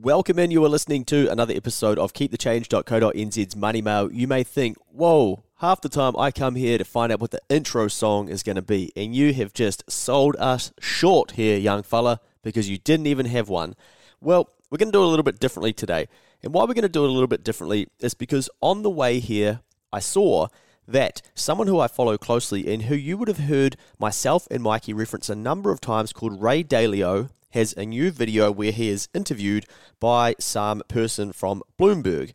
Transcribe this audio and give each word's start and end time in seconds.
Welcome 0.00 0.38
in. 0.38 0.52
You 0.52 0.64
are 0.64 0.68
listening 0.68 1.04
to 1.06 1.28
another 1.28 1.52
episode 1.54 1.98
of 1.98 2.12
KeepTheChange.co.nz's 2.12 3.56
Money 3.56 3.82
Mail. 3.82 4.12
You 4.12 4.28
may 4.28 4.44
think, 4.44 4.76
whoa, 4.92 5.42
half 5.56 5.80
the 5.80 5.88
time 5.88 6.16
I 6.16 6.30
come 6.30 6.54
here 6.54 6.78
to 6.78 6.84
find 6.84 7.10
out 7.10 7.18
what 7.18 7.32
the 7.32 7.40
intro 7.48 7.88
song 7.88 8.28
is 8.28 8.44
going 8.44 8.54
to 8.54 8.62
be, 8.62 8.92
and 8.94 9.12
you 9.12 9.34
have 9.34 9.52
just 9.52 9.90
sold 9.90 10.36
us 10.36 10.72
short 10.78 11.32
here, 11.32 11.58
young 11.58 11.82
fella, 11.82 12.20
because 12.42 12.70
you 12.70 12.78
didn't 12.78 13.08
even 13.08 13.26
have 13.26 13.48
one. 13.48 13.74
Well, 14.20 14.50
we're 14.70 14.78
going 14.78 14.92
to 14.92 14.96
do 14.96 15.02
it 15.02 15.06
a 15.06 15.08
little 15.08 15.24
bit 15.24 15.40
differently 15.40 15.72
today. 15.72 16.06
And 16.44 16.54
why 16.54 16.62
we're 16.62 16.74
going 16.74 16.82
to 16.82 16.88
do 16.88 17.04
it 17.04 17.10
a 17.10 17.12
little 17.12 17.26
bit 17.26 17.42
differently 17.42 17.88
is 17.98 18.14
because 18.14 18.48
on 18.60 18.82
the 18.82 18.90
way 18.90 19.18
here, 19.18 19.62
I 19.92 19.98
saw 19.98 20.46
that 20.88 21.20
someone 21.34 21.66
who 21.66 21.78
I 21.78 21.86
follow 21.86 22.16
closely 22.16 22.72
and 22.72 22.82
who 22.84 22.96
you 22.96 23.18
would 23.18 23.28
have 23.28 23.38
heard 23.38 23.76
myself 23.98 24.48
and 24.50 24.62
Mikey 24.62 24.94
reference 24.94 25.28
a 25.28 25.36
number 25.36 25.70
of 25.70 25.80
times 25.80 26.12
called 26.12 26.42
Ray 26.42 26.64
Dalio 26.64 27.28
has 27.50 27.74
a 27.74 27.84
new 27.84 28.10
video 28.10 28.50
where 28.50 28.72
he 28.72 28.88
is 28.88 29.08
interviewed 29.14 29.66
by 30.00 30.34
some 30.40 30.82
person 30.88 31.32
from 31.32 31.62
Bloomberg. 31.78 32.32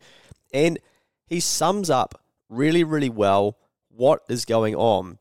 And 0.54 0.80
he 1.26 1.40
sums 1.40 1.90
up 1.90 2.22
really, 2.48 2.84
really 2.84 3.10
well 3.10 3.58
what 3.90 4.22
is 4.30 4.46
going 4.46 4.76
on. 4.76 5.18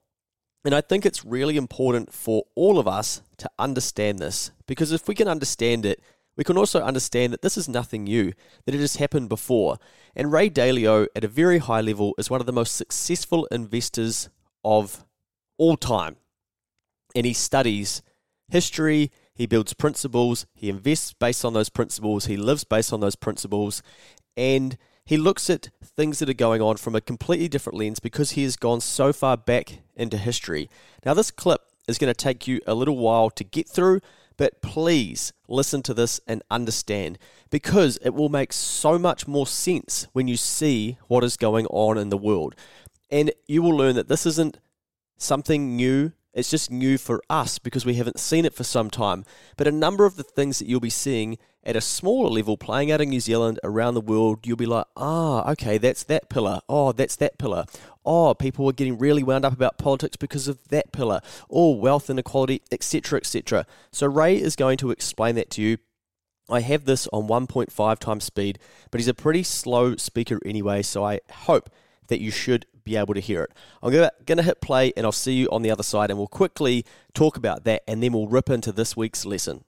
And 0.64 0.74
I 0.74 0.80
think 0.80 1.04
it's 1.04 1.24
really 1.24 1.56
important 1.56 2.12
for 2.12 2.44
all 2.54 2.78
of 2.78 2.86
us 2.86 3.22
to 3.38 3.50
understand 3.58 4.18
this 4.18 4.52
because 4.66 4.92
if 4.92 5.08
we 5.08 5.14
can 5.14 5.26
understand 5.26 5.84
it, 5.84 6.00
we 6.36 6.44
can 6.44 6.56
also 6.56 6.80
understand 6.82 7.32
that 7.32 7.42
this 7.42 7.56
is 7.56 7.68
nothing 7.68 8.04
new, 8.04 8.32
that 8.64 8.74
it 8.74 8.80
has 8.80 8.96
happened 8.96 9.28
before. 9.28 9.78
And 10.16 10.32
Ray 10.32 10.48
Dalio, 10.48 11.06
at 11.14 11.24
a 11.24 11.28
very 11.28 11.58
high 11.58 11.80
level, 11.80 12.14
is 12.18 12.30
one 12.30 12.40
of 12.40 12.46
the 12.46 12.52
most 12.52 12.76
successful 12.76 13.46
investors 13.50 14.28
of 14.64 15.04
all 15.58 15.76
time. 15.76 16.16
And 17.14 17.26
he 17.26 17.34
studies 17.34 18.02
history, 18.48 19.10
he 19.34 19.46
builds 19.46 19.74
principles, 19.74 20.46
he 20.54 20.68
invests 20.68 21.12
based 21.12 21.44
on 21.44 21.52
those 21.52 21.68
principles, 21.68 22.26
he 22.26 22.36
lives 22.36 22.64
based 22.64 22.92
on 22.92 23.00
those 23.00 23.16
principles, 23.16 23.82
and 24.36 24.76
he 25.04 25.16
looks 25.16 25.50
at 25.50 25.70
things 25.82 26.18
that 26.18 26.28
are 26.28 26.34
going 26.34 26.62
on 26.62 26.76
from 26.76 26.94
a 26.94 27.00
completely 27.00 27.48
different 27.48 27.78
lens 27.78 27.98
because 27.98 28.32
he 28.32 28.44
has 28.44 28.56
gone 28.56 28.80
so 28.80 29.12
far 29.12 29.36
back 29.36 29.80
into 29.96 30.16
history. 30.16 30.70
Now, 31.04 31.14
this 31.14 31.30
clip 31.30 31.62
is 31.88 31.98
going 31.98 32.12
to 32.12 32.14
take 32.14 32.46
you 32.46 32.60
a 32.66 32.74
little 32.74 32.96
while 32.96 33.30
to 33.30 33.44
get 33.44 33.68
through, 33.68 34.00
but 34.36 34.62
please 34.62 35.32
listen 35.48 35.82
to 35.82 35.94
this 35.94 36.20
and 36.26 36.42
understand 36.50 37.18
because 37.50 37.98
it 38.02 38.10
will 38.10 38.28
make 38.28 38.52
so 38.52 38.98
much 38.98 39.26
more 39.26 39.46
sense 39.46 40.06
when 40.12 40.28
you 40.28 40.36
see 40.36 40.98
what 41.08 41.24
is 41.24 41.36
going 41.36 41.66
on 41.66 41.98
in 41.98 42.08
the 42.08 42.16
world. 42.16 42.54
And 43.10 43.32
you 43.46 43.62
will 43.62 43.76
learn 43.76 43.94
that 43.96 44.08
this 44.08 44.26
isn't 44.26 44.58
something 45.18 45.76
new 45.76 46.12
it's 46.34 46.50
just 46.50 46.70
new 46.70 46.98
for 46.98 47.22
us 47.28 47.58
because 47.58 47.84
we 47.84 47.94
haven't 47.94 48.18
seen 48.18 48.44
it 48.44 48.54
for 48.54 48.64
some 48.64 48.90
time. 48.90 49.24
But 49.56 49.68
a 49.68 49.72
number 49.72 50.06
of 50.06 50.16
the 50.16 50.22
things 50.22 50.58
that 50.58 50.68
you'll 50.68 50.80
be 50.80 50.90
seeing 50.90 51.38
at 51.64 51.76
a 51.76 51.80
smaller 51.80 52.28
level 52.28 52.56
playing 52.56 52.90
out 52.90 53.00
in 53.00 53.10
New 53.10 53.20
Zealand, 53.20 53.60
around 53.62 53.94
the 53.94 54.00
world, 54.00 54.46
you'll 54.46 54.56
be 54.56 54.66
like, 54.66 54.86
ah, 54.96 55.44
oh, 55.46 55.52
okay, 55.52 55.78
that's 55.78 56.02
that 56.04 56.28
pillar. 56.28 56.60
Oh, 56.68 56.92
that's 56.92 57.16
that 57.16 57.38
pillar. 57.38 57.66
Oh, 58.04 58.34
people 58.34 58.68
are 58.68 58.72
getting 58.72 58.98
really 58.98 59.22
wound 59.22 59.44
up 59.44 59.52
about 59.52 59.78
politics 59.78 60.16
because 60.16 60.48
of 60.48 60.58
that 60.68 60.90
pillar. 60.90 61.20
Oh, 61.48 61.70
wealth 61.70 62.10
inequality, 62.10 62.62
etc., 62.72 63.18
etc. 63.18 63.66
So 63.92 64.06
Ray 64.08 64.40
is 64.40 64.56
going 64.56 64.78
to 64.78 64.90
explain 64.90 65.36
that 65.36 65.50
to 65.50 65.62
you. 65.62 65.78
I 66.50 66.60
have 66.60 66.84
this 66.84 67.06
on 67.12 67.28
1.5 67.28 67.98
times 67.98 68.24
speed, 68.24 68.58
but 68.90 69.00
he's 69.00 69.08
a 69.08 69.14
pretty 69.14 69.44
slow 69.44 69.94
speaker 69.96 70.40
anyway, 70.44 70.82
so 70.82 71.04
I 71.04 71.20
hope 71.30 71.70
that 72.12 72.20
you 72.20 72.30
should 72.30 72.66
be 72.84 72.94
able 72.94 73.14
to 73.14 73.20
hear 73.20 73.42
it. 73.42 73.52
I'm 73.82 73.90
going 73.90 74.36
to 74.36 74.42
hit 74.42 74.60
play 74.60 74.92
and 74.98 75.06
I'll 75.06 75.12
see 75.12 75.32
you 75.32 75.48
on 75.50 75.62
the 75.62 75.70
other 75.70 75.82
side 75.82 76.10
and 76.10 76.18
we'll 76.18 76.28
quickly 76.28 76.84
talk 77.14 77.38
about 77.38 77.64
that 77.64 77.82
and 77.88 78.02
then 78.02 78.12
we'll 78.12 78.28
rip 78.28 78.50
into 78.50 78.70
this 78.70 78.94
week's 78.94 79.24
lesson. 79.24 79.64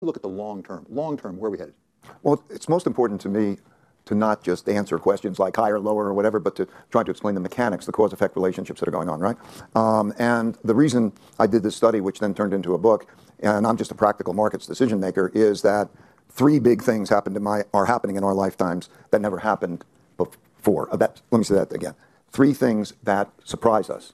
Look 0.00 0.16
at 0.16 0.22
the 0.22 0.28
long 0.28 0.62
term. 0.62 0.86
Long 0.88 1.18
term, 1.18 1.36
where 1.36 1.48
are 1.48 1.50
we 1.50 1.58
headed? 1.58 1.74
Well, 2.22 2.42
it's 2.48 2.66
most 2.66 2.86
important 2.86 3.20
to 3.22 3.28
me 3.28 3.58
to 4.06 4.14
not 4.14 4.42
just 4.42 4.70
answer 4.70 4.98
questions 4.98 5.38
like 5.38 5.54
higher, 5.54 5.78
lower, 5.78 6.06
or 6.06 6.14
whatever, 6.14 6.38
but 6.38 6.56
to 6.56 6.66
try 6.90 7.02
to 7.02 7.10
explain 7.10 7.34
the 7.34 7.42
mechanics, 7.42 7.84
the 7.84 7.92
cause 7.92 8.14
effect 8.14 8.36
relationships 8.36 8.80
that 8.80 8.88
are 8.88 8.92
going 8.92 9.10
on, 9.10 9.20
right? 9.20 9.36
Um, 9.74 10.14
and 10.18 10.56
the 10.64 10.74
reason 10.74 11.12
I 11.38 11.46
did 11.46 11.62
this 11.62 11.76
study, 11.76 12.00
which 12.00 12.20
then 12.20 12.32
turned 12.32 12.54
into 12.54 12.72
a 12.72 12.78
book, 12.78 13.06
and 13.40 13.66
I'm 13.66 13.76
just 13.76 13.90
a 13.90 13.94
practical 13.94 14.32
markets 14.32 14.66
decision 14.66 14.98
maker, 14.98 15.30
is 15.34 15.60
that 15.60 15.90
three 16.30 16.58
big 16.58 16.80
things 16.80 17.10
happened 17.10 17.36
in 17.36 17.42
my, 17.42 17.64
are 17.74 17.84
happening 17.84 18.16
in 18.16 18.24
our 18.24 18.32
lifetimes 18.32 18.88
that 19.10 19.20
never 19.20 19.38
happened 19.40 19.84
Four. 20.68 20.92
Uh, 20.92 20.96
let 20.98 21.38
me 21.38 21.44
say 21.44 21.54
that 21.54 21.72
again. 21.72 21.94
Three 22.30 22.52
things 22.52 22.92
that 23.02 23.30
surprise 23.44 23.88
us 23.88 24.12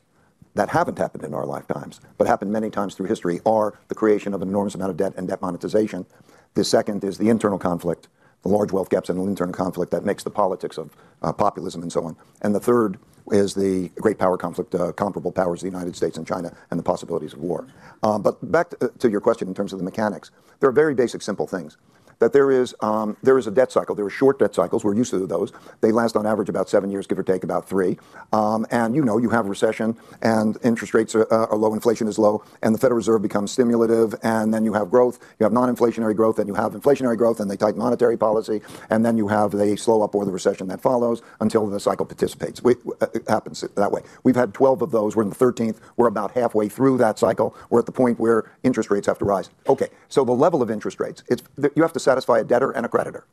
that 0.55 0.69
haven't 0.69 0.99
happened 0.99 1.25
in 1.25 1.35
our 1.35 1.47
lifetimes, 1.47 2.01
but 2.17 2.29
happened 2.29 2.53
many 2.53 2.71
times 2.71 2.95
through 2.95 3.07
history, 3.07 3.41
are 3.45 3.77
the 3.89 3.95
creation 3.95 4.35
of 4.35 4.41
an 4.41 4.49
enormous 4.49 4.75
amount 4.75 4.91
of 4.91 4.97
debt 4.97 5.13
and 5.17 5.27
debt 5.27 5.43
monetization. 5.43 6.07
The 6.55 6.63
second 6.63 7.03
is 7.03 7.19
the 7.19 7.29
internal 7.29 7.59
conflict, 7.59 8.07
the 8.43 8.51
large 8.51 8.71
wealth 8.71 8.89
gaps 8.89 9.09
and 9.09 9.19
the 9.19 9.25
internal 9.25 9.53
conflict 9.53 9.91
that 9.91 10.05
makes 10.05 10.23
the 10.23 10.31
politics 10.31 10.79
of 10.79 10.95
uh, 11.23 11.33
populism 11.33 11.83
and 11.83 11.93
so 11.93 12.05
on. 12.05 12.17
And 12.43 12.55
the 12.55 12.61
third 12.61 12.99
is 13.33 13.55
the 13.55 13.89
great 13.97 14.19
power 14.19 14.37
conflict, 14.37 14.75
uh, 14.77 14.93
comparable 14.93 15.33
powers, 15.33 15.61
the 15.61 15.67
United 15.67 15.97
States 15.97 16.19
and 16.19 16.27
China, 16.27 16.55
and 16.71 16.79
the 16.79 16.85
possibilities 16.85 17.33
of 17.33 17.41
war. 17.41 17.67
Um, 18.05 18.23
but 18.23 18.53
back 18.53 18.71
to, 18.79 18.93
to 18.97 19.11
your 19.11 19.21
question 19.21 19.49
in 19.49 19.55
terms 19.55 19.73
of 19.73 19.81
the 19.81 19.85
mechanics, 19.85 20.31
there 20.61 20.69
are 20.69 20.73
very 20.73 20.95
basic, 20.95 21.23
simple 21.23 21.49
things 21.49 21.79
that 22.19 22.33
there 22.33 22.51
is 22.51 22.75
um, 22.81 23.17
there 23.23 23.39
is 23.39 23.47
a 23.47 23.51
debt 23.51 23.73
cycle. 23.73 23.95
There 23.95 24.05
are 24.05 24.11
short 24.11 24.39
debt 24.39 24.55
cycles. 24.55 24.85
We're 24.85 24.95
used 24.95 25.11
to 25.11 25.27
those. 25.27 25.53
They 25.81 25.93
last 25.93 26.17
on 26.17 26.27
average 26.27 26.49
about 26.49 26.69
seven 26.69 26.91
years, 26.91 27.07
give 27.07 27.19
or 27.19 27.23
take 27.23 27.45
about 27.45 27.69
three. 27.69 27.99
Um, 28.33 28.67
and 28.71 28.95
you 28.95 29.05
know, 29.05 29.19
you 29.19 29.31
have 29.31 29.47
recession, 29.47 29.97
and 30.23 30.57
interest 30.63 30.95
rates 30.95 31.15
are, 31.15 31.33
uh, 31.33 31.47
are, 31.47 31.57
low, 31.57 31.75
inflation 31.75 32.09
is 32.09 32.19
low, 32.19 32.45
and 32.63 32.75
the 32.75 32.79
Federal 32.79 32.97
Reserve 32.97 33.23
becomes 33.23 33.53
stimulative, 33.53 34.15
and 34.23 34.53
then 34.53 34.65
you 34.65 34.73
have 34.75 34.91
growth. 34.91 35.19
You 35.39 35.45
have 35.45 35.53
non-inflationary 35.53 36.17
growth, 36.17 36.39
and 36.39 36.49
you 36.49 36.55
have 36.55 36.73
inflationary 36.73 37.17
growth, 37.17 37.41
and 37.41 37.51
they 37.51 37.57
tighten 37.57 37.79
monetary 37.79 38.17
policy, 38.17 38.61
and 38.91 39.05
then 39.05 39.17
you 39.17 39.29
have 39.29 39.53
the 39.53 39.77
slow 39.77 40.03
up 40.03 40.15
or 40.15 40.25
the 40.25 40.33
recession 40.33 40.69
that 40.69 40.81
follows 40.81 41.23
until 41.41 41.67
the 41.67 41.81
cycle 41.81 42.07
participates. 42.07 42.61
Uh, 42.65 43.07
it 43.15 43.29
happens 43.29 43.61
that 43.61 43.93
way. 43.93 44.03
We've 44.23 44.37
had 44.37 44.55
12 44.55 44.83
of 44.83 44.91
those. 44.91 45.17
We're 45.17 45.23
in 45.23 45.31
the 45.31 45.35
13th. 45.35 45.79
We're 45.97 46.07
about 46.07 46.33
halfway 46.33 46.69
through 46.69 46.99
that 46.99 47.19
cycle. 47.19 47.55
We're 47.71 47.81
at 47.81 47.87
the 47.87 47.93
point 47.93 48.19
where 48.19 48.51
interest 48.63 48.91
rates 48.91 49.07
have 49.07 49.19
to 49.19 49.25
rise. 49.25 49.51
Okay, 49.69 49.89
so 50.09 50.25
the 50.25 50.33
level 50.33 50.63
of 50.63 50.71
interest 50.71 51.01
rates, 51.01 51.23
it's 51.29 51.43
you 51.75 51.83
have 51.83 51.93
to 51.93 52.01
satisfy 52.05 52.39
a 52.39 52.45
debtor 52.45 52.71
and 52.71 52.87
a 52.87 52.89
creditor. 52.89 53.27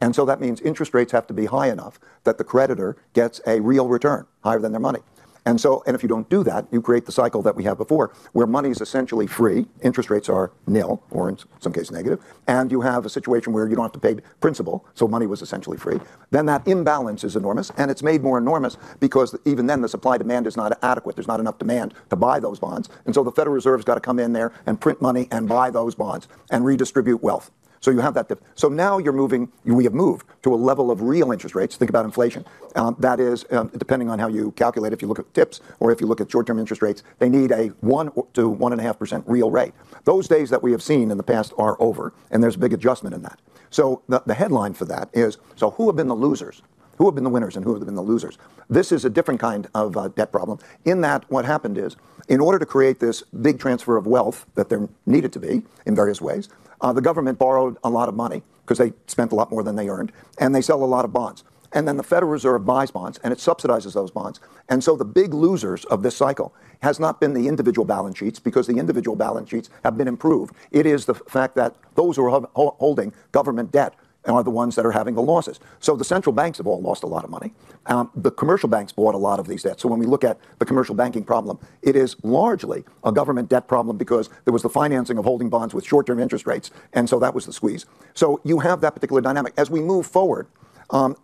And 0.00 0.14
so 0.14 0.24
that 0.26 0.40
means 0.40 0.60
interest 0.60 0.94
rates 0.94 1.12
have 1.12 1.26
to 1.26 1.34
be 1.34 1.46
high 1.46 1.70
enough 1.70 1.98
that 2.24 2.38
the 2.38 2.44
creditor 2.44 2.96
gets 3.14 3.40
a 3.46 3.60
real 3.60 3.88
return, 3.88 4.26
higher 4.44 4.60
than 4.60 4.72
their 4.72 4.80
money. 4.80 5.00
And 5.48 5.58
so, 5.58 5.82
and 5.86 5.96
if 5.96 6.02
you 6.02 6.10
don't 6.10 6.28
do 6.28 6.44
that, 6.44 6.66
you 6.70 6.82
create 6.82 7.06
the 7.06 7.12
cycle 7.12 7.40
that 7.40 7.56
we 7.56 7.64
have 7.64 7.78
before, 7.78 8.12
where 8.32 8.46
money 8.46 8.68
is 8.68 8.82
essentially 8.82 9.26
free, 9.26 9.66
interest 9.80 10.10
rates 10.10 10.28
are 10.28 10.52
nil, 10.66 11.02
or 11.10 11.30
in 11.30 11.38
some 11.58 11.72
cases 11.72 11.90
negative, 11.90 12.22
and 12.46 12.70
you 12.70 12.82
have 12.82 13.06
a 13.06 13.08
situation 13.08 13.54
where 13.54 13.66
you 13.66 13.74
don't 13.74 13.86
have 13.86 13.92
to 13.92 13.98
pay 13.98 14.20
principal, 14.40 14.84
so 14.92 15.08
money 15.08 15.26
was 15.26 15.40
essentially 15.40 15.78
free. 15.78 15.98
Then 16.30 16.44
that 16.46 16.68
imbalance 16.68 17.24
is 17.24 17.34
enormous, 17.34 17.70
and 17.78 17.90
it's 17.90 18.02
made 18.02 18.22
more 18.22 18.36
enormous 18.36 18.76
because 19.00 19.34
even 19.46 19.66
then 19.66 19.80
the 19.80 19.88
supply 19.88 20.18
demand 20.18 20.46
is 20.46 20.54
not 20.54 20.78
adequate. 20.82 21.16
There's 21.16 21.26
not 21.26 21.40
enough 21.40 21.58
demand 21.58 21.94
to 22.10 22.16
buy 22.16 22.40
those 22.40 22.58
bonds. 22.58 22.90
And 23.06 23.14
so 23.14 23.24
the 23.24 23.32
Federal 23.32 23.54
Reserve's 23.54 23.86
got 23.86 23.94
to 23.94 24.00
come 24.00 24.18
in 24.18 24.34
there 24.34 24.52
and 24.66 24.78
print 24.78 25.00
money 25.00 25.28
and 25.30 25.48
buy 25.48 25.70
those 25.70 25.94
bonds 25.94 26.28
and 26.50 26.62
redistribute 26.66 27.22
wealth. 27.22 27.50
So 27.80 27.90
you 27.90 28.00
have 28.00 28.14
that. 28.14 28.30
So 28.54 28.68
now 28.68 28.98
you're 28.98 29.12
moving. 29.12 29.50
We 29.64 29.84
have 29.84 29.94
moved 29.94 30.26
to 30.42 30.54
a 30.54 30.56
level 30.56 30.90
of 30.90 31.02
real 31.02 31.32
interest 31.32 31.54
rates. 31.54 31.76
Think 31.76 31.90
about 31.90 32.04
inflation. 32.04 32.44
Um, 32.74 32.96
that 32.98 33.20
is, 33.20 33.44
um, 33.50 33.70
depending 33.76 34.10
on 34.10 34.18
how 34.18 34.28
you 34.28 34.52
calculate. 34.52 34.92
If 34.92 35.02
you 35.02 35.08
look 35.08 35.18
at 35.18 35.32
TIPS 35.34 35.60
or 35.80 35.90
if 35.90 36.00
you 36.00 36.06
look 36.06 36.20
at 36.20 36.30
short-term 36.30 36.58
interest 36.58 36.82
rates, 36.82 37.02
they 37.18 37.28
need 37.28 37.52
a 37.52 37.68
one 37.80 38.10
to 38.34 38.48
one 38.48 38.72
and 38.72 38.80
a 38.80 38.84
half 38.84 38.98
percent 38.98 39.24
real 39.26 39.50
rate. 39.50 39.72
Those 40.04 40.28
days 40.28 40.50
that 40.50 40.62
we 40.62 40.72
have 40.72 40.82
seen 40.82 41.10
in 41.10 41.16
the 41.16 41.22
past 41.22 41.52
are 41.58 41.76
over, 41.80 42.12
and 42.30 42.42
there's 42.42 42.56
a 42.56 42.58
big 42.58 42.72
adjustment 42.72 43.14
in 43.14 43.22
that. 43.22 43.38
So 43.70 44.02
the, 44.08 44.22
the 44.26 44.34
headline 44.34 44.74
for 44.74 44.84
that 44.86 45.08
is: 45.12 45.38
So 45.56 45.70
who 45.70 45.86
have 45.86 45.96
been 45.96 46.08
the 46.08 46.16
losers? 46.16 46.62
Who 46.98 47.06
have 47.06 47.14
been 47.14 47.24
the 47.24 47.30
winners 47.30 47.54
and 47.54 47.64
who 47.64 47.74
have 47.74 47.84
been 47.84 47.94
the 47.94 48.02
losers? 48.02 48.38
This 48.68 48.90
is 48.90 49.04
a 49.04 49.10
different 49.10 49.38
kind 49.38 49.68
of 49.72 49.96
uh, 49.96 50.08
debt 50.08 50.32
problem. 50.32 50.58
In 50.84 51.00
that, 51.02 51.24
what 51.30 51.44
happened 51.44 51.78
is, 51.78 51.96
in 52.28 52.40
order 52.40 52.58
to 52.58 52.66
create 52.66 52.98
this 52.98 53.22
big 53.22 53.60
transfer 53.60 53.96
of 53.96 54.06
wealth 54.06 54.46
that 54.56 54.68
there 54.68 54.88
needed 55.06 55.32
to 55.34 55.38
be 55.38 55.62
in 55.86 55.94
various 55.94 56.20
ways, 56.20 56.48
uh, 56.80 56.92
the 56.92 57.00
government 57.00 57.38
borrowed 57.38 57.76
a 57.84 57.90
lot 57.90 58.08
of 58.08 58.14
money 58.14 58.42
because 58.64 58.78
they 58.78 58.92
spent 59.06 59.32
a 59.32 59.34
lot 59.34 59.50
more 59.50 59.62
than 59.62 59.76
they 59.76 59.88
earned, 59.88 60.12
and 60.38 60.54
they 60.54 60.60
sell 60.60 60.82
a 60.82 60.86
lot 60.86 61.04
of 61.04 61.12
bonds. 61.12 61.44
And 61.72 61.86
then 61.86 61.96
the 61.96 62.02
Federal 62.02 62.32
Reserve 62.32 62.64
buys 62.64 62.90
bonds 62.90 63.18
and 63.22 63.32
it 63.32 63.38
subsidizes 63.38 63.92
those 63.92 64.10
bonds. 64.10 64.40
And 64.68 64.82
so 64.82 64.96
the 64.96 65.04
big 65.04 65.34
losers 65.34 65.84
of 65.86 66.02
this 66.02 66.16
cycle 66.16 66.54
has 66.80 66.98
not 66.98 67.20
been 67.20 67.34
the 67.34 67.46
individual 67.46 67.84
balance 67.84 68.18
sheets 68.18 68.38
because 68.38 68.66
the 68.66 68.78
individual 68.78 69.16
balance 69.16 69.50
sheets 69.50 69.68
have 69.84 69.98
been 69.98 70.08
improved. 70.08 70.54
It 70.70 70.86
is 70.86 71.04
the 71.04 71.14
fact 71.14 71.56
that 71.56 71.76
those 71.94 72.16
who 72.16 72.24
are 72.24 72.48
holding 72.54 73.12
government 73.32 73.70
debt 73.70 73.94
are 74.28 74.44
the 74.44 74.50
ones 74.50 74.76
that 74.76 74.86
are 74.86 74.92
having 74.92 75.14
the 75.14 75.22
losses. 75.22 75.58
So 75.80 75.96
the 75.96 76.04
central 76.04 76.32
banks 76.32 76.58
have 76.58 76.66
all 76.66 76.80
lost 76.80 77.02
a 77.02 77.06
lot 77.06 77.24
of 77.24 77.30
money. 77.30 77.52
Um, 77.86 78.10
the 78.14 78.30
commercial 78.30 78.68
banks 78.68 78.92
bought 78.92 79.14
a 79.14 79.18
lot 79.18 79.38
of 79.38 79.46
these 79.46 79.62
debts. 79.62 79.82
So 79.82 79.88
when 79.88 79.98
we 79.98 80.06
look 80.06 80.24
at 80.24 80.38
the 80.58 80.64
commercial 80.64 80.94
banking 80.94 81.24
problem, 81.24 81.58
it 81.82 81.96
is 81.96 82.16
largely 82.22 82.84
a 83.04 83.12
government 83.12 83.48
debt 83.48 83.68
problem 83.68 83.96
because 83.96 84.28
there 84.44 84.52
was 84.52 84.62
the 84.62 84.68
financing 84.68 85.18
of 85.18 85.24
holding 85.24 85.48
bonds 85.48 85.74
with 85.74 85.84
short 85.84 86.06
term 86.06 86.20
interest 86.20 86.46
rates. 86.46 86.70
And 86.92 87.08
so 87.08 87.18
that 87.18 87.34
was 87.34 87.46
the 87.46 87.52
squeeze. 87.52 87.86
So 88.14 88.40
you 88.44 88.60
have 88.60 88.80
that 88.82 88.94
particular 88.94 89.20
dynamic. 89.20 89.54
As 89.56 89.70
we 89.70 89.80
move 89.80 90.06
forward, 90.06 90.46
um, 90.90 91.16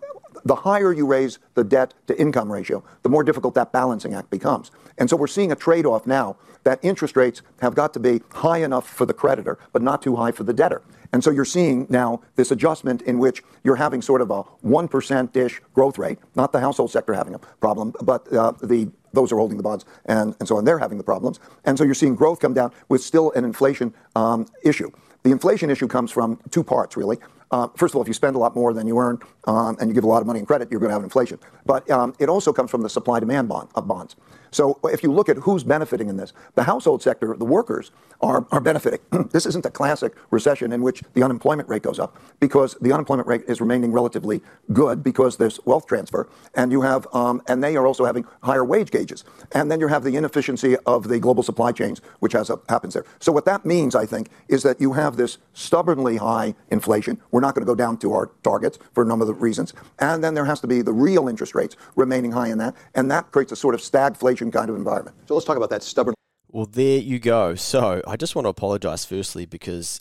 the 0.44 0.54
higher 0.54 0.92
you 0.92 1.06
raise 1.06 1.38
the 1.54 1.64
debt 1.64 1.94
to 2.06 2.20
income 2.20 2.52
ratio, 2.52 2.84
the 3.02 3.08
more 3.08 3.24
difficult 3.24 3.54
that 3.54 3.72
balancing 3.72 4.14
act 4.14 4.30
becomes. 4.30 4.70
And 4.98 5.08
so 5.08 5.16
we're 5.16 5.26
seeing 5.26 5.50
a 5.50 5.56
trade 5.56 5.86
off 5.86 6.06
now 6.06 6.36
that 6.64 6.78
interest 6.82 7.16
rates 7.16 7.42
have 7.60 7.74
got 7.74 7.94
to 7.94 8.00
be 8.00 8.22
high 8.32 8.58
enough 8.58 8.88
for 8.88 9.06
the 9.06 9.14
creditor, 9.14 9.58
but 9.72 9.82
not 9.82 10.02
too 10.02 10.16
high 10.16 10.32
for 10.32 10.44
the 10.44 10.52
debtor. 10.52 10.82
And 11.14 11.22
so 11.22 11.30
you're 11.30 11.44
seeing 11.44 11.86
now 11.88 12.22
this 12.34 12.50
adjustment 12.50 13.00
in 13.02 13.20
which 13.20 13.44
you're 13.62 13.76
having 13.76 14.02
sort 14.02 14.20
of 14.20 14.32
a 14.32 14.42
1% 14.66 15.36
ish 15.36 15.62
growth 15.72 15.96
rate, 15.96 16.18
not 16.34 16.50
the 16.50 16.58
household 16.58 16.90
sector 16.90 17.14
having 17.14 17.34
a 17.34 17.38
problem, 17.38 17.94
but 18.02 18.30
uh, 18.32 18.50
the 18.60 18.90
those 19.12 19.30
are 19.30 19.36
holding 19.36 19.56
the 19.56 19.62
bonds 19.62 19.84
and, 20.06 20.34
and 20.40 20.48
so 20.48 20.56
on, 20.56 20.64
they're 20.64 20.80
having 20.80 20.98
the 20.98 21.04
problems. 21.04 21.38
And 21.66 21.78
so 21.78 21.84
you're 21.84 21.94
seeing 21.94 22.16
growth 22.16 22.40
come 22.40 22.52
down 22.52 22.72
with 22.88 23.00
still 23.00 23.30
an 23.36 23.44
inflation 23.44 23.94
um, 24.16 24.46
issue. 24.64 24.90
The 25.22 25.30
inflation 25.30 25.70
issue 25.70 25.86
comes 25.86 26.10
from 26.10 26.40
two 26.50 26.64
parts, 26.64 26.96
really. 26.96 27.18
Uh, 27.52 27.68
first 27.76 27.92
of 27.92 27.96
all, 27.96 28.02
if 28.02 28.08
you 28.08 28.14
spend 28.14 28.34
a 28.34 28.38
lot 28.40 28.56
more 28.56 28.72
than 28.72 28.88
you 28.88 28.98
earn 28.98 29.20
um, 29.46 29.76
and 29.78 29.88
you 29.88 29.94
give 29.94 30.02
a 30.02 30.08
lot 30.08 30.20
of 30.20 30.26
money 30.26 30.40
in 30.40 30.46
credit, 30.46 30.68
you're 30.68 30.80
going 30.80 30.90
to 30.90 30.94
have 30.94 31.04
inflation. 31.04 31.38
But 31.64 31.88
um, 31.92 32.12
it 32.18 32.28
also 32.28 32.52
comes 32.52 32.72
from 32.72 32.82
the 32.82 32.90
supply 32.90 33.20
demand 33.20 33.48
bond, 33.48 33.68
of 33.76 33.86
bonds. 33.86 34.16
So 34.54 34.78
if 34.84 35.02
you 35.02 35.12
look 35.12 35.28
at 35.28 35.36
who's 35.38 35.64
benefiting 35.64 36.08
in 36.08 36.16
this, 36.16 36.32
the 36.54 36.62
household 36.62 37.02
sector, 37.02 37.34
the 37.36 37.44
workers 37.44 37.90
are, 38.20 38.46
are 38.52 38.60
benefiting. 38.60 39.00
this 39.32 39.46
isn't 39.46 39.66
a 39.66 39.70
classic 39.70 40.14
recession 40.30 40.72
in 40.72 40.80
which 40.80 41.02
the 41.14 41.24
unemployment 41.24 41.68
rate 41.68 41.82
goes 41.82 41.98
up 41.98 42.16
because 42.38 42.74
the 42.80 42.92
unemployment 42.92 43.26
rate 43.26 43.42
is 43.48 43.60
remaining 43.60 43.90
relatively 43.90 44.40
good 44.72 45.02
because 45.02 45.36
there's 45.36 45.58
wealth 45.64 45.86
transfer 45.86 46.28
and 46.54 46.70
you 46.70 46.82
have, 46.82 47.08
um, 47.12 47.42
and 47.48 47.64
they 47.64 47.74
are 47.74 47.84
also 47.84 48.04
having 48.04 48.24
higher 48.44 48.64
wage 48.64 48.92
gauges. 48.92 49.24
And 49.52 49.70
then 49.70 49.80
you 49.80 49.88
have 49.88 50.04
the 50.04 50.16
inefficiency 50.16 50.76
of 50.86 51.08
the 51.08 51.18
global 51.18 51.42
supply 51.42 51.72
chains, 51.72 52.00
which 52.20 52.32
has 52.32 52.48
a, 52.48 52.60
happens 52.68 52.94
there. 52.94 53.04
So 53.18 53.32
what 53.32 53.46
that 53.46 53.66
means, 53.66 53.96
I 53.96 54.06
think, 54.06 54.28
is 54.48 54.62
that 54.62 54.80
you 54.80 54.92
have 54.92 55.16
this 55.16 55.38
stubbornly 55.52 56.16
high 56.16 56.54
inflation. 56.70 57.20
We're 57.32 57.40
not 57.40 57.56
going 57.56 57.66
to 57.66 57.70
go 57.70 57.74
down 57.74 57.96
to 57.98 58.12
our 58.12 58.30
targets 58.44 58.78
for 58.92 59.02
a 59.02 59.06
number 59.06 59.28
of 59.28 59.42
reasons. 59.42 59.74
And 59.98 60.22
then 60.22 60.34
there 60.34 60.44
has 60.44 60.60
to 60.60 60.68
be 60.68 60.80
the 60.80 60.92
real 60.92 61.28
interest 61.28 61.56
rates 61.56 61.76
remaining 61.96 62.32
high 62.32 62.48
in 62.48 62.58
that. 62.58 62.76
And 62.94 63.10
that 63.10 63.32
creates 63.32 63.50
a 63.50 63.56
sort 63.56 63.74
of 63.74 63.80
stagflation 63.80 64.43
kind 64.50 64.70
of 64.70 64.76
environment. 64.76 65.16
So 65.26 65.34
let's 65.34 65.46
talk 65.46 65.56
about 65.56 65.70
that 65.70 65.82
stubborn. 65.82 66.14
Well, 66.48 66.66
there 66.66 66.98
you 66.98 67.18
go. 67.18 67.54
So 67.54 68.00
I 68.06 68.16
just 68.16 68.36
want 68.36 68.44
to 68.44 68.50
apologize 68.50 69.04
firstly 69.04 69.44
because, 69.44 70.00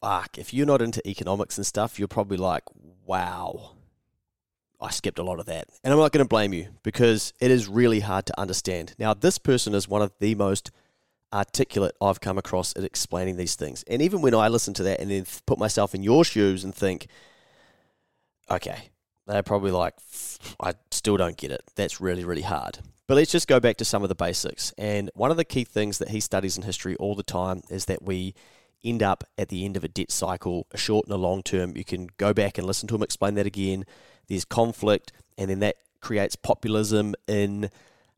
fuck, 0.00 0.36
if 0.36 0.52
you're 0.52 0.66
not 0.66 0.82
into 0.82 1.06
economics 1.08 1.56
and 1.56 1.64
stuff, 1.66 1.98
you're 1.98 2.08
probably 2.08 2.36
like, 2.36 2.64
wow, 3.06 3.76
I 4.80 4.90
skipped 4.90 5.18
a 5.18 5.22
lot 5.22 5.38
of 5.38 5.46
that. 5.46 5.68
And 5.84 5.92
I'm 5.92 6.00
not 6.00 6.12
going 6.12 6.24
to 6.24 6.28
blame 6.28 6.52
you 6.52 6.68
because 6.82 7.32
it 7.40 7.50
is 7.50 7.68
really 7.68 8.00
hard 8.00 8.26
to 8.26 8.40
understand. 8.40 8.94
Now, 8.98 9.14
this 9.14 9.38
person 9.38 9.74
is 9.74 9.88
one 9.88 10.02
of 10.02 10.12
the 10.18 10.34
most 10.34 10.72
articulate 11.32 11.94
I've 12.00 12.20
come 12.20 12.38
across 12.38 12.74
at 12.76 12.84
explaining 12.84 13.36
these 13.36 13.56
things. 13.56 13.84
And 13.88 14.02
even 14.02 14.20
when 14.20 14.34
I 14.34 14.48
listen 14.48 14.74
to 14.74 14.82
that 14.84 15.00
and 15.00 15.10
then 15.10 15.26
put 15.46 15.58
myself 15.58 15.94
in 15.94 16.02
your 16.02 16.24
shoes 16.24 16.64
and 16.64 16.74
think, 16.74 17.06
okay, 18.50 18.90
they're 19.26 19.42
probably 19.42 19.70
like, 19.70 19.94
I 20.60 20.74
still 20.90 21.16
don't 21.16 21.36
get 21.36 21.50
it. 21.50 21.62
That's 21.76 22.00
really, 22.00 22.24
really 22.24 22.42
hard. 22.42 22.78
But 23.06 23.16
let's 23.16 23.32
just 23.32 23.48
go 23.48 23.60
back 23.60 23.76
to 23.78 23.84
some 23.84 24.02
of 24.02 24.08
the 24.08 24.14
basics. 24.14 24.72
And 24.78 25.10
one 25.14 25.30
of 25.30 25.36
the 25.36 25.44
key 25.44 25.64
things 25.64 25.98
that 25.98 26.08
he 26.08 26.20
studies 26.20 26.56
in 26.56 26.62
history 26.62 26.96
all 26.96 27.14
the 27.14 27.22
time 27.22 27.62
is 27.68 27.84
that 27.86 28.02
we 28.02 28.34
end 28.82 29.02
up 29.02 29.24
at 29.36 29.48
the 29.48 29.64
end 29.64 29.76
of 29.76 29.84
a 29.84 29.88
debt 29.88 30.10
cycle, 30.10 30.66
a 30.72 30.78
short 30.78 31.06
and 31.06 31.14
a 31.14 31.18
long 31.18 31.42
term. 31.42 31.76
You 31.76 31.84
can 31.84 32.08
go 32.16 32.32
back 32.32 32.58
and 32.58 32.66
listen 32.66 32.88
to 32.88 32.94
him 32.94 33.02
explain 33.02 33.34
that 33.34 33.46
again. 33.46 33.84
There's 34.28 34.44
conflict, 34.44 35.12
and 35.36 35.50
then 35.50 35.60
that 35.60 35.76
creates 36.00 36.36
populism 36.36 37.14
in 37.26 37.70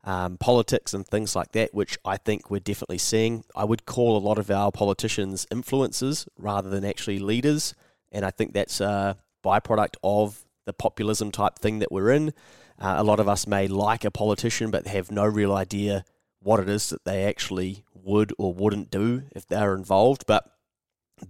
um, 0.03 0.37
politics 0.37 0.93
and 0.93 1.05
things 1.05 1.35
like 1.35 1.51
that, 1.51 1.73
which 1.73 1.97
I 2.05 2.17
think 2.17 2.49
we're 2.49 2.59
definitely 2.59 2.97
seeing. 2.97 3.43
I 3.55 3.65
would 3.65 3.85
call 3.85 4.17
a 4.17 4.19
lot 4.19 4.37
of 4.37 4.49
our 4.49 4.71
politicians 4.71 5.45
influencers 5.51 6.27
rather 6.37 6.69
than 6.69 6.85
actually 6.85 7.19
leaders. 7.19 7.73
And 8.11 8.23
I 8.23 8.31
think 8.31 8.53
that's 8.53 8.79
a 8.79 9.17
byproduct 9.43 9.95
of 10.03 10.45
the 10.65 10.73
populism 10.73 11.31
type 11.31 11.59
thing 11.59 11.79
that 11.79 11.91
we're 11.91 12.11
in. 12.11 12.33
Uh, 12.79 12.95
a 12.97 13.03
lot 13.03 13.19
of 13.19 13.27
us 13.27 13.47
may 13.47 13.67
like 13.67 14.05
a 14.05 14.11
politician, 14.11 14.71
but 14.71 14.87
have 14.87 15.11
no 15.11 15.25
real 15.25 15.53
idea 15.53 16.05
what 16.39 16.59
it 16.59 16.69
is 16.69 16.89
that 16.89 17.03
they 17.05 17.25
actually 17.25 17.83
would 17.93 18.33
or 18.37 18.53
wouldn't 18.53 18.91
do 18.91 19.23
if 19.35 19.47
they're 19.47 19.75
involved. 19.75 20.25
But 20.27 20.49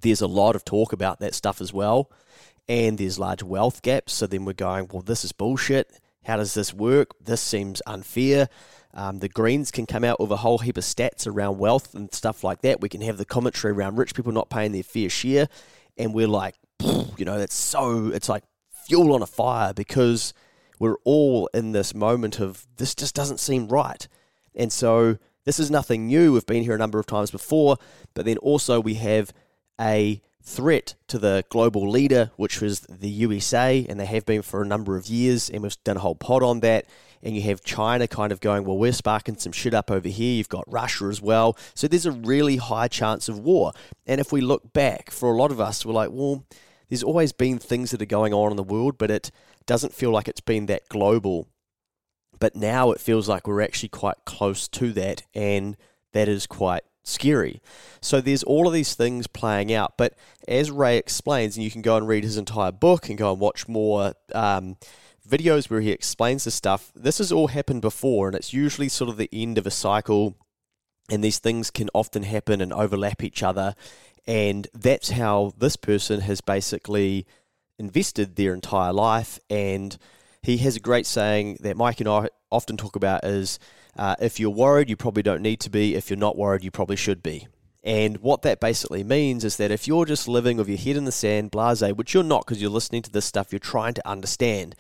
there's 0.02 0.22
a 0.22 0.28
lot 0.28 0.56
of 0.56 0.66
talk 0.66 0.94
about 0.94 1.20
that 1.20 1.34
stuff 1.34 1.62
as 1.62 1.74
well. 1.74 2.12
And 2.68 2.98
there's 2.98 3.18
large 3.18 3.44
wealth 3.44 3.82
gaps. 3.82 4.14
So 4.14 4.28
then 4.28 4.44
we're 4.44 4.54
going, 4.54 4.90
well, 4.92 5.02
this 5.02 5.24
is 5.24 5.32
bullshit. 5.32 6.00
How 6.26 6.36
does 6.36 6.54
this 6.54 6.74
work? 6.74 7.12
This 7.24 7.42
seems 7.42 7.82
unfair. 7.88 8.50
Um, 8.94 9.20
the 9.20 9.30
Greens 9.30 9.72
can 9.72 9.86
come 9.86 10.04
out 10.04 10.20
with 10.20 10.32
a 10.32 10.38
whole 10.38 10.58
heap 10.58 10.78
of 10.78 10.84
stats 10.84 11.26
around 11.26 11.60
wealth 11.60 11.96
and 11.96 12.14
stuff 12.14 12.44
like 12.44 12.62
that. 12.62 12.82
We 12.82 12.90
can 12.90 13.02
have 13.02 13.18
the 13.18 13.26
commentary 13.26 13.74
around 13.74 13.98
rich 13.98 14.14
people 14.14 14.34
not 14.34 14.50
paying 14.50 14.74
their 14.74 14.84
fair 14.84 15.10
share. 15.10 15.48
And 15.98 16.14
we're 16.14 16.28
like, 16.28 16.56
you 16.82 17.24
know, 17.24 17.38
that's 17.38 17.56
so, 17.56 18.08
it's 18.08 18.28
like 18.28 18.44
fuel 18.86 19.14
on 19.14 19.22
a 19.22 19.28
fire 19.28 19.74
because 19.74 20.34
we're 20.80 20.98
all 21.04 21.50
in 21.54 21.72
this 21.72 21.94
moment 21.94 22.40
of 22.40 22.68
this 22.78 22.96
just 22.96 23.16
doesn't 23.16 23.40
seem 23.40 23.68
right. 23.68 24.08
And 24.56 24.72
so 24.72 25.18
this 25.46 25.60
is 25.60 25.72
nothing 25.72 26.08
new. 26.08 26.34
We've 26.34 26.46
been 26.46 26.64
here 26.64 26.76
a 26.76 26.80
number 26.80 27.00
of 27.00 27.06
times 27.06 27.32
before, 27.32 27.78
but 28.14 28.26
then 28.26 28.38
also 28.38 28.80
we 28.80 28.96
have 28.96 29.32
a 29.80 30.22
threat 30.42 30.96
to 31.08 31.20
the 31.20 31.44
global 31.50 31.90
leader, 31.90 32.32
which 32.38 32.62
was 32.62 32.82
the 32.82 33.10
USA, 33.10 33.86
and 33.88 34.00
they 34.00 34.06
have 34.06 34.26
been 34.26 34.42
for 34.42 34.62
a 34.62 34.66
number 34.66 34.96
of 34.96 35.08
years, 35.08 35.50
and 35.50 35.62
we've 35.62 35.84
done 35.84 35.98
a 35.98 36.00
whole 36.00 36.16
pod 36.16 36.42
on 36.42 36.62
that. 36.62 36.86
And 37.24 37.36
you 37.36 37.42
have 37.44 37.64
China 37.64 38.08
kind 38.08 38.32
of 38.32 38.40
going, 38.40 38.64
well, 38.64 38.78
we're 38.78 38.92
sparking 38.92 39.38
some 39.38 39.52
shit 39.52 39.74
up 39.74 39.90
over 39.90 40.08
here. 40.08 40.36
You've 40.36 40.50
got 40.50 40.64
Russia 40.72 41.06
as 41.06 41.20
well. 41.22 41.58
So 41.74 41.88
there's 41.88 42.06
a 42.06 42.12
really 42.12 42.58
high 42.58 42.88
chance 42.88 43.28
of 43.28 43.40
war. 43.40 43.74
And 44.06 44.22
if 44.22 44.32
we 44.32 44.40
look 44.40 44.72
back, 44.72 45.10
for 45.10 45.32
a 45.32 45.36
lot 45.36 45.52
of 45.52 45.60
us, 45.60 45.86
we're 45.86 45.94
like, 45.94 46.12
well, 46.12 46.46
there's 46.90 47.04
always 47.04 47.34
been 47.34 47.60
things 47.60 47.92
that 47.92 48.02
are 48.02 48.06
going 48.06 48.34
on 48.34 48.52
in 48.52 48.58
the 48.58 48.64
world, 48.64 48.98
but 48.98 49.12
it 49.12 49.32
doesn't 49.66 49.94
feel 49.94 50.12
like 50.12 50.28
it's 50.28 50.42
been 50.42 50.68
that 50.68 50.88
global. 50.90 51.48
But 52.40 52.56
now 52.56 52.92
it 52.92 53.02
feels 53.02 53.28
like 53.28 53.48
we're 53.48 53.62
actually 53.62 53.90
quite 53.90 54.18
close 54.26 54.68
to 54.70 54.94
that, 54.94 55.24
and 55.34 55.76
that 56.14 56.28
is 56.28 56.48
quite 56.48 56.84
scary. 57.04 57.62
So 58.02 58.22
there's 58.22 58.44
all 58.44 58.68
of 58.68 58.74
these 58.74 58.94
things 58.94 59.28
playing 59.28 59.74
out. 59.74 59.98
But 59.98 60.14
as 60.48 60.70
Ray 60.70 60.98
explains, 60.98 61.56
and 61.56 61.64
you 61.64 61.72
can 61.72 61.82
go 61.82 61.98
and 61.98 62.08
read 62.08 62.24
his 62.24 62.38
entire 62.38 62.72
book 62.72 63.10
and 63.10 63.18
go 63.18 63.32
and 63.32 63.40
watch 63.40 63.68
more 63.68 64.14
um, 64.36 64.78
videos 65.28 65.70
where 65.70 65.82
he 65.82 65.92
explains 65.92 66.44
this 66.44 66.56
stuff, 66.56 66.92
this 66.96 67.18
has 67.18 67.32
all 67.32 67.48
happened 67.48 67.82
before, 67.82 68.28
and 68.28 68.36
it's 68.36 68.54
usually 68.54 68.90
sort 68.90 69.10
of 69.10 69.18
the 69.18 69.30
end 69.34 69.58
of 69.58 69.66
a 69.66 69.72
cycle. 69.72 70.36
And 71.10 71.24
these 71.24 71.40
things 71.40 71.72
can 71.72 71.90
often 71.94 72.24
happen 72.24 72.60
and 72.60 72.74
overlap 72.74 73.24
each 73.24 73.42
other. 73.42 73.76
And 74.28 74.68
that's 74.74 75.12
how 75.12 75.54
this 75.58 75.78
person 75.78 76.20
has 76.22 76.42
basically 76.42 77.26
invested 77.80 78.36
their 78.36 78.54
entire 78.54 78.92
life. 78.92 79.40
And 79.50 79.98
he 80.42 80.58
has 80.58 80.76
a 80.76 80.82
great 80.82 81.06
saying 81.06 81.60
that 81.62 81.78
Mike 81.78 82.02
and 82.02 82.10
I 82.10 82.30
often 82.52 82.78
talk 82.78 82.96
about 82.96 83.24
is 83.24 83.58
uh, 83.98 84.16
if 84.20 84.40
you're 84.40 84.50
worried, 84.50 84.90
you 84.90 84.98
probably 84.98 85.24
don't 85.24 85.42
need 85.42 85.60
to 85.62 85.70
be. 85.70 85.96
If 85.96 86.10
you're 86.10 86.18
not 86.18 86.38
worried, 86.38 86.64
you 86.64 86.72
probably 86.72 86.98
should 86.98 87.24
be. 87.24 87.48
And 87.84 88.18
what 88.18 88.42
that 88.42 88.60
basically 88.60 89.04
means 89.04 89.46
is 89.46 89.56
that 89.58 89.72
if 89.72 89.88
you're 89.88 90.06
just 90.06 90.28
living 90.28 90.58
with 90.58 90.68
your 90.68 90.78
head 90.78 90.98
in 90.98 91.06
the 91.06 91.12
sand, 91.12 91.52
blase, 91.52 91.82
which 91.82 92.14
you're 92.14 92.24
not 92.24 92.46
because 92.46 92.62
you're 92.62 92.70
listening 92.70 93.02
to 93.04 93.12
this 93.12 93.26
stuff, 93.26 93.54
you're 93.54 93.60
trying 93.60 93.94
to 93.94 94.08
understand. 94.08 94.76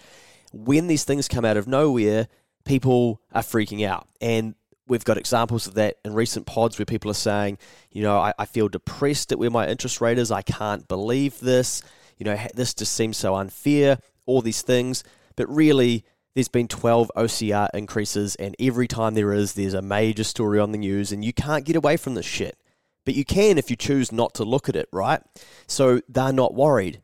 When 0.51 0.88
these 0.88 1.05
things 1.05 1.29
come 1.29 1.45
out 1.45 1.55
of 1.55 1.67
nowhere, 1.67 2.27
people 2.65 3.21
are 3.31 3.43
freaking 3.43 3.88
out. 3.88 4.07
And 4.19 4.55
we've 4.88 5.03
got 5.03 5.17
examples 5.17 5.67
of 5.67 5.74
that 5.75 5.98
in 6.06 6.13
recent 6.13 6.46
pods 6.46 6.77
where 6.79 6.86
people 6.86 7.12
are 7.12 7.15
saying, 7.15 7.58
you 7.91 8.01
know, 8.01 8.17
I, 8.17 8.34
I, 8.39 8.46
feel 8.46 8.70
depressed 8.70 9.32
at 9.32 9.39
where 9.39 9.50
my 9.50 9.67
interest 9.67 10.01
rate 10.01 10.17
is. 10.17 10.32
I 10.32 10.41
can't 10.41 10.88
believe 10.88 11.39
this. 11.39 11.82
You 12.17 12.25
know, 12.25 12.38
this 12.53 12.74
just 12.74 12.94
seems 12.94 13.17
so 13.17 13.36
unfair, 13.36 14.00
all 14.25 14.41
these 14.41 14.62
things. 14.62 15.03
But 15.36 15.48
really, 15.50 16.03
there's 16.34 16.48
been 16.48 16.67
12 16.67 17.12
OCR 17.15 17.70
increases, 17.74 18.36
and 18.36 18.56
every 18.60 18.88
time 18.88 19.13
there 19.13 19.34
is, 19.34 19.53
there's 19.53 19.74
a 19.74 19.82
major 19.82 20.24
story 20.24 20.60
on 20.60 20.72
the 20.72 20.77
news, 20.77 21.12
and 21.12 21.24
you 21.24 21.34
can't 21.34 21.65
get 21.65 21.75
away 21.75 21.98
from 21.98 22.15
this 22.15 22.25
shit. 22.25 22.58
But 23.06 23.15
you 23.15 23.25
can 23.25 23.58
if 23.58 23.70
you 23.70 23.75
choose 23.75 24.12
not 24.12 24.34
to 24.36 24.44
look 24.44 24.67
at 24.67 24.75
it, 24.75 24.89
right? 24.91 25.22
So 25.67 26.01
they're 26.10 26.34
not 26.34 26.53
worried, 26.53 27.01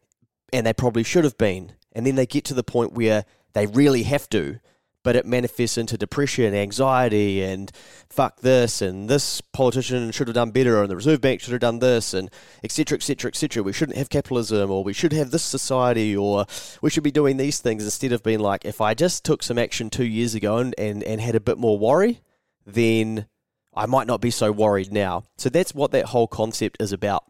and 0.51 0.65
they 0.65 0.73
probably 0.73 1.03
should 1.03 1.23
have 1.23 1.37
been. 1.37 1.73
And 1.93 2.05
then 2.05 2.15
they 2.15 2.25
get 2.25 2.45
to 2.45 2.53
the 2.53 2.63
point 2.63 2.93
where 2.93 3.25
they 3.53 3.67
really 3.67 4.03
have 4.03 4.27
to 4.29 4.59
but 5.03 5.15
it 5.15 5.25
manifests 5.25 5.77
into 5.77 5.97
depression, 5.97 6.55
anxiety, 6.55 7.43
and 7.43 7.71
fuck 8.09 8.39
this, 8.39 8.81
and 8.81 9.09
this 9.09 9.41
politician 9.41 10.11
should 10.11 10.27
have 10.27 10.35
done 10.35 10.51
better, 10.51 10.81
and 10.81 10.89
the 10.89 10.95
Reserve 10.95 11.21
Bank 11.21 11.41
should 11.41 11.51
have 11.51 11.61
done 11.61 11.79
this, 11.79 12.13
and 12.13 12.29
etc. 12.63 12.95
etc. 12.95 13.29
etc. 13.29 13.63
We 13.63 13.73
shouldn't 13.73 13.97
have 13.97 14.09
capitalism, 14.09 14.71
or 14.71 14.83
we 14.83 14.93
should 14.93 15.13
have 15.13 15.31
this 15.31 15.43
society, 15.43 16.15
or 16.15 16.45
we 16.81 16.89
should 16.89 17.03
be 17.03 17.11
doing 17.11 17.37
these 17.37 17.59
things 17.59 17.83
instead 17.83 18.13
of 18.13 18.23
being 18.23 18.39
like, 18.39 18.65
if 18.65 18.81
I 18.81 18.93
just 18.93 19.23
took 19.23 19.43
some 19.43 19.57
action 19.57 19.89
two 19.89 20.05
years 20.05 20.33
ago 20.35 20.57
and, 20.57 20.73
and, 20.77 21.03
and 21.03 21.19
had 21.19 21.35
a 21.35 21.39
bit 21.39 21.57
more 21.57 21.77
worry, 21.77 22.21
then 22.65 23.27
I 23.75 23.85
might 23.85 24.07
not 24.07 24.21
be 24.21 24.31
so 24.31 24.51
worried 24.51 24.91
now. 24.91 25.23
So 25.37 25.49
that's 25.49 25.75
what 25.75 25.91
that 25.91 26.05
whole 26.05 26.27
concept 26.27 26.77
is 26.79 26.93
about. 26.93 27.25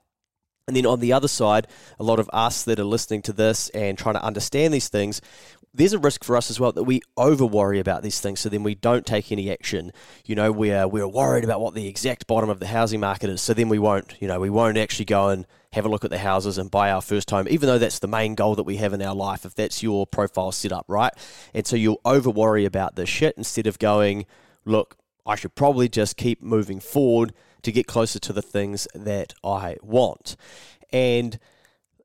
And 0.67 0.77
then 0.77 0.85
on 0.85 1.01
the 1.01 1.11
other 1.11 1.27
side, 1.27 1.67
a 1.99 2.03
lot 2.03 2.19
of 2.19 2.29
us 2.31 2.63
that 2.63 2.79
are 2.79 2.85
listening 2.85 3.21
to 3.23 3.33
this 3.33 3.67
and 3.69 3.97
trying 3.97 4.15
to 4.15 4.23
understand 4.23 4.73
these 4.73 4.87
things, 4.87 5.19
there's 5.73 5.93
a 5.93 5.99
risk 5.99 6.23
for 6.23 6.37
us 6.37 6.51
as 6.51 6.59
well 6.59 6.71
that 6.71 6.83
we 6.83 7.01
over 7.17 7.45
worry 7.45 7.79
about 7.79 8.03
these 8.03 8.19
things, 8.19 8.39
so 8.39 8.49
then 8.49 8.63
we 8.63 8.75
don't 8.75 9.05
take 9.05 9.31
any 9.31 9.51
action. 9.51 9.91
You 10.25 10.35
know, 10.35 10.51
we're 10.51 10.87
we're 10.87 11.07
worried 11.07 11.43
about 11.43 11.61
what 11.61 11.73
the 11.73 11.87
exact 11.87 12.27
bottom 12.27 12.49
of 12.49 12.59
the 12.59 12.67
housing 12.67 12.99
market 12.99 13.29
is, 13.29 13.41
so 13.41 13.53
then 13.53 13.69
we 13.69 13.79
won't, 13.79 14.15
you 14.21 14.27
know, 14.27 14.39
we 14.39 14.49
won't 14.49 14.77
actually 14.77 15.05
go 15.05 15.29
and 15.29 15.47
have 15.71 15.85
a 15.85 15.89
look 15.89 16.05
at 16.05 16.11
the 16.11 16.19
houses 16.19 16.59
and 16.59 16.69
buy 16.69 16.91
our 16.91 17.01
first 17.01 17.31
home, 17.31 17.47
even 17.49 17.67
though 17.67 17.79
that's 17.79 17.99
the 17.99 18.07
main 18.07 18.35
goal 18.35 18.55
that 18.55 18.63
we 18.63 18.77
have 18.77 18.93
in 18.93 19.01
our 19.01 19.15
life, 19.15 19.45
if 19.45 19.55
that's 19.55 19.81
your 19.81 20.05
profile 20.05 20.51
set 20.51 20.71
up, 20.71 20.85
right? 20.87 21.13
And 21.53 21.65
so 21.65 21.75
you'll 21.75 22.01
over 22.05 22.29
worry 22.29 22.65
about 22.65 22.95
this 22.95 23.09
shit 23.09 23.35
instead 23.37 23.65
of 23.65 23.79
going, 23.79 24.27
look, 24.65 24.95
I 25.25 25.35
should 25.35 25.55
probably 25.55 25.89
just 25.89 26.15
keep 26.15 26.43
moving 26.43 26.79
forward 26.79 27.33
to 27.63 27.71
get 27.71 27.87
closer 27.87 28.19
to 28.19 28.33
the 28.33 28.41
things 28.43 28.87
that 28.93 29.33
I 29.43 29.77
want. 29.81 30.35
And 30.91 31.39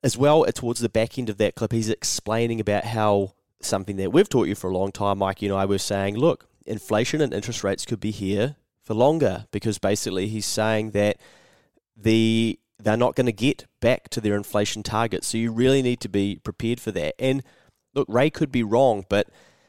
as 0.02 0.16
well, 0.16 0.44
towards 0.46 0.80
the 0.80 0.88
back 0.88 1.18
end 1.18 1.28
of 1.28 1.36
that 1.36 1.54
clip, 1.54 1.72
he's 1.72 1.90
explaining 1.90 2.60
about 2.60 2.84
how 2.84 3.34
something 3.60 3.96
that 3.96 4.12
we've 4.12 4.28
taught 4.28 4.48
you 4.48 4.54
for 4.54 4.70
a 4.70 4.76
long 4.76 4.92
time, 4.92 5.18
Mike, 5.18 5.42
you 5.42 5.52
and 5.52 5.60
I 5.60 5.64
were 5.64 5.78
saying, 5.78 6.16
look, 6.16 6.46
inflation 6.66 7.20
and 7.20 7.32
interest 7.32 7.64
rates 7.64 7.84
could 7.84 8.00
be 8.00 8.10
here 8.10 8.56
for 8.82 8.94
longer 8.94 9.46
because 9.50 9.78
basically 9.78 10.28
he's 10.28 10.46
saying 10.46 10.90
that 10.90 11.18
the 11.96 12.58
they're 12.80 12.96
not 12.96 13.16
going 13.16 13.26
to 13.26 13.32
get 13.32 13.66
back 13.80 14.08
to 14.08 14.20
their 14.20 14.36
inflation 14.36 14.84
target. 14.84 15.24
So 15.24 15.36
you 15.36 15.50
really 15.50 15.82
need 15.82 16.00
to 16.00 16.08
be 16.08 16.36
prepared 16.36 16.78
for 16.80 16.92
that. 16.92 17.14
And 17.18 17.42
look, 17.92 18.06
Ray 18.08 18.30
could 18.30 18.52
be 18.52 18.62
wrong, 18.62 19.04
but 19.08 19.28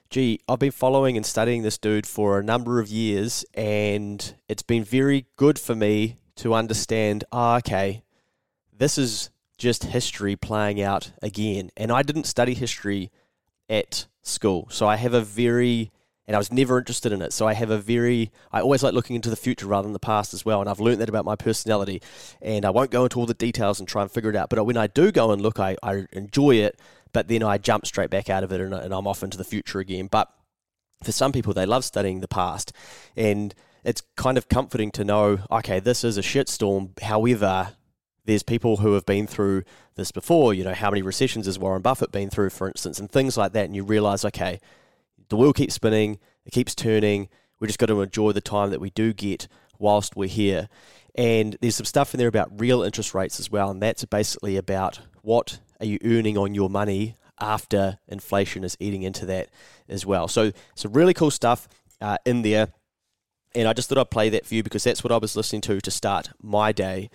gee, 0.10 0.39
I've 0.48 0.60
been 0.60 0.72
following 0.72 1.17
and 1.17 1.25
studying 1.25 1.63
this 1.63 1.77
dude 1.77 2.05
for 2.05 2.39
a 2.39 2.43
number 2.43 2.79
of 2.79 2.88
years, 2.88 3.46
and 3.53 4.34
it's 4.48 4.63
been 4.63 4.84
very 4.84 5.25
good 5.36 5.60
for 5.60 5.75
me 5.75 6.17
to 6.38 6.53
understand, 6.53 7.24
ah, 7.31 7.58
okay, 7.58 8.03
this 8.75 8.98
is 8.98 9.29
just 9.58 9.86
history 9.86 10.36
playing 10.36 10.81
out 10.81 11.12
again. 11.22 11.69
And 11.75 11.91
I 11.91 12.01
didn't 12.01 12.25
study 12.25 12.53
history 12.53 13.12
at 13.70 14.08
school. 14.22 14.68
So 14.72 14.88
I 14.88 14.96
have 14.96 15.14
a 15.14 15.22
very, 15.22 15.92
and 16.28 16.36
I 16.36 16.40
was 16.40 16.52
never 16.52 16.78
interested 16.78 17.12
in 17.12 17.22
it. 17.22 17.34
So 17.34 17.48
I 17.48 17.54
have 17.54 17.70
a 17.70 17.78
very, 17.78 18.32
I 18.52 18.62
always 18.62 18.84
like 18.84 18.94
looking 18.94 19.16
into 19.16 19.30
the 19.30 19.36
future 19.36 19.68
rather 19.68 19.86
than 19.86 19.94
the 19.94 20.00
past 20.00 20.34
as 20.34 20.46
well. 20.46 20.62
And 20.62 20.70
I've 20.70 20.80
learned 20.80 21.02
that 21.02 21.10
about 21.10 21.26
my 21.26 21.36
personality. 21.36 22.02
And 22.42 22.66
I 22.66 22.70
won't 22.70 22.92
go 22.92 23.04
into 23.04 23.20
all 23.20 23.26
the 23.26 23.34
details 23.34 23.80
and 23.80 23.88
try 23.88 24.02
and 24.02 24.12
figure 24.12 24.30
it 24.30 24.36
out. 24.36 24.50
But 24.50 24.64
when 24.66 24.78
I 24.78 24.88
do 24.88 25.12
go 25.12 25.32
and 25.32 25.42
look, 25.42 25.60
I, 25.60 25.76
I 25.84 26.06
enjoy 26.12 26.56
it. 26.56 26.80
But 27.12 27.28
then 27.28 27.42
I 27.42 27.58
jump 27.58 27.88
straight 27.88 28.12
back 28.12 28.30
out 28.30 28.44
of 28.44 28.52
it 28.52 28.62
and, 28.62 28.74
and 28.74 28.94
I'm 28.94 29.08
off 29.08 29.24
into 29.24 29.38
the 29.38 29.44
future 29.44 29.80
again. 29.80 30.08
But 30.08 30.32
for 31.04 31.12
some 31.12 31.32
people, 31.32 31.54
they 31.54 31.66
love 31.66 31.84
studying 31.84 32.22
the 32.22 32.28
past. 32.28 32.72
And 33.16 33.56
it's 33.84 34.02
kind 34.16 34.38
of 34.38 34.50
comforting 34.50 34.92
to 34.92 35.04
know, 35.04 35.40
okay, 35.52 35.80
this 35.80 36.04
is 36.04 36.18
a 36.18 36.22
shitstorm. 36.22 37.00
However, 37.02 37.76
there's 38.30 38.44
people 38.44 38.78
who 38.78 38.94
have 38.94 39.06
been 39.06 39.26
through 39.26 39.64
this 39.96 40.12
before. 40.12 40.54
You 40.54 40.64
know, 40.64 40.74
how 40.74 40.92
many 40.92 41.02
recessions 41.02 41.48
has 41.48 41.58
Warren 41.58 41.82
Buffett 41.82 42.12
been 42.12 42.30
through, 42.30 42.52
for 42.52 42.68
instance, 42.68 43.00
and 43.00 43.12
things 43.12 43.38
like 43.38 43.54
that. 43.54 43.66
And 43.66 43.76
you 43.76 43.84
realize, 43.84 44.24
okay, 44.24 44.60
the 45.30 45.36
wheel 45.36 45.52
keeps 45.52 45.74
spinning, 45.74 46.20
it 46.46 46.52
keeps 46.52 46.76
turning. 46.76 47.30
We 47.60 47.68
just 47.68 47.80
got 47.80 47.88
to 47.88 48.02
enjoy 48.02 48.32
the 48.32 48.42
time 48.42 48.70
that 48.70 48.80
we 48.80 48.92
do 48.92 49.14
get 49.14 49.48
whilst 49.80 50.16
we're 50.16 50.30
here. 50.30 50.70
And 51.16 51.58
there's 51.60 51.76
some 51.76 51.86
stuff 51.86 52.14
in 52.14 52.20
there 52.20 52.28
about 52.28 52.60
real 52.60 52.84
interest 52.84 53.14
rates 53.14 53.40
as 53.40 53.52
well. 53.52 53.72
And 53.72 53.82
that's 53.82 54.06
basically 54.06 54.58
about 54.58 55.00
what 55.24 55.60
are 55.80 55.86
you 55.86 55.98
earning 56.04 56.38
on 56.38 56.54
your 56.54 56.70
money 56.70 57.16
after 57.42 57.98
inflation 58.08 58.64
is 58.64 58.78
eating 58.80 59.02
into 59.02 59.26
that 59.26 59.50
as 59.88 60.06
well. 60.06 60.28
So, 60.28 60.52
some 60.76 60.94
really 60.94 61.14
cool 61.14 61.32
stuff 61.32 61.68
uh, 62.00 62.18
in 62.26 62.44
there. 62.44 62.68
And 63.56 63.68
I 63.68 63.74
just 63.74 63.90
thought 63.90 63.98
I'd 63.98 64.12
play 64.12 64.30
that 64.30 64.46
for 64.46 64.54
you 64.54 64.62
because 64.62 64.84
that's 64.84 65.04
what 65.04 65.12
I 65.12 65.18
was 65.18 65.36
listening 65.36 65.62
to 65.62 65.82
to 65.82 65.90
start 65.90 66.30
my 66.42 66.72
day 66.72 67.10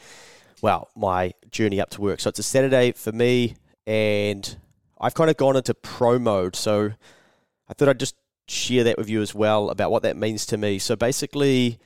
well, 0.64 0.88
my 0.96 1.30
journey 1.50 1.78
up 1.78 1.90
to 1.90 2.00
work. 2.00 2.20
So 2.20 2.30
it's 2.30 2.38
a 2.38 2.42
Saturday 2.42 2.92
for 2.92 3.12
me, 3.12 3.56
and 3.86 4.56
I've 4.98 5.12
kind 5.12 5.28
of 5.28 5.36
gone 5.36 5.56
into 5.56 5.74
pro 5.74 6.18
mode. 6.18 6.56
So 6.56 6.92
I 7.68 7.74
thought 7.74 7.90
I'd 7.90 8.00
just 8.00 8.16
share 8.48 8.82
that 8.84 8.96
with 8.96 9.10
you 9.10 9.20
as 9.20 9.34
well 9.34 9.68
about 9.68 9.90
what 9.90 10.02
that 10.04 10.16
means 10.16 10.46
to 10.46 10.56
me. 10.56 10.78
So 10.78 10.96
basically, 10.96 11.78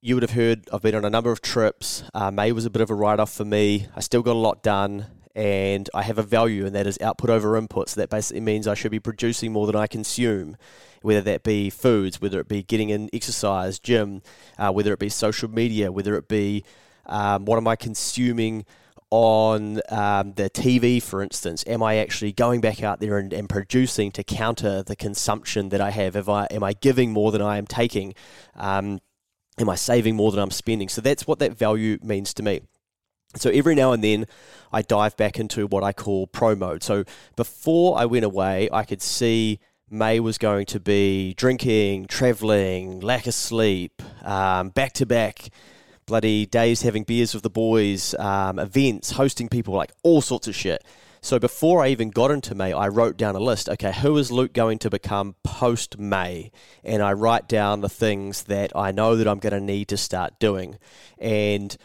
you 0.00 0.14
would 0.14 0.22
have 0.22 0.30
heard 0.30 0.66
I've 0.72 0.80
been 0.80 0.94
on 0.94 1.04
a 1.04 1.10
number 1.10 1.30
of 1.30 1.42
trips. 1.42 2.04
Uh, 2.14 2.30
May 2.30 2.52
was 2.52 2.64
a 2.64 2.70
bit 2.70 2.80
of 2.80 2.88
a 2.88 2.94
write 2.94 3.20
off 3.20 3.34
for 3.34 3.44
me. 3.44 3.86
I 3.94 4.00
still 4.00 4.22
got 4.22 4.32
a 4.32 4.38
lot 4.38 4.62
done, 4.62 5.08
and 5.34 5.90
I 5.92 6.02
have 6.02 6.16
a 6.16 6.22
value, 6.22 6.64
and 6.64 6.74
that 6.74 6.86
is 6.86 6.98
output 7.02 7.28
over 7.28 7.54
input. 7.58 7.90
So 7.90 8.00
that 8.00 8.08
basically 8.08 8.40
means 8.40 8.66
I 8.66 8.72
should 8.72 8.92
be 8.92 8.98
producing 8.98 9.52
more 9.52 9.66
than 9.66 9.76
I 9.76 9.86
consume, 9.86 10.56
whether 11.02 11.20
that 11.20 11.42
be 11.42 11.68
foods, 11.68 12.18
whether 12.18 12.40
it 12.40 12.48
be 12.48 12.62
getting 12.62 12.88
in 12.88 13.10
exercise, 13.12 13.78
gym, 13.78 14.22
uh, 14.56 14.72
whether 14.72 14.94
it 14.94 14.98
be 14.98 15.10
social 15.10 15.50
media, 15.50 15.92
whether 15.92 16.16
it 16.16 16.28
be 16.28 16.64
um, 17.06 17.44
what 17.44 17.56
am 17.56 17.68
I 17.68 17.76
consuming 17.76 18.64
on 19.10 19.80
um, 19.88 20.32
the 20.34 20.50
TV, 20.50 21.02
for 21.02 21.22
instance? 21.22 21.64
Am 21.66 21.82
I 21.82 21.96
actually 21.96 22.32
going 22.32 22.60
back 22.60 22.82
out 22.82 23.00
there 23.00 23.18
and, 23.18 23.32
and, 23.32 23.48
producing 23.48 24.10
to 24.12 24.24
counter 24.24 24.82
the 24.82 24.96
consumption 24.96 25.68
that 25.68 25.80
I 25.80 25.90
have? 25.90 26.16
If 26.16 26.28
I, 26.28 26.46
am 26.50 26.64
I 26.64 26.72
giving 26.72 27.12
more 27.12 27.30
than 27.30 27.40
I 27.40 27.58
am 27.58 27.66
taking? 27.66 28.14
Um, 28.54 29.00
am 29.58 29.68
I 29.68 29.76
saving 29.76 30.16
more 30.16 30.32
than 30.32 30.40
I'm 30.40 30.50
spending? 30.50 30.88
So 30.88 31.00
that's 31.00 31.26
what 31.26 31.38
that 31.38 31.56
value 31.56 31.98
means 32.02 32.34
to 32.34 32.42
me. 32.42 32.62
So 33.36 33.50
every 33.50 33.74
now 33.74 33.92
and 33.92 34.02
then, 34.02 34.26
I 34.72 34.82
dive 34.82 35.16
back 35.16 35.38
into 35.38 35.66
what 35.66 35.84
I 35.84 35.92
call 35.92 36.26
pro 36.26 36.54
mode. 36.54 36.82
So 36.82 37.04
before 37.36 37.98
I 37.98 38.06
went 38.06 38.24
away, 38.24 38.68
I 38.72 38.84
could 38.84 39.02
see 39.02 39.60
May 39.88 40.18
was 40.18 40.36
going 40.36 40.66
to 40.66 40.80
be 40.80 41.34
drinking, 41.34 42.06
traveling, 42.06 43.00
lack 43.00 43.26
of 43.26 43.34
sleep, 43.34 44.02
back 44.22 44.92
to 44.94 45.06
back 45.06 45.50
bloody 46.06 46.46
days 46.46 46.82
having 46.82 47.04
beers 47.04 47.34
with 47.34 47.42
the 47.42 47.50
boys, 47.50 48.14
um, 48.14 48.58
events, 48.58 49.12
hosting 49.12 49.48
people, 49.48 49.74
like 49.74 49.92
all 50.02 50.20
sorts 50.20 50.48
of 50.48 50.54
shit. 50.54 50.84
So 51.20 51.40
before 51.40 51.82
I 51.82 51.88
even 51.88 52.10
got 52.10 52.30
into 52.30 52.54
May, 52.54 52.72
I 52.72 52.86
wrote 52.86 53.16
down 53.16 53.34
a 53.34 53.40
list. 53.40 53.68
Okay, 53.68 53.92
who 53.92 54.16
is 54.16 54.30
Luke 54.30 54.52
going 54.52 54.78
to 54.78 54.90
become 54.90 55.34
post 55.42 55.98
May? 55.98 56.52
And 56.84 57.02
I 57.02 57.14
write 57.14 57.48
down 57.48 57.80
the 57.80 57.88
things 57.88 58.44
that 58.44 58.70
I 58.76 58.92
know 58.92 59.16
that 59.16 59.26
I'm 59.26 59.40
going 59.40 59.52
to 59.52 59.60
need 59.60 59.88
to 59.88 59.96
start 59.96 60.38
doing. 60.38 60.78
And 61.18 61.76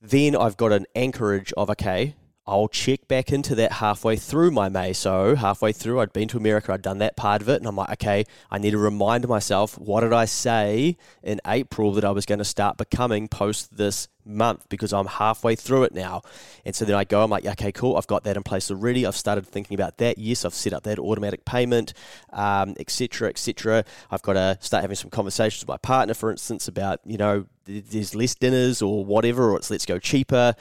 then 0.00 0.34
I've 0.34 0.56
got 0.56 0.72
an 0.72 0.86
anchorage 0.96 1.52
of, 1.56 1.70
okay, 1.70 2.16
I'll 2.48 2.68
check 2.68 3.06
back 3.08 3.30
into 3.30 3.54
that 3.56 3.72
halfway 3.72 4.16
through 4.16 4.50
my 4.52 4.70
May. 4.70 4.94
So 4.94 5.36
halfway 5.36 5.72
through, 5.72 6.00
I'd 6.00 6.14
been 6.14 6.28
to 6.28 6.38
America, 6.38 6.72
I'd 6.72 6.82
done 6.82 6.98
that 6.98 7.14
part 7.14 7.42
of 7.42 7.48
it, 7.50 7.56
and 7.56 7.66
I'm 7.66 7.76
like, 7.76 7.90
okay, 7.90 8.24
I 8.50 8.56
need 8.56 8.70
to 8.70 8.78
remind 8.78 9.28
myself 9.28 9.76
what 9.78 10.00
did 10.00 10.14
I 10.14 10.24
say 10.24 10.96
in 11.22 11.40
April 11.46 11.92
that 11.92 12.04
I 12.04 12.10
was 12.10 12.24
going 12.24 12.38
to 12.38 12.46
start 12.46 12.78
becoming 12.78 13.28
post 13.28 13.76
this 13.76 14.08
month 14.24 14.68
because 14.68 14.92
I'm 14.92 15.06
halfway 15.06 15.56
through 15.56 15.84
it 15.84 15.94
now. 15.94 16.22
And 16.64 16.74
so 16.74 16.84
then 16.84 16.94
I 16.94 17.04
go, 17.04 17.22
I'm 17.22 17.30
like, 17.30 17.44
okay, 17.44 17.72
cool, 17.72 17.96
I've 17.96 18.06
got 18.06 18.24
that 18.24 18.36
in 18.36 18.42
place 18.42 18.70
already. 18.70 19.06
I've 19.06 19.16
started 19.16 19.46
thinking 19.46 19.74
about 19.74 19.98
that. 19.98 20.18
Yes, 20.18 20.44
I've 20.44 20.54
set 20.54 20.72
up 20.72 20.84
that 20.84 20.98
automatic 20.98 21.44
payment, 21.44 21.92
etc., 22.32 23.28
um, 23.28 23.30
etc. 23.30 23.78
Et 23.78 23.86
I've 24.10 24.22
got 24.22 24.34
to 24.34 24.58
start 24.60 24.82
having 24.82 24.96
some 24.96 25.10
conversations 25.10 25.62
with 25.62 25.68
my 25.68 25.78
partner, 25.78 26.14
for 26.14 26.30
instance, 26.30 26.68
about 26.68 27.00
you 27.04 27.18
know 27.18 27.46
there's 27.64 28.14
less 28.14 28.34
dinners 28.34 28.80
or 28.80 29.04
whatever, 29.04 29.50
or 29.50 29.56
it's 29.56 29.70
let's 29.70 29.86
go 29.86 29.98
cheaper. 29.98 30.54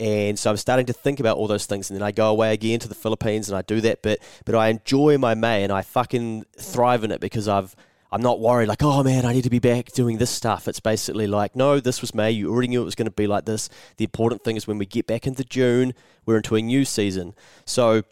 And 0.00 0.38
so 0.38 0.50
I'm 0.50 0.56
starting 0.56 0.86
to 0.86 0.92
think 0.92 1.18
about 1.18 1.36
all 1.36 1.48
those 1.48 1.66
things. 1.66 1.90
And 1.90 1.98
then 1.98 2.06
I 2.06 2.12
go 2.12 2.30
away 2.30 2.52
again 2.52 2.78
to 2.80 2.88
the 2.88 2.94
Philippines 2.94 3.48
and 3.48 3.58
I 3.58 3.62
do 3.62 3.80
that 3.80 4.02
bit. 4.02 4.22
But 4.44 4.54
I 4.54 4.68
enjoy 4.68 5.18
my 5.18 5.34
May 5.34 5.64
and 5.64 5.72
I 5.72 5.82
fucking 5.82 6.44
thrive 6.56 7.04
in 7.04 7.10
it 7.10 7.20
because 7.20 7.48
I've 7.48 7.74
I'm 8.10 8.22
not 8.22 8.40
worried 8.40 8.68
like, 8.68 8.82
oh 8.82 9.02
man, 9.02 9.26
I 9.26 9.34
need 9.34 9.44
to 9.44 9.50
be 9.50 9.58
back 9.58 9.92
doing 9.92 10.16
this 10.16 10.30
stuff. 10.30 10.66
It's 10.66 10.80
basically 10.80 11.26
like, 11.26 11.54
no, 11.54 11.78
this 11.78 12.00
was 12.00 12.14
May. 12.14 12.30
You 12.30 12.50
already 12.50 12.68
knew 12.68 12.80
it 12.80 12.86
was 12.86 12.94
going 12.94 13.06
to 13.06 13.12
be 13.12 13.26
like 13.26 13.44
this. 13.44 13.68
The 13.98 14.04
important 14.04 14.44
thing 14.44 14.56
is 14.56 14.66
when 14.66 14.78
we 14.78 14.86
get 14.86 15.06
back 15.06 15.26
into 15.26 15.44
June, 15.44 15.92
we're 16.24 16.38
into 16.38 16.56
a 16.56 16.62
new 16.62 16.86
season. 16.86 17.34
So 17.66 18.02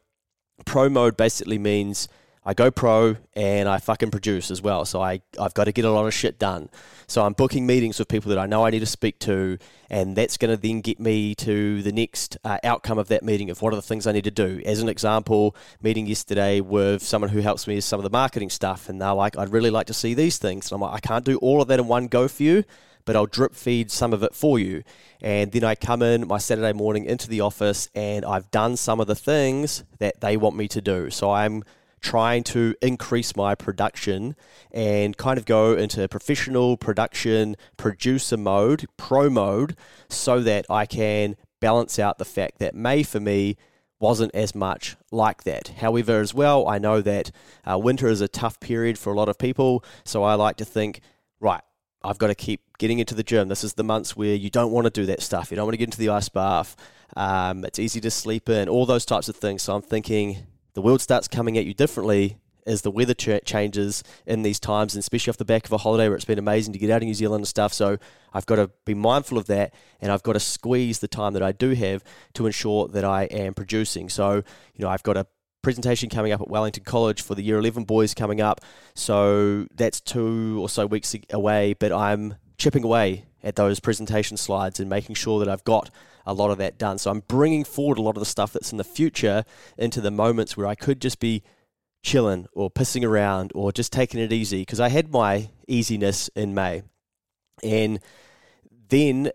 pro 0.67 0.91
mode 0.91 1.17
basically 1.17 1.59
means 1.59 2.09
I 2.49 2.55
go 2.55 2.71
pro 2.71 3.17
and 3.35 3.69
I 3.69 3.79
fucking 3.79 4.13
produce 4.13 4.53
as 4.53 4.63
well. 4.63 4.85
So 4.85 5.03
I, 5.03 5.21
I've 5.39 5.53
got 5.53 5.65
to 5.65 5.73
get 5.73 5.85
a 5.85 5.91
lot 5.91 6.07
of 6.07 6.15
shit 6.15 6.39
done. 6.39 6.71
So 7.09 7.25
I'm 7.25 7.33
booking 7.33 7.67
meetings 7.67 7.99
with 7.99 8.07
people 8.07 8.31
that 8.31 8.39
I 8.39 8.47
know 8.47 8.65
I 8.65 8.71
need 8.71 8.81
to 8.81 8.87
speak 8.87 9.19
to, 9.21 9.59
and 9.91 10.17
that's 10.17 10.37
going 10.37 10.55
to 10.55 10.61
then 10.61 10.81
get 10.81 11.01
me 11.01 11.35
to 11.37 11.83
the 11.83 11.91
next 11.91 12.37
uh, 12.45 12.59
outcome 12.63 12.99
of 12.99 13.09
that 13.09 13.25
meeting 13.25 13.51
of 13.51 13.63
what 13.63 13.73
are 13.73 13.77
the 13.77 13.83
things 13.83 14.07
I 14.07 14.13
need 14.13 14.25
to 14.25 14.31
do. 14.31 14.63
As 14.65 14.81
an 14.81 14.89
example, 14.89 15.57
meeting 15.83 16.07
yesterday 16.07 16.61
with 16.61 17.03
someone 17.03 17.31
who 17.31 17.41
helps 17.41 17.67
me 17.67 17.75
with 17.75 17.85
some 17.85 17.99
of 17.99 18.05
the 18.05 18.11
marketing 18.11 18.51
stuff, 18.51 18.89
and 18.89 19.01
they're 19.01 19.13
like, 19.13 19.37
I'd 19.37 19.53
really 19.53 19.71
like 19.71 19.89
to 19.89 19.95
see 19.95 20.15
these 20.15 20.39
things. 20.39 20.71
And 20.71 20.77
I'm 20.77 20.81
like, 20.81 20.95
I 20.95 21.01
can't 21.01 21.25
do 21.25 21.39
all 21.39 21.61
of 21.61 21.69
that 21.69 21.81
in 21.81 21.89
one 21.89 22.07
go 22.07 22.29
for 22.29 22.45
you, 22.45 22.63
but 23.05 23.17
I'll 23.17 23.27
drip 23.27 23.55
feed 23.55 23.91
some 23.91 24.13
of 24.13 24.23
it 24.23 24.35
for 24.35 24.59
you. 24.59 24.85
And 25.21 25.51
then 25.51 25.65
I 25.65 25.75
come 25.75 26.03
in 26.03 26.27
my 26.29 26.39
Saturday 26.39 26.73
morning 26.73 27.07
into 27.07 27.29
the 27.29 27.41
office, 27.41 27.89
and 27.95 28.25
I've 28.25 28.51
done 28.53 28.77
some 28.77 29.01
of 29.01 29.09
the 29.09 29.17
things 29.17 29.83
that 29.99 30.21
they 30.21 30.37
want 30.37 30.57
me 30.57 30.69
to 30.69 30.81
do. 30.81 31.11
So 31.11 31.31
I'm 31.33 31.65
trying 32.07 32.45
to 32.45 32.73
increase 32.81 33.35
my 33.35 33.53
production 33.53 34.37
and 34.71 35.17
kind 35.17 35.39
of 35.39 35.45
go 35.45 35.75
into 35.75 36.07
professional 36.07 36.77
production 36.77 37.57
producer 37.77 38.37
mode, 38.37 38.87
pro 38.97 39.29
mode, 39.29 39.77
so 40.09 40.39
that 40.41 40.65
I 40.71 40.87
can 40.87 41.35
balance 41.61 41.99
out 41.99 42.19
the 42.19 42.25
fact 42.25 42.61
that 42.61 42.77
May 42.77 43.03
for 43.03 43.19
me 43.19 43.57
wasn't 43.99 44.33
as 44.37 44.55
much 44.55 44.97
like 45.11 45.43
that. 45.43 45.67
However, 45.79 46.21
as 46.21 46.33
well, 46.33 46.69
I 46.69 46.79
know 46.79 47.01
that 47.01 47.33
uh, 47.69 47.77
winter 47.77 48.07
is 48.07 48.21
a 48.21 48.29
tough 48.29 48.61
period 48.61 49.01
for 49.01 49.13
a 49.13 49.17
lot 49.17 49.29
of 49.29 49.37
people, 49.37 49.85
so 50.05 50.23
I 50.23 50.35
like 50.35 50.59
to 50.59 50.65
think, 50.65 51.01
right, 51.41 51.63
I've 52.05 52.19
got 52.19 52.29
to 52.29 52.37
keep 52.37 52.61
getting 52.79 53.01
into 53.01 53.17
the 53.17 53.25
gym. 53.25 53.49
This 53.49 53.65
is 53.65 53.75
the 53.75 53.83
months 53.83 54.17
where 54.17 54.37
you 54.37 54.49
don't 54.49 54.71
want 54.71 54.85
to 54.85 54.93
do 54.93 55.07
that 55.07 55.23
stuff. 55.23 55.51
You 55.51 55.57
don't 55.57 55.67
want 55.67 55.73
to 55.73 55.79
get 55.79 55.89
into 55.89 55.99
the 55.99 56.11
ice 56.11 56.29
bath. 56.29 56.77
Um, 57.17 57.65
it's 57.65 57.81
easy 57.81 58.01
to 58.03 58.13
sleep 58.13 58.49
in, 58.49 58.69
all 58.69 58.87
those 58.87 59.05
types 59.05 59.29
of 59.29 59.35
things. 59.35 59.63
So 59.63 59.75
I'm 59.75 59.83
thinking 59.83 60.47
the 60.77 60.83
world 60.83 61.01
starts 61.01 61.27
coming 61.27 61.57
at 61.57 61.65
you 61.65 61.73
differently 61.73 62.37
as 62.67 62.83
the 62.83 62.91
weather 62.91 63.15
ch- 63.15 63.43
changes 63.47 64.05
in 64.27 64.43
these 64.43 64.61
times, 64.61 64.95
and 64.95 65.01
especially 65.01 65.31
off 65.31 65.39
the 65.39 65.45
back 65.45 65.65
of 65.65 65.73
a 65.73 65.79
holiday 65.79 66.07
where 66.07 66.17
it's 66.17 66.27
been 66.27 66.39
amazing 66.39 66.75
to 66.75 66.79
get 66.79 66.91
out 66.91 66.99
of 66.99 67.05
New 67.05 67.15
Zealand 67.15 67.41
and 67.41 67.49
stuff. 67.49 67.73
So 67.73 67.97
I've 68.35 68.45
got 68.45 68.57
to 68.57 68.71
be 68.85 68.93
mindful 68.93 69.39
of 69.39 69.47
that, 69.47 69.73
and 70.03 70.13
I've 70.13 70.23
got 70.23 70.35
to 70.35 70.41
squeeze 70.41 70.99
the 70.99 71.09
time 71.09 71.33
that 71.33 71.43
I 71.43 71.53
do 71.53 71.71
have 71.71 72.05
to 72.35 72.45
ensure 72.45 72.89
that 72.89 73.07
I 73.07 73.23
am 73.25 73.55
producing. 73.55 74.11
So, 74.11 74.35
you 74.75 74.85
know, 74.85 74.91
I've 74.91 75.03
got 75.03 75.17
a 75.17 75.27
presentation 75.63 76.11
coming 76.11 76.33
up 76.33 76.43
at 76.43 76.49
Wellington 76.51 76.85
College 76.85 77.23
for 77.23 77.35
the 77.35 77.43
Year 77.43 77.57
11 77.57 77.85
boys 77.85 78.13
coming 78.13 78.43
up. 78.43 78.61
So 78.93 79.67
that's 79.75 80.03
two 80.03 80.59
or 80.61 80.69
so 80.69 80.85
weeks 80.85 81.17
away, 81.31 81.73
but 81.73 81.91
I'm 81.91 82.35
chipping 82.59 82.85
away 82.85 83.25
at 83.43 83.57
those 83.57 83.81
presentation 83.81 84.37
slides 84.37 84.79
and 84.79 84.91
making 84.91 85.15
sure 85.15 85.39
that 85.39 85.49
I've 85.49 85.65
got 85.65 85.89
a 86.27 86.35
lot 86.35 86.51
of 86.51 86.59
that 86.59 86.79
done. 86.79 86.99
So 86.99 87.11
I'm 87.11 87.21
bringing 87.21 87.65
forward 87.65 87.99
a 87.99 88.03
lot 88.03 88.17
of 88.17 88.21
the 88.21 88.27
stuff 88.27 88.53
that's 88.53 88.73
in 88.73 88.79
the 88.79 88.85
future 88.85 89.45
into 89.79 90.01
the 90.01 90.11
moments 90.11 90.57
where 90.57 90.67
I 90.67 90.75
could 90.75 91.01
just 91.01 91.21
be 91.21 91.43
chilling 92.03 92.47
or 92.53 92.71
pissing 92.71 93.05
around 93.05 93.53
or 93.55 93.73
just 93.73 93.93
taking 93.93 94.21
it 94.21 94.33
easy 94.33 94.63
because 94.63 94.81
I 94.81 94.89
had 94.89 95.11
my 95.11 95.51
easiness 95.67 96.29
in 96.35 96.55
May. 96.55 96.83
And 97.63 98.01
then 98.89 99.31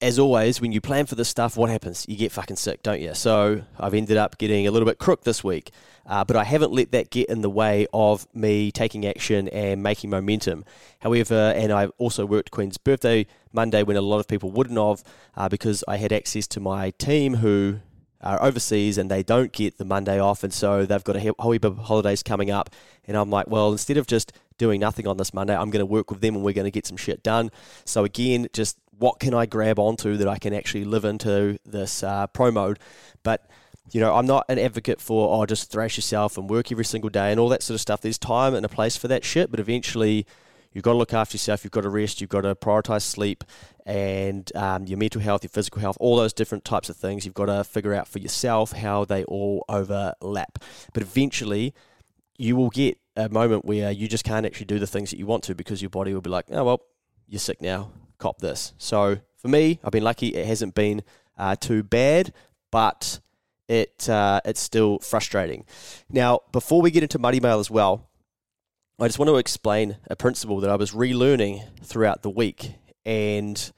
as 0.00 0.18
always, 0.18 0.60
when 0.60 0.70
you 0.70 0.80
plan 0.80 1.06
for 1.06 1.16
this 1.16 1.28
stuff, 1.28 1.56
what 1.56 1.70
happens? 1.70 2.06
You 2.08 2.16
get 2.16 2.30
fucking 2.30 2.56
sick, 2.56 2.82
don't 2.82 3.00
you? 3.00 3.14
So 3.14 3.62
I've 3.78 3.94
ended 3.94 4.16
up 4.16 4.38
getting 4.38 4.66
a 4.66 4.70
little 4.70 4.86
bit 4.86 4.98
crook 4.98 5.24
this 5.24 5.42
week, 5.42 5.72
uh, 6.06 6.24
but 6.24 6.36
I 6.36 6.44
haven't 6.44 6.72
let 6.72 6.92
that 6.92 7.10
get 7.10 7.28
in 7.28 7.42
the 7.42 7.50
way 7.50 7.88
of 7.92 8.26
me 8.32 8.70
taking 8.70 9.04
action 9.06 9.48
and 9.48 9.82
making 9.82 10.10
momentum. 10.10 10.64
However, 11.00 11.52
and 11.56 11.72
I 11.72 11.86
also 11.98 12.24
worked 12.26 12.52
Queen's 12.52 12.78
birthday 12.78 13.26
Monday 13.52 13.82
when 13.82 13.96
a 13.96 14.00
lot 14.00 14.20
of 14.20 14.28
people 14.28 14.52
wouldn't 14.52 14.78
have, 14.78 15.02
uh, 15.36 15.48
because 15.48 15.82
I 15.88 15.96
had 15.96 16.12
access 16.12 16.46
to 16.48 16.60
my 16.60 16.90
team 16.90 17.34
who 17.34 17.80
are 18.20 18.40
overseas 18.42 18.98
and 18.98 19.10
they 19.10 19.22
don't 19.22 19.52
get 19.52 19.78
the 19.78 19.84
Monday 19.84 20.20
off, 20.20 20.44
and 20.44 20.52
so 20.52 20.86
they've 20.86 21.04
got 21.04 21.16
a 21.16 21.34
whole 21.38 21.52
heap 21.52 21.64
of 21.64 21.78
holidays 21.78 22.22
coming 22.22 22.50
up. 22.50 22.70
And 23.06 23.16
I'm 23.16 23.30
like, 23.30 23.48
well, 23.48 23.72
instead 23.72 23.96
of 23.96 24.06
just 24.06 24.32
doing 24.58 24.80
nothing 24.80 25.06
on 25.06 25.16
this 25.16 25.32
Monday, 25.32 25.56
I'm 25.56 25.70
going 25.70 25.80
to 25.80 25.86
work 25.86 26.10
with 26.10 26.20
them 26.20 26.34
and 26.34 26.44
we're 26.44 26.52
going 26.52 26.66
to 26.66 26.70
get 26.70 26.86
some 26.86 26.96
shit 26.96 27.22
done. 27.22 27.50
So 27.84 28.04
again, 28.04 28.48
just 28.52 28.76
what 28.98 29.20
can 29.20 29.32
I 29.32 29.46
grab 29.46 29.78
onto 29.78 30.16
that 30.16 30.28
I 30.28 30.38
can 30.38 30.52
actually 30.52 30.84
live 30.84 31.04
into 31.04 31.58
this 31.64 32.02
uh, 32.02 32.26
pro 32.28 32.50
mode. 32.50 32.78
But 33.22 33.48
you 33.90 34.00
know, 34.00 34.14
I'm 34.14 34.26
not 34.26 34.44
an 34.48 34.58
advocate 34.58 35.00
for 35.00 35.34
oh, 35.34 35.46
just 35.46 35.70
thrash 35.70 35.96
yourself 35.96 36.36
and 36.36 36.50
work 36.50 36.70
every 36.70 36.84
single 36.84 37.08
day 37.08 37.30
and 37.30 37.40
all 37.40 37.48
that 37.48 37.62
sort 37.62 37.76
of 37.76 37.80
stuff. 37.80 38.02
There's 38.02 38.18
time 38.18 38.54
and 38.54 38.66
a 38.66 38.68
place 38.68 38.96
for 38.96 39.08
that 39.08 39.24
shit, 39.24 39.50
but 39.50 39.60
eventually. 39.60 40.26
You've 40.70 40.84
got 40.84 40.92
to 40.92 40.98
look 40.98 41.14
after 41.14 41.34
yourself. 41.34 41.64
You've 41.64 41.72
got 41.72 41.80
to 41.80 41.88
rest. 41.88 42.20
You've 42.20 42.28
got 42.28 42.42
to 42.42 42.54
prioritize 42.54 43.00
sleep 43.00 43.42
and 43.86 44.54
um, 44.54 44.84
your 44.84 44.98
mental 44.98 45.20
health, 45.20 45.42
your 45.42 45.48
physical 45.48 45.80
health, 45.80 45.96
all 45.98 46.16
those 46.16 46.34
different 46.34 46.66
types 46.66 46.90
of 46.90 46.96
things. 46.96 47.24
You've 47.24 47.34
got 47.34 47.46
to 47.46 47.64
figure 47.64 47.94
out 47.94 48.06
for 48.06 48.18
yourself 48.18 48.72
how 48.72 49.06
they 49.06 49.24
all 49.24 49.64
overlap. 49.70 50.58
But 50.92 51.02
eventually, 51.02 51.74
you 52.36 52.54
will 52.54 52.68
get 52.68 52.98
a 53.16 53.30
moment 53.30 53.64
where 53.64 53.90
you 53.90 54.08
just 54.08 54.24
can't 54.24 54.44
actually 54.44 54.66
do 54.66 54.78
the 54.78 54.86
things 54.86 55.10
that 55.10 55.18
you 55.18 55.24
want 55.24 55.42
to 55.44 55.54
because 55.54 55.80
your 55.80 55.88
body 55.88 56.12
will 56.12 56.20
be 56.20 56.30
like, 56.30 56.44
oh, 56.50 56.62
well, 56.62 56.82
you're 57.26 57.40
sick 57.40 57.62
now 57.62 57.90
cop 58.18 58.38
this. 58.38 58.72
So 58.78 59.18
for 59.36 59.48
me, 59.48 59.80
I've 59.82 59.92
been 59.92 60.04
lucky. 60.04 60.28
It 60.28 60.46
hasn't 60.46 60.74
been 60.74 61.02
uh, 61.36 61.56
too 61.56 61.82
bad, 61.82 62.32
but 62.70 63.20
it 63.68 64.08
uh, 64.08 64.40
it's 64.44 64.60
still 64.60 64.98
frustrating. 64.98 65.64
Now, 66.10 66.40
before 66.52 66.82
we 66.82 66.90
get 66.90 67.02
into 67.02 67.18
Money 67.18 67.40
Mail 67.40 67.58
as 67.58 67.70
well, 67.70 68.08
I 69.00 69.06
just 69.06 69.18
want 69.18 69.28
to 69.28 69.36
explain 69.36 69.96
a 70.10 70.16
principle 70.16 70.60
that 70.60 70.70
I 70.70 70.76
was 70.76 70.92
relearning 70.92 71.62
throughout 71.82 72.22
the 72.22 72.30
week, 72.30 72.74
and 73.04 73.72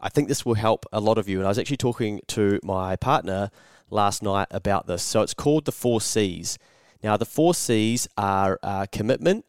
I 0.00 0.08
think 0.08 0.28
this 0.28 0.46
will 0.46 0.54
help 0.54 0.86
a 0.92 1.00
lot 1.00 1.18
of 1.18 1.28
you. 1.28 1.38
And 1.38 1.46
I 1.46 1.50
was 1.50 1.58
actually 1.58 1.76
talking 1.76 2.20
to 2.28 2.58
my 2.62 2.96
partner 2.96 3.50
last 3.90 4.22
night 4.22 4.48
about 4.50 4.86
this. 4.86 5.02
So 5.02 5.22
it's 5.22 5.34
called 5.34 5.64
the 5.64 5.72
four 5.72 6.00
C's. 6.00 6.58
Now, 7.02 7.16
the 7.16 7.26
four 7.26 7.54
C's 7.54 8.08
are 8.16 8.58
uh, 8.62 8.86
commitment 8.90 9.44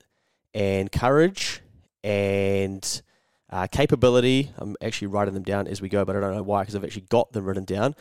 and 0.53 0.91
courage 0.91 1.61
and 2.03 3.01
uh, 3.49 3.67
capability, 3.67 4.51
I'm 4.57 4.75
actually 4.81 5.07
writing 5.07 5.33
them 5.33 5.43
down 5.43 5.67
as 5.67 5.81
we 5.81 5.89
go, 5.89 6.03
but 6.03 6.15
I 6.15 6.19
don't 6.19 6.35
know 6.35 6.43
why 6.43 6.61
because 6.61 6.75
I've 6.75 6.83
actually 6.83 7.05
got 7.09 7.31
them 7.31 7.45
written 7.45 7.65
down. 7.65 7.95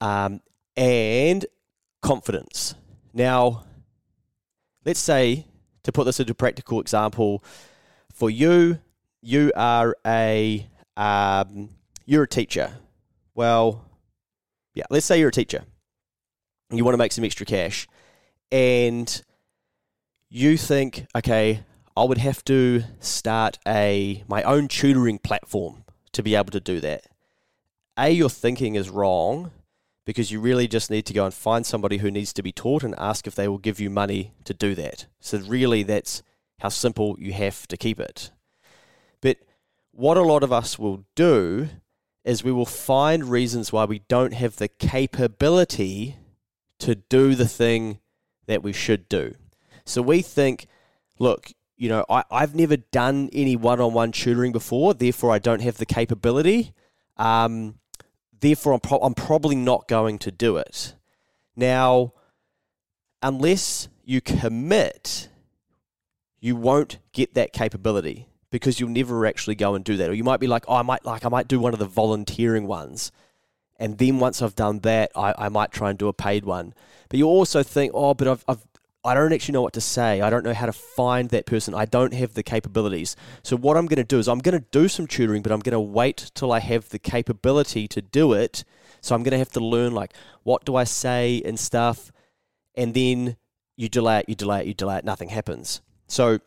Um, 0.00 0.40
and 0.76 1.44
confidence. 2.02 2.74
Now, 3.12 3.64
let's 4.84 5.00
say, 5.00 5.46
to 5.82 5.92
put 5.92 6.04
this 6.04 6.20
into 6.20 6.34
practical 6.34 6.80
example, 6.80 7.44
for 8.12 8.30
you, 8.30 8.78
you 9.20 9.52
are 9.56 9.96
a 10.06 10.68
um, 10.96 11.70
you're 12.06 12.24
a 12.24 12.28
teacher. 12.28 12.72
Well, 13.34 13.84
yeah, 14.74 14.84
let's 14.90 15.06
say 15.06 15.18
you're 15.18 15.30
a 15.30 15.32
teacher. 15.32 15.64
You 16.70 16.84
want 16.84 16.94
to 16.94 16.98
make 16.98 17.12
some 17.12 17.24
extra 17.24 17.46
cash, 17.46 17.88
and 18.52 19.22
you 20.28 20.56
think, 20.56 21.06
okay, 21.16 21.60
I 21.96 22.04
would 22.04 22.18
have 22.18 22.44
to 22.46 22.82
start 22.98 23.58
a 23.66 24.24
my 24.26 24.42
own 24.42 24.68
tutoring 24.68 25.18
platform 25.18 25.84
to 26.12 26.22
be 26.22 26.34
able 26.34 26.50
to 26.50 26.60
do 26.60 26.80
that. 26.80 27.04
A, 27.96 28.10
your 28.10 28.28
thinking 28.28 28.74
is 28.74 28.90
wrong 28.90 29.52
because 30.04 30.32
you 30.32 30.40
really 30.40 30.66
just 30.66 30.90
need 30.90 31.06
to 31.06 31.12
go 31.12 31.24
and 31.24 31.32
find 31.32 31.64
somebody 31.64 31.98
who 31.98 32.10
needs 32.10 32.32
to 32.32 32.42
be 32.42 32.52
taught 32.52 32.82
and 32.82 32.94
ask 32.98 33.26
if 33.26 33.34
they 33.34 33.48
will 33.48 33.58
give 33.58 33.80
you 33.80 33.90
money 33.90 34.32
to 34.44 34.52
do 34.52 34.74
that. 34.74 35.06
So 35.20 35.38
really 35.38 35.82
that's 35.82 36.22
how 36.60 36.68
simple 36.68 37.16
you 37.18 37.32
have 37.32 37.66
to 37.68 37.76
keep 37.76 38.00
it. 38.00 38.30
But 39.20 39.38
what 39.92 40.16
a 40.16 40.22
lot 40.22 40.42
of 40.42 40.52
us 40.52 40.78
will 40.78 41.04
do 41.14 41.68
is 42.24 42.42
we 42.42 42.52
will 42.52 42.66
find 42.66 43.30
reasons 43.30 43.72
why 43.72 43.84
we 43.84 44.00
don't 44.08 44.34
have 44.34 44.56
the 44.56 44.68
capability 44.68 46.16
to 46.80 46.96
do 46.96 47.34
the 47.34 47.48
thing 47.48 48.00
that 48.46 48.62
we 48.62 48.72
should 48.72 49.08
do. 49.08 49.34
So 49.84 50.02
we 50.02 50.22
think, 50.22 50.66
look, 51.18 51.52
you 51.76 51.88
know, 51.88 52.04
I, 52.08 52.24
I've 52.30 52.54
never 52.54 52.76
done 52.76 53.30
any 53.32 53.56
one 53.56 53.80
on 53.80 53.92
one 53.92 54.12
tutoring 54.12 54.52
before, 54.52 54.94
therefore, 54.94 55.32
I 55.32 55.38
don't 55.38 55.62
have 55.62 55.78
the 55.78 55.86
capability. 55.86 56.72
Um, 57.16 57.78
therefore, 58.40 58.74
I'm, 58.74 58.80
pro- 58.80 58.98
I'm 58.98 59.14
probably 59.14 59.56
not 59.56 59.88
going 59.88 60.18
to 60.20 60.30
do 60.30 60.56
it. 60.56 60.94
Now, 61.56 62.12
unless 63.22 63.88
you 64.04 64.20
commit, 64.20 65.28
you 66.40 66.56
won't 66.56 66.98
get 67.12 67.34
that 67.34 67.52
capability 67.52 68.28
because 68.50 68.78
you'll 68.78 68.90
never 68.90 69.26
actually 69.26 69.54
go 69.54 69.74
and 69.74 69.84
do 69.84 69.96
that. 69.96 70.10
Or 70.10 70.14
you 70.14 70.24
might 70.24 70.40
be 70.40 70.46
like, 70.46 70.64
oh, 70.68 70.76
I 70.76 70.82
might 70.82 71.04
like 71.04 71.24
I 71.24 71.28
might 71.28 71.48
do 71.48 71.58
one 71.58 71.72
of 71.72 71.78
the 71.78 71.86
volunteering 71.86 72.66
ones. 72.66 73.10
And 73.78 73.98
then 73.98 74.18
once 74.20 74.40
I've 74.40 74.54
done 74.54 74.80
that, 74.80 75.10
I, 75.16 75.34
I 75.36 75.48
might 75.48 75.72
try 75.72 75.90
and 75.90 75.98
do 75.98 76.06
a 76.06 76.12
paid 76.12 76.44
one. 76.44 76.74
But 77.08 77.18
you 77.18 77.26
also 77.26 77.62
think, 77.62 77.92
oh, 77.94 78.14
but 78.14 78.28
I've, 78.28 78.44
I've 78.46 78.64
I 79.04 79.12
don't 79.12 79.32
actually 79.32 79.52
know 79.52 79.62
what 79.62 79.74
to 79.74 79.82
say. 79.82 80.22
I 80.22 80.30
don't 80.30 80.44
know 80.44 80.54
how 80.54 80.66
to 80.66 80.72
find 80.72 81.28
that 81.30 81.44
person. 81.44 81.74
I 81.74 81.84
don't 81.84 82.14
have 82.14 82.32
the 82.32 82.42
capabilities. 82.42 83.16
So, 83.42 83.56
what 83.56 83.76
I'm 83.76 83.86
going 83.86 83.98
to 83.98 84.04
do 84.04 84.18
is 84.18 84.28
I'm 84.28 84.38
going 84.38 84.58
to 84.58 84.64
do 84.70 84.88
some 84.88 85.06
tutoring, 85.06 85.42
but 85.42 85.52
I'm 85.52 85.60
going 85.60 85.72
to 85.72 85.80
wait 85.80 86.30
till 86.34 86.52
I 86.52 86.60
have 86.60 86.88
the 86.88 86.98
capability 86.98 87.86
to 87.88 88.00
do 88.00 88.32
it. 88.32 88.64
So, 89.02 89.14
I'm 89.14 89.22
going 89.22 89.32
to 89.32 89.38
have 89.38 89.50
to 89.52 89.60
learn, 89.60 89.92
like, 89.92 90.14
what 90.42 90.64
do 90.64 90.74
I 90.74 90.84
say 90.84 91.42
and 91.44 91.60
stuff. 91.60 92.12
And 92.74 92.94
then 92.94 93.36
you 93.76 93.88
delay 93.88 94.20
it, 94.20 94.28
you 94.28 94.34
delay 94.34 94.60
it, 94.60 94.66
you 94.66 94.74
delay 94.74 94.98
it, 94.98 95.04
nothing 95.04 95.28
happens. 95.28 95.82
So, 96.06 96.38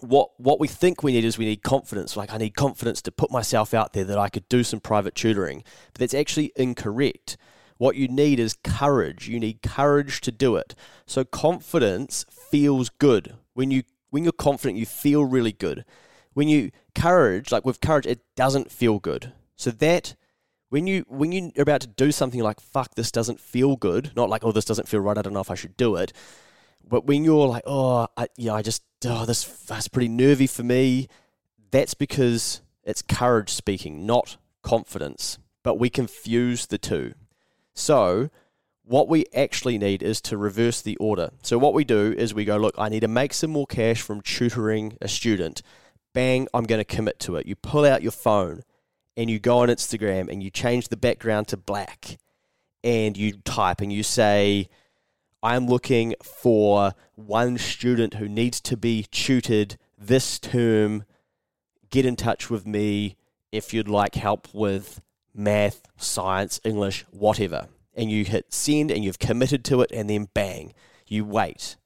what 0.00 0.30
what 0.38 0.58
we 0.58 0.66
think 0.66 1.02
we 1.02 1.12
need 1.12 1.24
is 1.24 1.38
we 1.38 1.44
need 1.44 1.62
confidence. 1.62 2.16
Like 2.16 2.32
I 2.32 2.38
need 2.38 2.54
confidence 2.54 3.02
to 3.02 3.12
put 3.12 3.30
myself 3.30 3.74
out 3.74 3.92
there 3.92 4.04
that 4.04 4.18
I 4.18 4.28
could 4.28 4.48
do 4.48 4.64
some 4.64 4.80
private 4.80 5.14
tutoring. 5.14 5.62
But 5.92 6.00
that's 6.00 6.14
actually 6.14 6.52
incorrect. 6.56 7.36
What 7.80 7.96
you 7.96 8.08
need 8.08 8.38
is 8.38 8.58
courage. 8.62 9.26
You 9.26 9.40
need 9.40 9.62
courage 9.62 10.20
to 10.20 10.30
do 10.30 10.54
it. 10.54 10.74
So 11.06 11.24
confidence 11.24 12.26
feels 12.30 12.90
good. 12.90 13.36
When 13.54 13.70
you 13.70 13.84
when 14.10 14.22
you're 14.22 14.34
confident, 14.34 14.78
you 14.78 14.84
feel 14.84 15.24
really 15.24 15.52
good. 15.52 15.86
When 16.34 16.46
you 16.46 16.72
courage, 16.94 17.50
like 17.50 17.64
with 17.64 17.80
courage, 17.80 18.04
it 18.04 18.20
doesn't 18.36 18.70
feel 18.70 18.98
good. 18.98 19.32
So 19.56 19.70
that 19.70 20.14
when 20.68 20.86
you 20.86 21.06
when 21.08 21.32
you're 21.32 21.52
about 21.56 21.80
to 21.80 21.86
do 21.86 22.12
something 22.12 22.42
like 22.42 22.60
fuck 22.60 22.96
this 22.96 23.10
doesn't 23.10 23.40
feel 23.40 23.76
good, 23.76 24.12
not 24.14 24.28
like 24.28 24.44
oh 24.44 24.52
this 24.52 24.66
doesn't 24.66 24.86
feel 24.86 25.00
right, 25.00 25.16
I 25.16 25.22
don't 25.22 25.32
know 25.32 25.40
if 25.40 25.50
I 25.50 25.54
should 25.54 25.78
do 25.78 25.96
it. 25.96 26.12
But 26.86 27.06
when 27.06 27.24
you're 27.24 27.48
like, 27.48 27.62
oh, 27.64 28.08
I, 28.14 28.28
I 28.50 28.60
just, 28.60 28.82
oh, 29.06 29.24
this 29.24 29.44
that's 29.62 29.88
pretty 29.88 30.08
nervy 30.08 30.46
for 30.46 30.64
me. 30.64 31.08
That's 31.70 31.94
because 31.94 32.60
it's 32.84 33.00
courage 33.00 33.48
speaking, 33.48 34.04
not 34.04 34.36
confidence. 34.62 35.38
But 35.62 35.78
we 35.78 35.88
confuse 35.88 36.66
the 36.66 36.76
two. 36.76 37.14
So, 37.80 38.28
what 38.84 39.08
we 39.08 39.24
actually 39.34 39.78
need 39.78 40.02
is 40.02 40.20
to 40.22 40.36
reverse 40.36 40.82
the 40.82 40.96
order. 40.98 41.30
So, 41.42 41.56
what 41.56 41.72
we 41.72 41.82
do 41.82 42.14
is 42.16 42.34
we 42.34 42.44
go, 42.44 42.58
look, 42.58 42.74
I 42.76 42.90
need 42.90 43.00
to 43.00 43.08
make 43.08 43.32
some 43.32 43.50
more 43.50 43.66
cash 43.66 44.02
from 44.02 44.20
tutoring 44.20 44.98
a 45.00 45.08
student. 45.08 45.62
Bang, 46.12 46.46
I'm 46.52 46.64
going 46.64 46.80
to 46.80 46.84
commit 46.84 47.18
to 47.20 47.36
it. 47.36 47.46
You 47.46 47.56
pull 47.56 47.86
out 47.86 48.02
your 48.02 48.12
phone 48.12 48.64
and 49.16 49.30
you 49.30 49.38
go 49.38 49.58
on 49.58 49.68
Instagram 49.68 50.30
and 50.30 50.42
you 50.42 50.50
change 50.50 50.88
the 50.88 50.96
background 50.96 51.48
to 51.48 51.56
black 51.56 52.18
and 52.84 53.16
you 53.16 53.32
type 53.44 53.80
and 53.80 53.92
you 53.92 54.02
say, 54.02 54.68
I'm 55.42 55.66
looking 55.66 56.14
for 56.22 56.92
one 57.14 57.56
student 57.56 58.14
who 58.14 58.28
needs 58.28 58.60
to 58.62 58.76
be 58.76 59.06
tutored 59.10 59.78
this 59.96 60.38
term. 60.38 61.04
Get 61.88 62.04
in 62.04 62.16
touch 62.16 62.50
with 62.50 62.66
me 62.66 63.16
if 63.52 63.72
you'd 63.72 63.88
like 63.88 64.16
help 64.16 64.48
with 64.52 65.00
math, 65.34 65.82
science, 65.96 66.60
English, 66.64 67.04
whatever. 67.10 67.68
And 67.94 68.10
you 68.10 68.24
hit 68.24 68.52
send 68.52 68.90
and 68.90 69.04
you've 69.04 69.18
committed 69.18 69.64
to 69.66 69.82
it, 69.82 69.90
and 69.92 70.08
then 70.08 70.28
bang, 70.32 70.74
you 71.06 71.24
wait. 71.24 71.76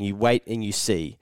and 0.00 0.06
you 0.06 0.16
wait 0.16 0.42
and 0.46 0.64
you 0.64 0.72
see. 0.72 1.18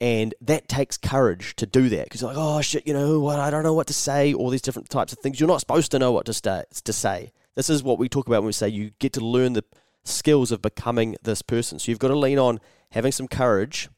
And 0.00 0.34
that 0.40 0.68
takes 0.68 0.96
courage 0.96 1.56
to 1.56 1.66
do 1.66 1.88
that 1.88 2.04
because 2.04 2.22
like, 2.22 2.36
oh 2.38 2.60
shit, 2.60 2.86
you 2.86 2.92
know 2.92 3.20
what? 3.20 3.38
I 3.38 3.50
don't 3.50 3.62
know 3.62 3.74
what 3.74 3.86
to 3.86 3.94
say. 3.94 4.34
All 4.34 4.50
these 4.50 4.62
different 4.62 4.90
types 4.90 5.12
of 5.12 5.18
things. 5.18 5.40
You're 5.40 5.48
not 5.48 5.60
supposed 5.60 5.90
to 5.92 5.98
know 5.98 6.12
what 6.12 6.26
to, 6.26 6.34
stay, 6.34 6.64
to 6.84 6.92
say. 6.92 7.32
This 7.54 7.70
is 7.70 7.82
what 7.82 7.98
we 7.98 8.08
talk 8.08 8.26
about 8.26 8.42
when 8.42 8.46
we 8.46 8.52
say 8.52 8.68
you 8.68 8.92
get 8.98 9.12
to 9.14 9.20
learn 9.20 9.54
the 9.54 9.64
skills 10.04 10.52
of 10.52 10.60
becoming 10.60 11.16
this 11.22 11.42
person. 11.42 11.78
So 11.78 11.90
you've 11.90 11.98
got 11.98 12.08
to 12.08 12.18
lean 12.18 12.38
on 12.38 12.60
having 12.90 13.12
some 13.12 13.28
courage 13.28 13.88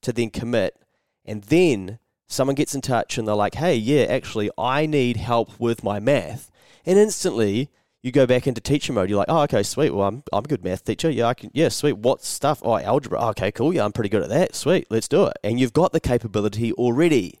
to 0.00 0.12
then 0.12 0.30
commit. 0.30 0.78
And 1.24 1.42
then 1.44 1.98
someone 2.26 2.54
gets 2.54 2.74
in 2.74 2.80
touch 2.80 3.18
and 3.18 3.28
they're 3.28 3.34
like, 3.34 3.54
hey, 3.54 3.76
yeah, 3.76 4.04
actually, 4.04 4.50
I 4.56 4.86
need 4.86 5.18
help 5.18 5.58
with 5.58 5.84
my 5.84 6.00
math. 6.00 6.50
And 6.84 6.98
instantly, 6.98 7.70
you 8.02 8.10
go 8.10 8.26
back 8.26 8.46
into 8.46 8.60
teacher 8.60 8.92
mode. 8.92 9.08
You're 9.08 9.18
like, 9.18 9.28
oh, 9.28 9.42
okay, 9.42 9.62
sweet. 9.62 9.94
Well, 9.94 10.08
I'm, 10.08 10.24
I'm 10.32 10.44
a 10.44 10.48
good 10.48 10.64
math 10.64 10.84
teacher. 10.84 11.10
Yeah, 11.10 11.26
I 11.26 11.34
can. 11.34 11.50
Yeah, 11.54 11.68
sweet. 11.68 11.98
What 11.98 12.24
stuff? 12.24 12.60
Oh, 12.64 12.78
algebra. 12.78 13.18
Oh, 13.20 13.28
okay, 13.28 13.52
cool. 13.52 13.72
Yeah, 13.72 13.84
I'm 13.84 13.92
pretty 13.92 14.10
good 14.10 14.22
at 14.22 14.28
that. 14.30 14.54
Sweet. 14.54 14.86
Let's 14.90 15.08
do 15.08 15.26
it. 15.26 15.36
And 15.44 15.60
you've 15.60 15.72
got 15.72 15.92
the 15.92 16.00
capability 16.00 16.72
already. 16.72 17.38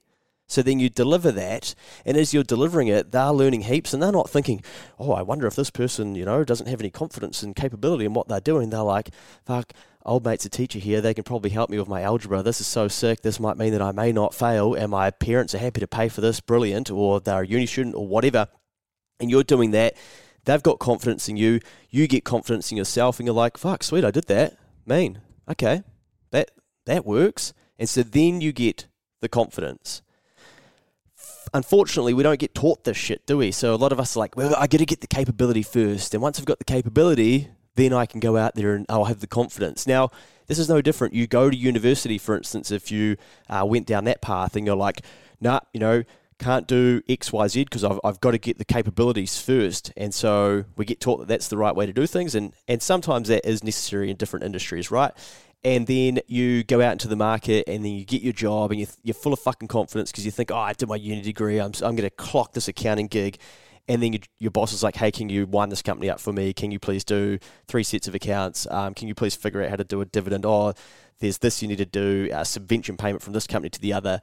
So 0.48 0.60
then 0.60 0.78
you 0.78 0.90
deliver 0.90 1.32
that, 1.32 1.74
and 2.04 2.14
as 2.14 2.34
you're 2.34 2.42
delivering 2.42 2.88
it, 2.88 3.10
they're 3.10 3.32
learning 3.32 3.62
heaps, 3.62 3.94
and 3.94 4.02
they're 4.02 4.12
not 4.12 4.28
thinking, 4.28 4.62
"Oh, 4.98 5.12
I 5.12 5.22
wonder 5.22 5.46
if 5.46 5.56
this 5.56 5.70
person, 5.70 6.14
you 6.14 6.26
know, 6.26 6.44
doesn't 6.44 6.68
have 6.68 6.80
any 6.80 6.90
confidence 6.90 7.42
and 7.42 7.56
capability 7.56 8.04
in 8.04 8.12
what 8.12 8.28
they're 8.28 8.38
doing." 8.38 8.68
They're 8.68 8.82
like, 8.82 9.12
"Fuck, 9.46 9.72
old 10.04 10.26
mate's 10.26 10.44
a 10.44 10.50
teacher 10.50 10.78
here. 10.78 11.00
They 11.00 11.14
can 11.14 11.24
probably 11.24 11.50
help 11.50 11.70
me 11.70 11.78
with 11.78 11.88
my 11.88 12.02
algebra. 12.02 12.42
This 12.42 12.60
is 12.60 12.66
so 12.66 12.86
sick. 12.86 13.22
This 13.22 13.40
might 13.40 13.56
mean 13.56 13.72
that 13.72 13.80
I 13.80 13.92
may 13.92 14.12
not 14.12 14.34
fail, 14.34 14.74
and 14.74 14.90
my 14.90 15.10
parents 15.10 15.54
are 15.54 15.58
happy 15.58 15.80
to 15.80 15.86
pay 15.86 16.10
for 16.10 16.20
this. 16.20 16.40
Brilliant, 16.40 16.90
or 16.90 17.18
they're 17.18 17.42
a 17.42 17.46
uni 17.46 17.64
student, 17.64 17.94
or 17.94 18.06
whatever." 18.06 18.48
And 19.20 19.30
you're 19.30 19.44
doing 19.44 19.70
that. 19.72 19.96
They've 20.44 20.62
got 20.62 20.78
confidence 20.78 21.28
in 21.28 21.36
you. 21.36 21.60
You 21.90 22.08
get 22.08 22.24
confidence 22.24 22.70
in 22.72 22.76
yourself, 22.76 23.20
and 23.20 23.26
you're 23.26 23.34
like, 23.34 23.56
"Fuck, 23.56 23.82
sweet, 23.82 24.04
I 24.04 24.10
did 24.10 24.26
that. 24.26 24.56
Mean, 24.86 25.20
okay, 25.48 25.82
that 26.30 26.50
that 26.86 27.06
works." 27.06 27.52
And 27.78 27.88
so 27.88 28.02
then 28.02 28.40
you 28.40 28.52
get 28.52 28.86
the 29.20 29.28
confidence 29.28 30.02
unfortunately, 31.54 32.14
we 32.14 32.22
don't 32.22 32.38
get 32.38 32.54
taught 32.54 32.84
this 32.84 32.96
shit, 32.96 33.26
do 33.26 33.38
we? 33.38 33.50
So 33.50 33.74
a 33.74 33.76
lot 33.76 33.92
of 33.92 34.00
us 34.00 34.16
are 34.16 34.20
like, 34.20 34.36
well, 34.36 34.54
I 34.56 34.66
got 34.66 34.78
to 34.78 34.86
get 34.86 35.00
the 35.00 35.06
capability 35.06 35.62
first. 35.62 36.14
And 36.14 36.22
once 36.22 36.38
I've 36.38 36.44
got 36.44 36.58
the 36.58 36.64
capability, 36.64 37.48
then 37.74 37.92
I 37.92 38.06
can 38.06 38.20
go 38.20 38.36
out 38.36 38.54
there 38.54 38.74
and 38.74 38.86
I'll 38.88 39.04
have 39.04 39.20
the 39.20 39.26
confidence. 39.26 39.86
Now, 39.86 40.10
this 40.46 40.58
is 40.58 40.68
no 40.68 40.80
different. 40.82 41.14
You 41.14 41.26
go 41.26 41.50
to 41.50 41.56
university, 41.56 42.18
for 42.18 42.36
instance, 42.36 42.70
if 42.70 42.90
you 42.90 43.16
uh, 43.48 43.64
went 43.66 43.86
down 43.86 44.04
that 44.04 44.20
path 44.20 44.56
and 44.56 44.66
you're 44.66 44.76
like, 44.76 45.02
nah, 45.40 45.60
you 45.72 45.80
know, 45.80 46.02
can't 46.38 46.66
do 46.66 47.02
X, 47.08 47.32
Y, 47.32 47.48
Z 47.48 47.64
because 47.64 47.84
I've, 47.84 48.00
I've 48.04 48.20
got 48.20 48.32
to 48.32 48.38
get 48.38 48.58
the 48.58 48.64
capabilities 48.64 49.40
first. 49.40 49.92
And 49.96 50.14
so 50.14 50.64
we 50.76 50.84
get 50.84 51.00
taught 51.00 51.18
that 51.18 51.28
that's 51.28 51.48
the 51.48 51.56
right 51.56 51.74
way 51.74 51.86
to 51.86 51.92
do 51.92 52.06
things. 52.06 52.34
And, 52.34 52.54
and 52.68 52.82
sometimes 52.82 53.28
that 53.28 53.48
is 53.48 53.62
necessary 53.62 54.10
in 54.10 54.16
different 54.16 54.44
industries, 54.44 54.90
right? 54.90 55.12
and 55.64 55.86
then 55.86 56.18
you 56.26 56.64
go 56.64 56.80
out 56.80 56.92
into 56.92 57.08
the 57.08 57.16
market 57.16 57.68
and 57.68 57.84
then 57.84 57.92
you 57.92 58.04
get 58.04 58.22
your 58.22 58.32
job 58.32 58.72
and 58.72 58.80
you're, 58.80 58.88
you're 59.02 59.14
full 59.14 59.32
of 59.32 59.38
fucking 59.38 59.68
confidence 59.68 60.10
because 60.10 60.24
you 60.24 60.30
think, 60.30 60.50
oh, 60.50 60.56
I 60.56 60.72
did 60.72 60.88
my 60.88 60.96
uni 60.96 61.22
degree, 61.22 61.58
I'm, 61.58 61.72
I'm 61.82 61.94
going 61.94 62.08
to 62.08 62.10
clock 62.10 62.52
this 62.52 62.68
accounting 62.68 63.06
gig. 63.06 63.38
And 63.88 64.02
then 64.02 64.12
you, 64.12 64.20
your 64.38 64.50
boss 64.50 64.72
is 64.72 64.82
like, 64.82 64.96
hey, 64.96 65.10
can 65.10 65.28
you 65.28 65.46
wind 65.46 65.72
this 65.72 65.82
company 65.82 66.08
up 66.08 66.20
for 66.20 66.32
me? 66.32 66.52
Can 66.52 66.70
you 66.70 66.78
please 66.78 67.04
do 67.04 67.38
three 67.66 67.82
sets 67.82 68.08
of 68.08 68.14
accounts? 68.14 68.66
Um, 68.70 68.94
can 68.94 69.08
you 69.08 69.14
please 69.14 69.34
figure 69.34 69.62
out 69.62 69.70
how 69.70 69.76
to 69.76 69.84
do 69.84 70.00
a 70.00 70.04
dividend? 70.04 70.46
Oh, 70.46 70.72
there's 71.18 71.38
this 71.38 71.62
you 71.62 71.68
need 71.68 71.78
to 71.78 71.86
do, 71.86 72.28
a 72.32 72.44
subvention 72.44 72.96
payment 72.96 73.22
from 73.22 73.32
this 73.32 73.46
company 73.46 73.70
to 73.70 73.80
the 73.80 73.92
other 73.92 74.20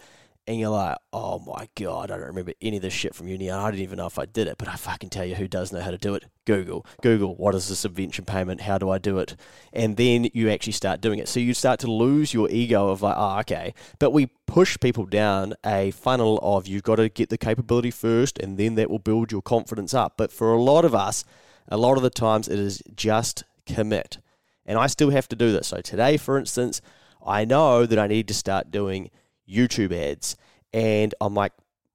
and 0.49 0.59
you're 0.59 0.69
like, 0.69 0.97
oh 1.13 1.37
my 1.37 1.69
god, 1.75 2.09
I 2.09 2.17
don't 2.17 2.25
remember 2.25 2.53
any 2.59 2.77
of 2.77 2.81
this 2.81 2.91
shit 2.91 3.13
from 3.13 3.27
uni, 3.27 3.51
I 3.51 3.69
didn't 3.69 3.83
even 3.83 3.97
know 3.97 4.07
if 4.07 4.17
I 4.17 4.25
did 4.25 4.47
it. 4.47 4.57
But 4.57 4.67
I 4.67 4.77
fucking 4.77 5.11
tell 5.11 5.23
you, 5.23 5.35
who 5.35 5.47
does 5.47 5.71
know 5.71 5.79
how 5.79 5.91
to 5.91 5.97
do 5.99 6.15
it? 6.15 6.25
Google, 6.45 6.87
Google. 7.03 7.35
What 7.35 7.53
is 7.53 7.67
the 7.67 7.75
subvention 7.75 8.25
payment? 8.25 8.61
How 8.61 8.79
do 8.79 8.89
I 8.89 8.97
do 8.97 9.19
it? 9.19 9.35
And 9.71 9.95
then 9.95 10.27
you 10.33 10.49
actually 10.49 10.73
start 10.73 11.01
doing 11.01 11.19
it. 11.19 11.27
So 11.27 11.39
you 11.39 11.53
start 11.53 11.79
to 11.81 11.91
lose 11.91 12.33
your 12.33 12.49
ego 12.49 12.89
of 12.89 13.03
like, 13.03 13.13
oh, 13.15 13.39
okay. 13.41 13.75
But 13.99 14.09
we 14.09 14.31
push 14.47 14.75
people 14.79 15.05
down 15.05 15.53
a 15.63 15.91
funnel 15.91 16.39
of 16.41 16.65
you've 16.65 16.81
got 16.81 16.95
to 16.95 17.09
get 17.09 17.29
the 17.29 17.37
capability 17.37 17.91
first, 17.91 18.39
and 18.39 18.57
then 18.57 18.73
that 18.73 18.89
will 18.89 18.97
build 18.97 19.31
your 19.31 19.43
confidence 19.43 19.93
up. 19.93 20.15
But 20.17 20.31
for 20.31 20.51
a 20.51 20.59
lot 20.59 20.83
of 20.83 20.95
us, 20.95 21.25
a 21.67 21.77
lot 21.77 21.95
of 21.95 22.01
the 22.01 22.09
times 22.09 22.47
it 22.47 22.57
is 22.57 22.81
just 22.95 23.43
commit. 23.67 24.17
And 24.65 24.79
I 24.79 24.87
still 24.87 25.11
have 25.11 25.27
to 25.27 25.35
do 25.35 25.51
this. 25.51 25.67
So 25.67 25.81
today, 25.81 26.17
for 26.17 26.39
instance, 26.39 26.81
I 27.23 27.45
know 27.45 27.85
that 27.85 27.99
I 27.99 28.07
need 28.07 28.27
to 28.29 28.33
start 28.33 28.71
doing 28.71 29.11
YouTube 29.49 29.91
ads. 29.91 30.37
And 30.73 31.13
I'm 31.19 31.33
like, 31.33 31.53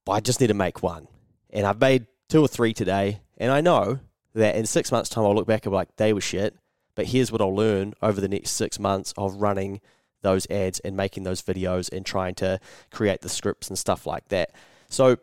I 0.09 0.21
just 0.21 0.40
need 0.40 0.49
to 0.49 0.55
make 0.55 0.83
one. 0.83 1.09
And 1.51 1.67
I've 1.67 1.81
made 1.81 2.07
two 2.29 2.43
or 2.43 2.49
three 2.49 2.73
today. 2.73 3.21
And 3.38 3.51
I 3.51 3.61
know 3.61 4.01
that 4.35 4.57
in 4.57 4.67
six 4.67 4.90
months' 4.90 5.09
time, 5.09 5.25
I'll 5.25 5.35
look 5.35 5.47
back 5.47 5.64
and 5.64 5.73
be 5.73 5.77
like, 5.77 5.97
they 5.97 6.12
were 6.12 6.21
shit. 6.21 6.57
But 6.95 7.07
here's 7.07 7.33
what 7.33 7.40
I'll 7.40 7.55
learn 7.55 7.95
over 8.03 8.21
the 8.21 8.29
next 8.29 8.51
six 8.51 8.79
months 8.79 9.12
of 9.17 9.37
running 9.37 9.81
those 10.23 10.49
ads 10.51 10.81
and 10.81 10.97
making 10.97 11.23
those 11.23 11.43
videos 11.43 11.93
and 11.93 12.05
trying 12.05 12.35
to 12.37 12.59
create 12.90 13.21
the 13.21 13.29
scripts 13.29 13.69
and 13.69 13.79
stuff 13.79 14.07
like 14.07 14.29
that. 14.29 14.53
So, 14.88 15.19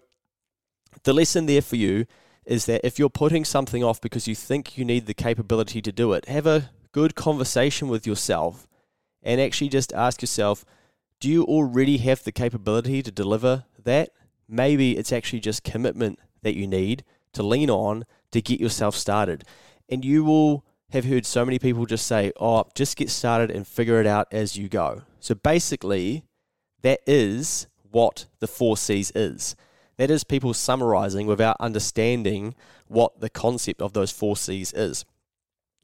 the 1.03 1.13
lesson 1.13 1.45
there 1.45 1.61
for 1.61 1.77
you 1.77 2.05
is 2.45 2.65
that 2.65 2.85
if 2.85 2.99
you're 2.99 3.09
putting 3.09 3.45
something 3.45 3.83
off 3.83 4.01
because 4.01 4.27
you 4.27 4.35
think 4.35 4.77
you 4.77 4.85
need 4.85 5.05
the 5.05 5.13
capability 5.13 5.81
to 5.81 5.91
do 5.91 6.13
it, 6.13 6.27
have 6.27 6.45
a 6.45 6.69
good 6.91 7.15
conversation 7.15 7.87
with 7.87 8.05
yourself 8.05 8.67
and 9.23 9.39
actually 9.39 9.69
just 9.69 9.93
ask 9.93 10.21
yourself, 10.21 10.65
do 11.21 11.29
you 11.29 11.43
already 11.43 11.99
have 11.99 12.23
the 12.23 12.31
capability 12.31 13.01
to 13.03 13.11
deliver 13.11 13.63
that? 13.81 14.09
Maybe 14.49 14.97
it's 14.97 15.13
actually 15.13 15.39
just 15.39 15.63
commitment 15.63 16.19
that 16.41 16.55
you 16.57 16.67
need 16.67 17.05
to 17.33 17.43
lean 17.43 17.69
on 17.69 18.05
to 18.31 18.41
get 18.41 18.59
yourself 18.59 18.95
started. 18.95 19.43
And 19.87 20.03
you 20.03 20.23
will 20.23 20.65
have 20.89 21.05
heard 21.05 21.25
so 21.25 21.45
many 21.45 21.59
people 21.59 21.85
just 21.85 22.07
say, 22.07 22.33
oh, 22.39 22.65
just 22.73 22.97
get 22.97 23.09
started 23.11 23.51
and 23.51 23.67
figure 23.67 24.01
it 24.01 24.07
out 24.07 24.27
as 24.31 24.57
you 24.57 24.67
go. 24.67 25.03
So 25.19 25.35
basically, 25.35 26.23
that 26.81 27.01
is 27.05 27.67
what 27.91 28.25
the 28.39 28.47
four 28.47 28.75
C's 28.75 29.11
is. 29.13 29.55
That 29.97 30.09
is 30.09 30.23
people 30.23 30.55
summarizing 30.55 31.27
without 31.27 31.55
understanding 31.59 32.55
what 32.87 33.19
the 33.21 33.29
concept 33.29 33.79
of 33.79 33.93
those 33.93 34.11
four 34.11 34.35
C's 34.35 34.73
is. 34.73 35.05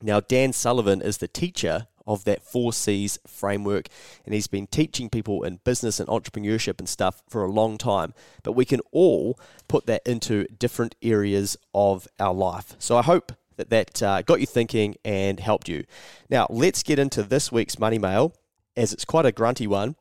Now, 0.01 0.19
Dan 0.19 0.51
Sullivan 0.51 1.01
is 1.01 1.19
the 1.19 1.27
teacher 1.27 1.87
of 2.07 2.23
that 2.25 2.45
4Cs 2.45 3.19
framework. 3.27 3.87
And 4.25 4.33
he's 4.33 4.47
been 4.47 4.67
teaching 4.67 5.09
people 5.09 5.43
in 5.43 5.59
business 5.63 5.99
and 5.99 6.07
entrepreneurship 6.09 6.79
and 6.79 6.89
stuff 6.89 7.21
for 7.29 7.43
a 7.43 7.51
long 7.51 7.77
time. 7.77 8.13
But 8.43 8.53
we 8.53 8.65
can 8.65 8.81
all 8.91 9.39
put 9.67 9.85
that 9.87 10.01
into 10.05 10.45
different 10.45 10.95
areas 11.01 11.57
of 11.73 12.07
our 12.19 12.33
life. 12.33 12.75
So 12.79 12.97
I 12.97 13.03
hope 13.03 13.33
that 13.57 13.69
that 13.69 14.01
uh, 14.01 14.21
got 14.21 14.39
you 14.39 14.45
thinking 14.45 14.95
and 15.03 15.39
helped 15.39 15.67
you. 15.67 15.83
Now, 16.29 16.47
let's 16.49 16.83
get 16.83 16.99
into 16.99 17.23
this 17.23 17.51
week's 17.51 17.77
Money 17.77 17.99
Mail, 17.99 18.33
as 18.75 18.93
it's 18.93 19.05
quite 19.05 19.25
a 19.25 19.31
grunty 19.31 19.67
one. 19.67 19.95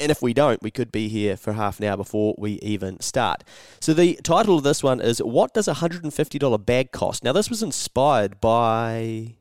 And 0.00 0.12
if 0.12 0.22
we 0.22 0.32
don't, 0.32 0.62
we 0.62 0.70
could 0.70 0.92
be 0.92 1.08
here 1.08 1.36
for 1.36 1.54
half 1.54 1.80
an 1.80 1.86
hour 1.86 1.96
before 1.96 2.34
we 2.38 2.52
even 2.60 3.00
start. 3.00 3.42
So, 3.80 3.92
the 3.92 4.14
title 4.22 4.56
of 4.56 4.62
this 4.62 4.82
one 4.82 5.00
is 5.00 5.18
What 5.18 5.54
Does 5.54 5.66
a 5.66 5.74
$150 5.74 6.64
Bag 6.64 6.92
Cost? 6.92 7.24
Now, 7.24 7.32
this 7.32 7.50
was 7.50 7.64
inspired 7.64 8.40
by 8.40 9.34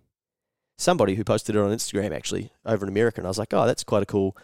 somebody 0.77 1.15
who 1.15 1.23
posted 1.23 1.55
it 1.55 1.59
on 1.59 1.71
Instagram 1.71 2.15
actually 2.15 2.51
over 2.65 2.85
in 2.85 2.89
America, 2.89 3.19
and 3.19 3.27
I 3.27 3.29
was 3.29 3.39
like, 3.39 3.53
oh, 3.53 3.65
that's 3.65 3.83
quite 3.83 4.03
a 4.03 4.07
cool 4.07 4.37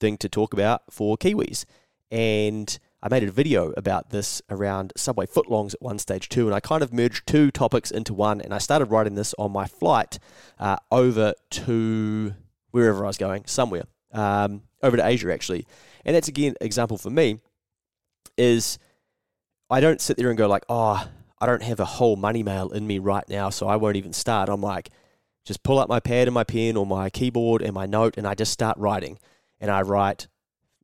thing 0.00 0.16
to 0.18 0.28
talk 0.28 0.52
about 0.52 0.82
for 0.90 1.16
Kiwis. 1.16 1.64
And 2.10 2.78
I 3.02 3.08
made 3.08 3.24
a 3.24 3.32
video 3.32 3.72
about 3.76 4.10
this 4.10 4.42
around 4.48 4.92
Subway 4.96 5.26
footlongs 5.26 5.74
at 5.74 5.82
one 5.82 5.98
stage 5.98 6.28
too, 6.28 6.46
and 6.46 6.54
I 6.54 6.60
kind 6.60 6.82
of 6.82 6.92
merged 6.92 7.26
two 7.26 7.50
topics 7.50 7.90
into 7.90 8.14
one. 8.14 8.40
And 8.40 8.54
I 8.54 8.58
started 8.58 8.86
writing 8.86 9.16
this 9.16 9.34
on 9.38 9.50
my 9.50 9.66
flight 9.66 10.18
uh, 10.58 10.76
over 10.90 11.34
to 11.50 12.34
wherever 12.70 13.04
I 13.04 13.08
was 13.08 13.18
going, 13.18 13.44
somewhere 13.46 13.84
um, 14.12 14.62
over 14.82 14.96
to 14.96 15.06
Asia 15.06 15.32
actually. 15.32 15.66
And 16.04 16.14
that's 16.14 16.28
again 16.28 16.54
example 16.60 16.98
for 16.98 17.10
me 17.10 17.40
is 18.36 18.78
I 19.70 19.80
don't 19.80 20.00
sit 20.00 20.16
there 20.16 20.28
and 20.28 20.38
go 20.38 20.46
like, 20.46 20.64
oh, 20.68 21.08
I 21.40 21.46
don't 21.46 21.62
have 21.62 21.80
a 21.80 21.84
whole 21.84 22.16
money 22.16 22.42
mail 22.42 22.70
in 22.70 22.86
me 22.86 22.98
right 22.98 23.28
now, 23.28 23.50
so 23.50 23.66
I 23.66 23.76
won't 23.76 23.96
even 23.96 24.12
start. 24.12 24.48
I'm 24.48 24.60
like, 24.60 24.90
just 25.44 25.62
pull 25.62 25.78
up 25.78 25.88
my 25.88 26.00
pad 26.00 26.28
and 26.28 26.34
my 26.34 26.44
pen 26.44 26.76
or 26.76 26.86
my 26.86 27.10
keyboard 27.10 27.62
and 27.62 27.72
my 27.72 27.86
note 27.86 28.16
and 28.16 28.26
I 28.26 28.34
just 28.34 28.52
start 28.52 28.78
writing. 28.78 29.18
And 29.60 29.70
I 29.70 29.82
write, 29.82 30.28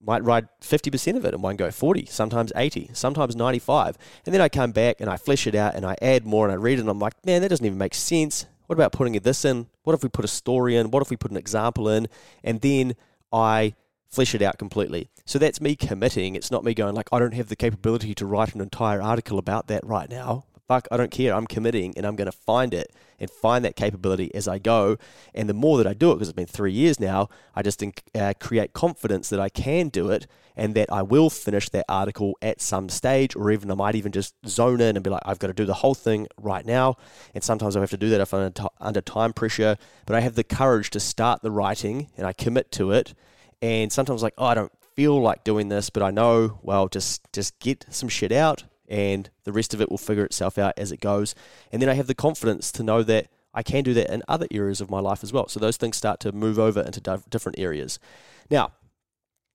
might 0.01 0.23
write 0.23 0.45
50% 0.61 1.17
of 1.17 1.25
it 1.25 1.35
in 1.35 1.43
one 1.43 1.57
go, 1.57 1.71
40, 1.71 2.07
sometimes 2.07 2.53
80, 2.55 2.91
sometimes 2.93 3.37
95. 3.37 3.97
And 4.27 4.35
then 4.35 4.41
I 4.41 4.49
come 4.49 4.73
back 4.73 5.01
and 5.01 5.11
I 5.11 5.17
flesh 5.17 5.47
it 5.47 5.55
out 5.55 5.75
and 5.75 5.85
I 5.85 5.97
add 6.01 6.25
more 6.27 6.47
and 6.47 6.53
I 6.53 6.57
read 6.57 6.79
it 6.79 6.83
and 6.83 6.91
I'm 6.91 6.99
like, 6.99 7.15
man, 7.25 7.43
that 7.43 7.49
doesn't 7.49 7.67
even 7.67 7.79
make 7.79 7.95
sense. 7.95 8.47
What 8.67 8.75
about 8.75 8.93
putting 8.93 9.15
this 9.15 9.45
in? 9.45 9.67
What 9.83 9.95
if 9.95 10.03
we 10.03 10.09
put 10.09 10.25
a 10.25 10.29
story 10.29 10.77
in? 10.77 10.91
What 10.91 11.03
if 11.03 11.11
we 11.11 11.17
put 11.17 11.31
an 11.31 11.37
example 11.37 11.89
in? 11.89 12.07
And 12.45 12.61
then 12.61 12.95
I 13.33 13.75
flesh 14.09 14.35
it 14.35 14.43
out 14.43 14.59
completely. 14.59 15.09
So 15.25 15.39
that's 15.39 15.61
me 15.61 15.77
committing. 15.77 16.35
It's 16.35 16.51
not 16.51 16.65
me 16.65 16.75
going 16.75 16.95
like, 16.95 17.09
I 17.13 17.19
don't 17.19 17.35
have 17.35 17.49
the 17.49 17.57
capability 17.57 18.15
to 18.15 18.27
write 18.27 18.55
an 18.55 18.61
entire 18.61 19.01
article 19.01 19.39
about 19.39 19.69
that 19.69 19.85
right 19.87 20.09
now 20.09 20.45
fuck, 20.69 20.87
I 20.93 20.99
don't 20.99 21.11
care. 21.11 21.35
I'm 21.35 21.47
committing 21.47 21.95
and 21.97 22.07
I'm 22.07 22.15
going 22.15 22.31
to 22.31 22.37
find 22.37 22.75
it 22.75 22.93
and 23.19 23.31
find 23.31 23.65
that 23.65 23.75
capability 23.75 24.33
as 24.35 24.47
I 24.47 24.59
go. 24.59 24.99
And 25.35 25.49
the 25.49 25.55
more 25.55 25.79
that 25.79 25.87
I 25.87 25.95
do 25.95 26.13
it, 26.13 26.17
because 26.17 26.29
it's 26.29 26.37
been 26.37 26.47
three 26.47 26.73
years 26.73 27.01
now, 27.01 27.31
I 27.57 27.63
just 27.63 27.83
uh, 28.15 28.35
create 28.39 28.75
confidence 28.75 29.31
that 29.31 29.41
I 29.41 29.49
can 29.49 29.89
do 29.89 30.11
it 30.11 30.27
and 30.57 30.75
that 30.75 30.93
I 30.93 31.03
will 31.03 31.31
finish 31.31 31.69
that 31.71 31.87
article 31.89 32.37
at 32.43 32.61
some 32.61 32.89
stage, 32.89 33.35
or 33.37 33.51
even 33.51 33.71
I 33.71 33.75
might 33.75 33.95
even 33.95 34.13
just 34.13 34.35
zone 34.47 34.81
in 34.81 34.97
and 34.97 35.05
be 35.05 35.11
like, 35.11 35.23
I've 35.25 35.39
got 35.39 35.47
to 35.47 35.53
do 35.53 35.65
the 35.65 35.75
whole 35.75 35.95
thing 35.95 36.27
right 36.37 36.67
now. 36.67 36.97
And 37.33 37.43
sometimes 37.43 37.77
I 37.77 37.81
have 37.81 37.91
to 37.91 37.97
do 37.97 38.11
that 38.11 38.21
if 38.21 38.35
I'm 38.35 38.53
under 38.81 39.01
time 39.01 39.33
pressure, 39.33 39.77
but 40.05 40.17
I 40.17 40.21
have 40.21 40.35
the 40.35 40.45
courage 40.45 40.91
to 40.91 41.01
start 41.01 41.43
the 41.43 41.51
writing 41.51 42.09
and 42.17 42.27
I 42.27 42.33
commit 42.33 42.71
to 42.73 42.91
it. 42.91 43.15
And 43.63 43.93
sometimes 43.93 44.23
like, 44.23 44.35
oh, 44.37 44.47
I 44.47 44.55
don't 44.55 44.73
feel 44.95 45.21
like 45.21 45.45
doing 45.45 45.69
this, 45.69 45.91
but 45.91 46.03
I 46.03 46.11
know, 46.11 46.59
well, 46.63 46.89
just 46.89 47.23
just 47.33 47.59
get 47.61 47.87
some 47.89 48.09
shit 48.09 48.33
out 48.33 48.65
and 48.89 49.31
the 49.45 49.53
rest 49.53 49.75
of 49.75 49.81
it 49.81 49.91
will 49.91 49.99
figure 49.99 50.25
itself 50.25 50.59
out 50.59 50.75
as 50.77 50.91
it 50.91 51.01
goes. 51.01 51.35
And 51.71 51.81
then 51.81 51.89
I 51.89 51.95
have 51.95 52.07
the 52.07 52.15
confidence 52.15 52.73
to 52.73 52.83
know 52.83 53.03
that 53.03 53.29
I 53.55 53.63
can 53.63 53.85
do 53.85 53.95
that 53.95 54.11
in 54.11 54.23
other 54.29 54.47
areas 54.51 54.81
of 54.81 54.91
my 54.91 55.01
life 55.01 55.23
as 55.23 55.33
well. 55.33 55.49
So 55.49 55.61
those 55.61 55.77
things 55.77 55.97
start 55.97 56.21
to 56.21 56.33
move 56.33 56.59
over 56.59 56.81
into 56.81 57.21
different 57.29 57.59
areas. 57.59 57.99
Now, 58.51 58.73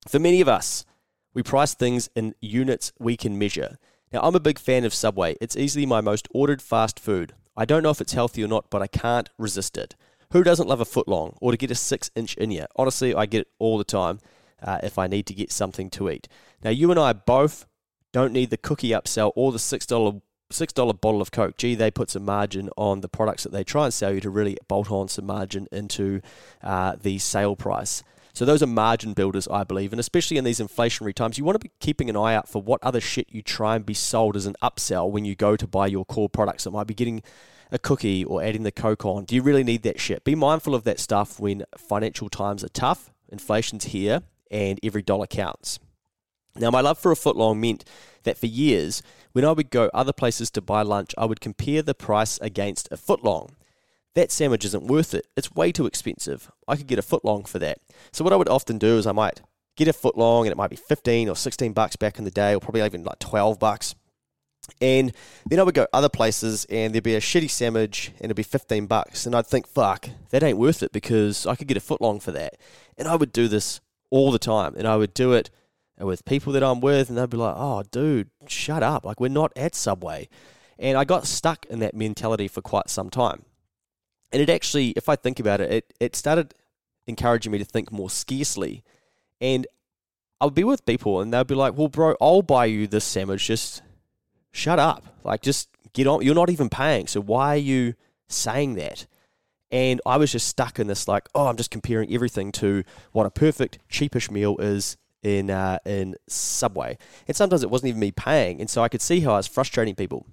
for 0.07 0.19
many 0.19 0.41
of 0.41 0.47
us, 0.47 0.85
we 1.33 1.43
price 1.43 1.73
things 1.73 2.09
in 2.15 2.35
units 2.41 2.91
we 2.99 3.17
can 3.17 3.37
measure. 3.37 3.77
Now, 4.11 4.21
I'm 4.21 4.35
a 4.35 4.39
big 4.39 4.59
fan 4.59 4.83
of 4.83 4.93
Subway. 4.93 5.35
It's 5.41 5.57
easily 5.57 5.85
my 5.85 6.01
most 6.01 6.27
ordered 6.31 6.61
fast 6.61 6.99
food. 6.99 7.33
I 7.55 7.65
don't 7.65 7.83
know 7.83 7.89
if 7.89 8.01
it's 8.01 8.13
healthy 8.13 8.43
or 8.43 8.47
not, 8.47 8.69
but 8.69 8.81
I 8.81 8.87
can't 8.87 9.29
resist 9.37 9.77
it. 9.77 9.95
Who 10.31 10.43
doesn't 10.43 10.67
love 10.67 10.81
a 10.81 10.85
foot 10.85 11.07
long 11.07 11.37
or 11.41 11.51
to 11.51 11.57
get 11.57 11.71
a 11.71 11.75
six 11.75 12.11
inch 12.15 12.35
in 12.37 12.51
you? 12.51 12.65
Honestly, 12.75 13.13
I 13.13 13.25
get 13.25 13.41
it 13.41 13.47
all 13.59 13.77
the 13.77 13.83
time 13.83 14.19
uh, 14.61 14.79
if 14.83 14.97
I 14.97 15.07
need 15.07 15.25
to 15.27 15.33
get 15.33 15.51
something 15.51 15.89
to 15.91 16.09
eat. 16.09 16.27
Now, 16.63 16.71
you 16.71 16.89
and 16.91 16.99
I 16.99 17.13
both 17.13 17.65
don't 18.13 18.31
need 18.31 18.49
the 18.49 18.57
cookie 18.57 18.91
upsell 18.91 19.33
or 19.35 19.51
the 19.51 19.57
$6 19.57 20.21
six 20.51 20.71
dollar 20.71 20.93
bottle 20.93 21.21
of 21.21 21.31
Coke. 21.31 21.57
Gee, 21.57 21.75
they 21.75 21.91
put 21.91 22.11
some 22.11 22.23
margin 22.23 22.69
on 22.77 23.01
the 23.01 23.09
products 23.09 23.43
that 23.43 23.51
they 23.51 23.63
try 23.63 23.85
and 23.85 23.93
sell 23.93 24.13
you 24.13 24.21
to 24.21 24.29
really 24.29 24.57
bolt 24.67 24.91
on 24.91 25.07
some 25.07 25.25
margin 25.25 25.67
into 25.71 26.21
uh, 26.61 26.95
the 27.01 27.17
sale 27.17 27.55
price. 27.55 28.03
So 28.33 28.45
those 28.45 28.63
are 28.63 28.67
margin 28.67 29.13
builders, 29.13 29.47
I 29.47 29.63
believe, 29.63 29.93
and 29.93 29.99
especially 29.99 30.37
in 30.37 30.43
these 30.43 30.59
inflationary 30.59 31.13
times, 31.13 31.37
you 31.37 31.43
want 31.43 31.55
to 31.55 31.67
be 31.67 31.71
keeping 31.79 32.09
an 32.09 32.15
eye 32.15 32.33
out 32.33 32.49
for 32.49 32.61
what 32.61 32.81
other 32.83 33.01
shit 33.01 33.27
you 33.31 33.43
try 33.43 33.75
and 33.75 33.85
be 33.85 33.93
sold 33.93 34.35
as 34.35 34.47
an 34.47 34.55
upsell 34.61 35.09
when 35.11 35.23
you 35.23 35.35
go 35.35 35.55
to 35.55 35.67
buy 35.67 35.85
your 35.85 36.03
core 36.05 36.29
products. 36.29 36.65
It 36.65 36.71
might 36.71 36.87
be 36.87 36.95
getting 36.95 37.21
a 37.71 37.77
cookie 37.77 38.23
or 38.23 38.41
adding 38.41 38.63
the 38.63 38.71
Coke 38.71 39.05
on. 39.05 39.25
Do 39.25 39.35
you 39.35 39.43
really 39.43 39.63
need 39.63 39.83
that 39.83 39.99
shit? 39.99 40.23
Be 40.23 40.33
mindful 40.33 40.73
of 40.73 40.83
that 40.83 40.99
stuff 40.99 41.39
when 41.39 41.63
financial 41.77 42.27
times 42.27 42.63
are 42.63 42.69
tough, 42.69 43.11
inflation's 43.29 43.85
here, 43.85 44.23
and 44.49 44.79
every 44.81 45.03
dollar 45.03 45.27
counts. 45.27 45.79
Now, 46.55 46.69
my 46.71 46.81
love 46.81 46.99
for 46.99 47.11
a 47.11 47.15
footlong 47.15 47.59
meant 47.59 47.83
that 48.23 48.37
for 48.37 48.45
years, 48.45 49.01
when 49.31 49.45
I 49.45 49.51
would 49.51 49.71
go 49.71 49.89
other 49.93 50.13
places 50.13 50.51
to 50.51 50.61
buy 50.61 50.83
lunch, 50.83 51.13
I 51.17 51.25
would 51.25 51.41
compare 51.41 51.81
the 51.81 51.95
price 51.95 52.37
against 52.39 52.87
a 52.91 52.97
footlong. 52.97 53.51
That 54.15 54.31
sandwich 54.31 54.65
isn't 54.65 54.85
worth 54.85 55.13
it. 55.15 55.27
It's 55.35 55.53
way 55.53 55.71
too 55.71 55.87
expensive. 55.87 56.51
I 56.67 56.75
could 56.75 56.87
get 56.87 56.99
a 56.99 57.03
footlong 57.03 57.47
for 57.47 57.57
that. 57.59 57.79
So, 58.11 58.23
what 58.23 58.33
I 58.33 58.35
would 58.35 58.49
often 58.49 58.77
do 58.77 58.97
is 58.97 59.07
I 59.07 59.11
might 59.11 59.41
get 59.75 59.87
a 59.87 59.93
footlong 59.93 60.41
and 60.41 60.51
it 60.51 60.57
might 60.57 60.69
be 60.69 60.75
15 60.75 61.29
or 61.29 61.35
16 61.35 61.73
bucks 61.73 61.95
back 61.95 62.19
in 62.19 62.25
the 62.25 62.31
day, 62.31 62.53
or 62.53 62.59
probably 62.59 62.83
even 62.83 63.03
like 63.03 63.19
12 63.19 63.59
bucks. 63.59 63.95
And 64.79 65.13
then 65.45 65.59
I 65.59 65.63
would 65.63 65.75
go 65.75 65.87
other 65.91 66.09
places 66.09 66.65
and 66.69 66.93
there'd 66.93 67.03
be 67.03 67.15
a 67.15 67.19
shitty 67.19 67.49
sandwich 67.49 68.11
and 68.17 68.25
it'd 68.25 68.37
be 68.37 68.43
15 68.43 68.85
bucks. 68.85 69.25
And 69.25 69.35
I'd 69.35 69.47
think, 69.47 69.67
fuck, 69.67 70.07
that 70.29 70.43
ain't 70.43 70.57
worth 70.57 70.83
it 70.83 70.93
because 70.93 71.45
I 71.45 71.55
could 71.55 71.67
get 71.67 71.77
a 71.77 71.81
footlong 71.81 72.21
for 72.21 72.31
that. 72.31 72.55
And 72.97 73.07
I 73.07 73.15
would 73.15 73.33
do 73.33 73.47
this 73.47 73.81
all 74.09 74.31
the 74.31 74.39
time. 74.39 74.73
And 74.77 74.87
I 74.87 74.95
would 74.95 75.13
do 75.13 75.33
it 75.33 75.49
with 75.99 76.25
people 76.25 76.53
that 76.53 76.63
I'm 76.63 76.81
with, 76.81 77.09
and 77.09 77.17
they'd 77.17 77.29
be 77.29 77.37
like, 77.37 77.55
"Oh, 77.57 77.83
dude, 77.91 78.29
shut 78.47 78.83
up! 78.83 79.05
Like 79.05 79.19
we're 79.19 79.29
not 79.29 79.51
at 79.55 79.75
Subway." 79.75 80.29
And 80.79 80.97
I 80.97 81.03
got 81.03 81.27
stuck 81.27 81.65
in 81.67 81.79
that 81.79 81.95
mentality 81.95 82.47
for 82.47 82.61
quite 82.61 82.89
some 82.89 83.09
time. 83.09 83.45
And 84.31 84.41
it 84.41 84.49
actually, 84.49 84.89
if 84.91 85.07
I 85.07 85.15
think 85.15 85.39
about 85.39 85.61
it, 85.61 85.71
it, 85.71 85.93
it 85.99 86.15
started 86.15 86.55
encouraging 87.05 87.51
me 87.51 87.59
to 87.59 87.65
think 87.65 87.91
more 87.91 88.09
scarcely. 88.09 88.83
And 89.39 89.67
I 90.41 90.45
would 90.45 90.55
be 90.55 90.63
with 90.63 90.85
people, 90.85 91.21
and 91.21 91.33
they'd 91.33 91.47
be 91.47 91.55
like, 91.55 91.77
"Well, 91.77 91.89
bro, 91.89 92.15
I'll 92.19 92.41
buy 92.41 92.65
you 92.65 92.87
this 92.87 93.05
sandwich. 93.05 93.45
Just 93.45 93.81
shut 94.51 94.79
up! 94.79 95.05
Like, 95.23 95.41
just 95.41 95.69
get 95.93 96.07
on. 96.07 96.23
You're 96.23 96.35
not 96.35 96.49
even 96.49 96.69
paying, 96.69 97.07
so 97.07 97.21
why 97.21 97.55
are 97.55 97.57
you 97.57 97.93
saying 98.27 98.75
that?" 98.75 99.05
And 99.71 100.01
I 100.05 100.17
was 100.17 100.31
just 100.31 100.47
stuck 100.47 100.77
in 100.77 100.85
this, 100.85 101.07
like, 101.07 101.27
oh, 101.33 101.47
I'm 101.47 101.57
just 101.57 101.71
comparing 101.71 102.13
everything 102.13 102.51
to 102.53 102.83
what 103.11 103.25
a 103.25 103.31
perfect 103.31 103.79
cheapish 103.89 104.29
meal 104.29 104.55
is 104.59 104.97
in 105.23 105.49
uh, 105.49 105.79
in 105.85 106.15
Subway, 106.27 106.97
and 107.27 107.35
sometimes 107.35 107.63
it 107.63 107.69
wasn't 107.69 107.89
even 107.89 107.99
me 107.99 108.11
paying, 108.11 108.59
and 108.59 108.69
so 108.69 108.83
I 108.83 108.89
could 108.89 109.01
see 109.01 109.21
how 109.21 109.33
I 109.33 109.37
was 109.37 109.47
frustrating 109.47 109.95
people. 109.95 110.25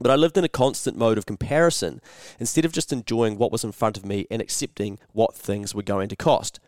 But 0.00 0.12
I 0.12 0.16
lived 0.16 0.36
in 0.36 0.44
a 0.44 0.48
constant 0.48 0.96
mode 0.96 1.18
of 1.18 1.26
comparison 1.26 2.00
instead 2.38 2.64
of 2.64 2.72
just 2.72 2.92
enjoying 2.92 3.36
what 3.36 3.50
was 3.50 3.64
in 3.64 3.72
front 3.72 3.96
of 3.96 4.06
me 4.06 4.26
and 4.30 4.40
accepting 4.40 4.98
what 5.12 5.34
things 5.34 5.74
were 5.74 5.82
going 5.82 6.08
to 6.08 6.16
cost. 6.16 6.60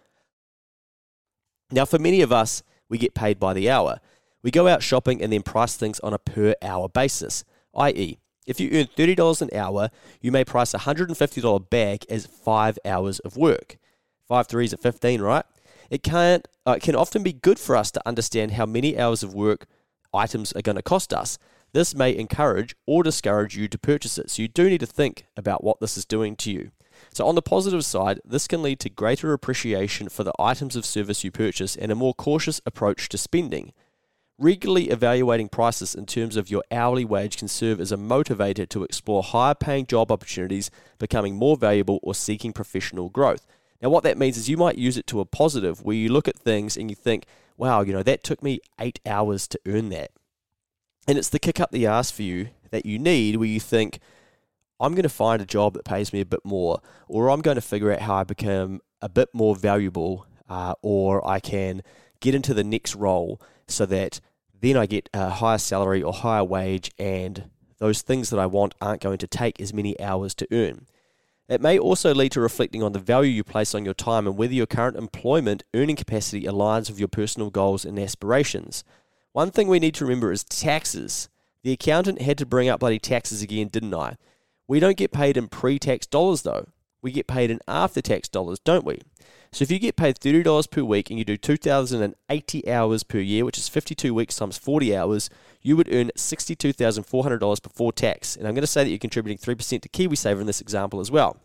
Now, 1.71 1.85
for 1.85 1.99
many 1.99 2.23
of 2.23 2.33
us, 2.33 2.65
we 2.89 2.99
get 2.99 3.15
paid 3.15 3.39
by 3.39 3.55
the 3.55 3.71
hour. 3.71 4.01
We 4.43 4.51
go 4.51 4.67
out 4.67 4.83
shopping 4.83 5.23
and 5.23 5.33
then 5.33 5.43
price 5.43 5.77
things 5.77 6.01
on 6.01 6.13
a 6.13 6.19
per 6.19 6.55
hour 6.61 6.89
basis, 6.89 7.45
i.e., 7.77 8.19
if 8.47 8.59
you 8.59 8.71
earn 8.73 8.87
$30 8.87 9.43
an 9.43 9.51
hour, 9.57 9.91
you 10.21 10.33
may 10.33 10.45
price 10.45 10.75
a 10.75 10.79
$150 10.79 11.71
bag 11.71 12.05
as 12.11 12.27
five 12.27 12.81
hours 12.85 13.21
of 13.21 13.37
work. 13.37 13.77
Five 14.27 14.49
threes 14.49 14.73
at 14.73 14.83
15, 14.83 15.21
right? 15.21 15.45
It 15.91 16.03
can't, 16.03 16.47
uh, 16.65 16.73
it 16.73 16.83
can 16.83 16.95
often 16.95 17.23
be 17.23 17.33
good 17.33 17.59
for 17.59 17.77
us 17.77 17.91
to 17.91 18.09
understand 18.09 18.53
how 18.53 18.65
many 18.65 18.99
hours 18.99 19.23
of 19.23 19.35
work 19.35 19.67
items 20.15 20.53
are 20.53 20.63
going 20.63 20.77
to 20.77 20.83
cost 20.83 21.13
us. 21.13 21.37
This 21.73 21.95
may 21.95 22.17
encourage 22.17 22.75
or 22.87 23.03
discourage 23.03 23.57
you 23.57 23.69
to 23.69 23.79
purchase 23.79 24.17
it. 24.17 24.31
So 24.31 24.43
you 24.43 24.49
do 24.49 24.69
need 24.69 24.81
to 24.81 24.87
think 24.87 25.27
about 25.37 25.63
what 25.63 25.81
this 25.81 25.97
is 25.97 26.05
doing 26.05 26.37
to 26.37 26.51
you. 26.51 26.71
So, 27.15 27.27
on 27.27 27.35
the 27.35 27.43
positive 27.43 27.85
side, 27.85 28.21
this 28.25 28.47
can 28.47 28.63
lead 28.63 28.79
to 28.81 28.91
greater 28.91 29.33
appreciation 29.33 30.11
for 30.11 30.23
the 30.23 30.35
items 30.39 30.77
of 30.77 30.85
service 30.85 31.25
you 31.25 31.31
purchase 31.31 31.75
and 31.75 31.91
a 31.91 31.95
more 31.95 32.13
cautious 32.13 32.61
approach 32.67 33.09
to 33.09 33.19
spending. 33.19 33.73
Regularly 34.39 34.91
evaluating 34.91 35.49
prices 35.49 35.95
in 35.95 36.07
terms 36.07 36.37
of 36.37 36.51
your 36.51 36.63
hourly 36.71 37.05
wage 37.05 37.37
can 37.37 37.49
serve 37.49 37.81
as 37.81 37.93
a 37.93 37.97
motivator 37.97 38.69
to 38.69 38.85
explore 38.85 39.23
higher 39.23 39.55
paying 39.55 39.87
job 39.87 40.11
opportunities, 40.11 40.71
becoming 40.99 41.37
more 41.37 41.57
valuable, 41.57 42.01
or 42.03 42.15
seeking 42.15 42.53
professional 42.53 43.09
growth. 43.09 43.47
Now, 43.81 43.89
what 43.89 44.05
that 44.05 44.19
means 44.19 44.37
is 44.37 44.49
you 44.49 44.57
might 44.57 44.77
use 44.77 44.97
it 44.97 45.07
to 45.09 45.21
a 45.21 45.25
positive 45.25 45.83
where 45.83 45.97
you 45.97 46.11
look 46.11 46.29
at 46.29 46.37
things 46.37 46.77
and 46.77 46.91
you 46.91 46.97
think, 46.97 47.25
wow, 47.57 47.81
you 47.81 47.93
know, 47.93 48.03
that 48.03 48.23
took 48.23 48.43
me 48.43 48.61
eight 48.79 49.01
hours 49.07 49.49
to 49.49 49.61
earn 49.67 49.89
that. 49.91 50.11
And 51.09 51.17
it's 51.17 51.31
the 51.31 51.39
kick 51.39 51.61
up 51.61 51.71
the 51.71 51.87
ass 51.87 52.11
for 52.11 52.23
you 52.23 52.51
that 52.71 52.87
you 52.87 52.99
need 52.99 53.37
where 53.37 53.49
you 53.49 53.61
think, 53.61 54.01
I'm 54.79 54.93
going 54.93 55.03
to 55.03 55.09
find 55.09 55.43
a 55.43 55.47
job 55.47 55.75
that 55.75 55.85
pays 55.85 56.13
me 56.13 56.21
a 56.21 56.27
bit 56.27 56.45
more, 56.45 56.81
or 57.07 57.31
I'm 57.31 57.43
going 57.43 57.57
to 57.57 57.61
figure 57.61 57.93
out 57.93 58.01
how 58.01 58.17
I 58.17 58.25
become 58.25 58.81
a 59.03 59.09
bit 59.09 59.29
more 59.35 59.55
valuable, 59.55 60.27
uh, 60.49 60.75
or 60.83 61.27
I 61.27 61.39
can 61.39 61.83
get 62.21 62.35
into 62.35 62.55
the 62.55 62.65
next 62.65 62.95
role 62.95 63.41
so 63.67 63.87
that 63.87 64.21
then 64.59 64.77
I 64.77 64.87
get 64.87 65.09
a 65.13 65.31
higher 65.31 65.59
salary 65.59 66.03
or 66.03 66.13
higher 66.13 66.45
wage, 66.45 66.91
and 66.99 67.51
those 67.79 68.03
things 68.03 68.31
that 68.31 68.39
I 68.39 68.47
want 68.47 68.75
aren't 68.81 69.03
going 69.03 69.19
to 69.19 69.27
take 69.27 69.61
as 69.61 69.73
many 69.73 69.99
hours 70.01 70.35
to 70.37 70.49
earn. 70.51 70.87
It 71.51 71.61
may 71.61 71.81
also 71.81 72.15
lead 72.15 72.31
to 72.33 72.41
reflecting 72.41 72.81
on 72.81 72.93
the 72.93 73.01
value 73.01 73.33
you 73.33 73.43
place 73.43 73.75
on 73.75 73.85
your 73.85 73.93
time 73.93 74.29
and 74.29 74.37
whether 74.37 74.55
your 74.55 74.67
current 74.67 74.97
employment 74.97 75.65
earning 75.75 75.97
capacity 75.97 76.45
aligns 76.45 76.89
with 76.89 77.01
your 77.01 77.09
personal 77.09 77.51
goals 77.51 77.85
and 77.85 77.99
aspirations. 77.99 78.85
One 79.33 79.51
thing 79.51 79.67
we 79.67 79.81
need 79.81 79.95
to 79.97 80.05
remember 80.05 80.31
is 80.31 80.45
taxes. 80.45 81.29
The 81.65 81.73
accountant 81.73 82.23
had 82.23 82.39
to 82.39 82.47
bring 82.47 82.69
up 82.69 82.79
bloody 82.79 83.01
taxes 83.01 83.43
again, 83.43 83.67
didn't 83.67 83.93
I? 83.93 84.17
We 84.69 84.79
don't 84.79 84.97
get 84.97 85.11
paid 85.11 85.37
in 85.37 85.49
pre 85.49 85.81
tax 85.81 86.07
dollars 86.07 86.43
though. 86.43 86.69
We 87.03 87.11
get 87.11 87.27
paid 87.27 87.51
in 87.51 87.59
after 87.67 88.01
tax 88.01 88.29
dollars, 88.29 88.61
don't 88.61 88.85
we? 88.85 89.01
So 89.53 89.65
if 89.65 89.71
you 89.71 89.81
get 89.81 89.97
paid 89.97 90.21
$30 90.21 90.71
per 90.71 90.85
week 90.85 91.11
and 91.11 91.19
you 91.19 91.25
do 91.25 91.37
2,080 91.37 92.71
hours 92.71 93.03
per 93.03 93.19
year, 93.19 93.45
which 93.45 93.59
is 93.59 93.69
52 93.69 94.15
weeks 94.15 94.37
times 94.37 94.57
40 94.57 94.97
hours, 94.97 95.29
you 95.61 95.77
would 95.77 95.93
earn 95.93 96.13
$62,400 96.17 97.63
before 97.63 97.93
tax. 97.93 98.37
And 98.37 98.47
I'm 98.47 98.55
going 98.55 98.63
to 98.63 98.69
say 98.69 98.85
that 98.85 98.91
you're 98.91 98.99
contributing 98.99 99.39
3% 99.39 99.83
to 99.83 99.89
KiwiSaver 99.89 100.41
in 100.41 100.47
this 100.47 100.61
example 100.61 101.01
as 101.01 101.11
well. 101.11 101.37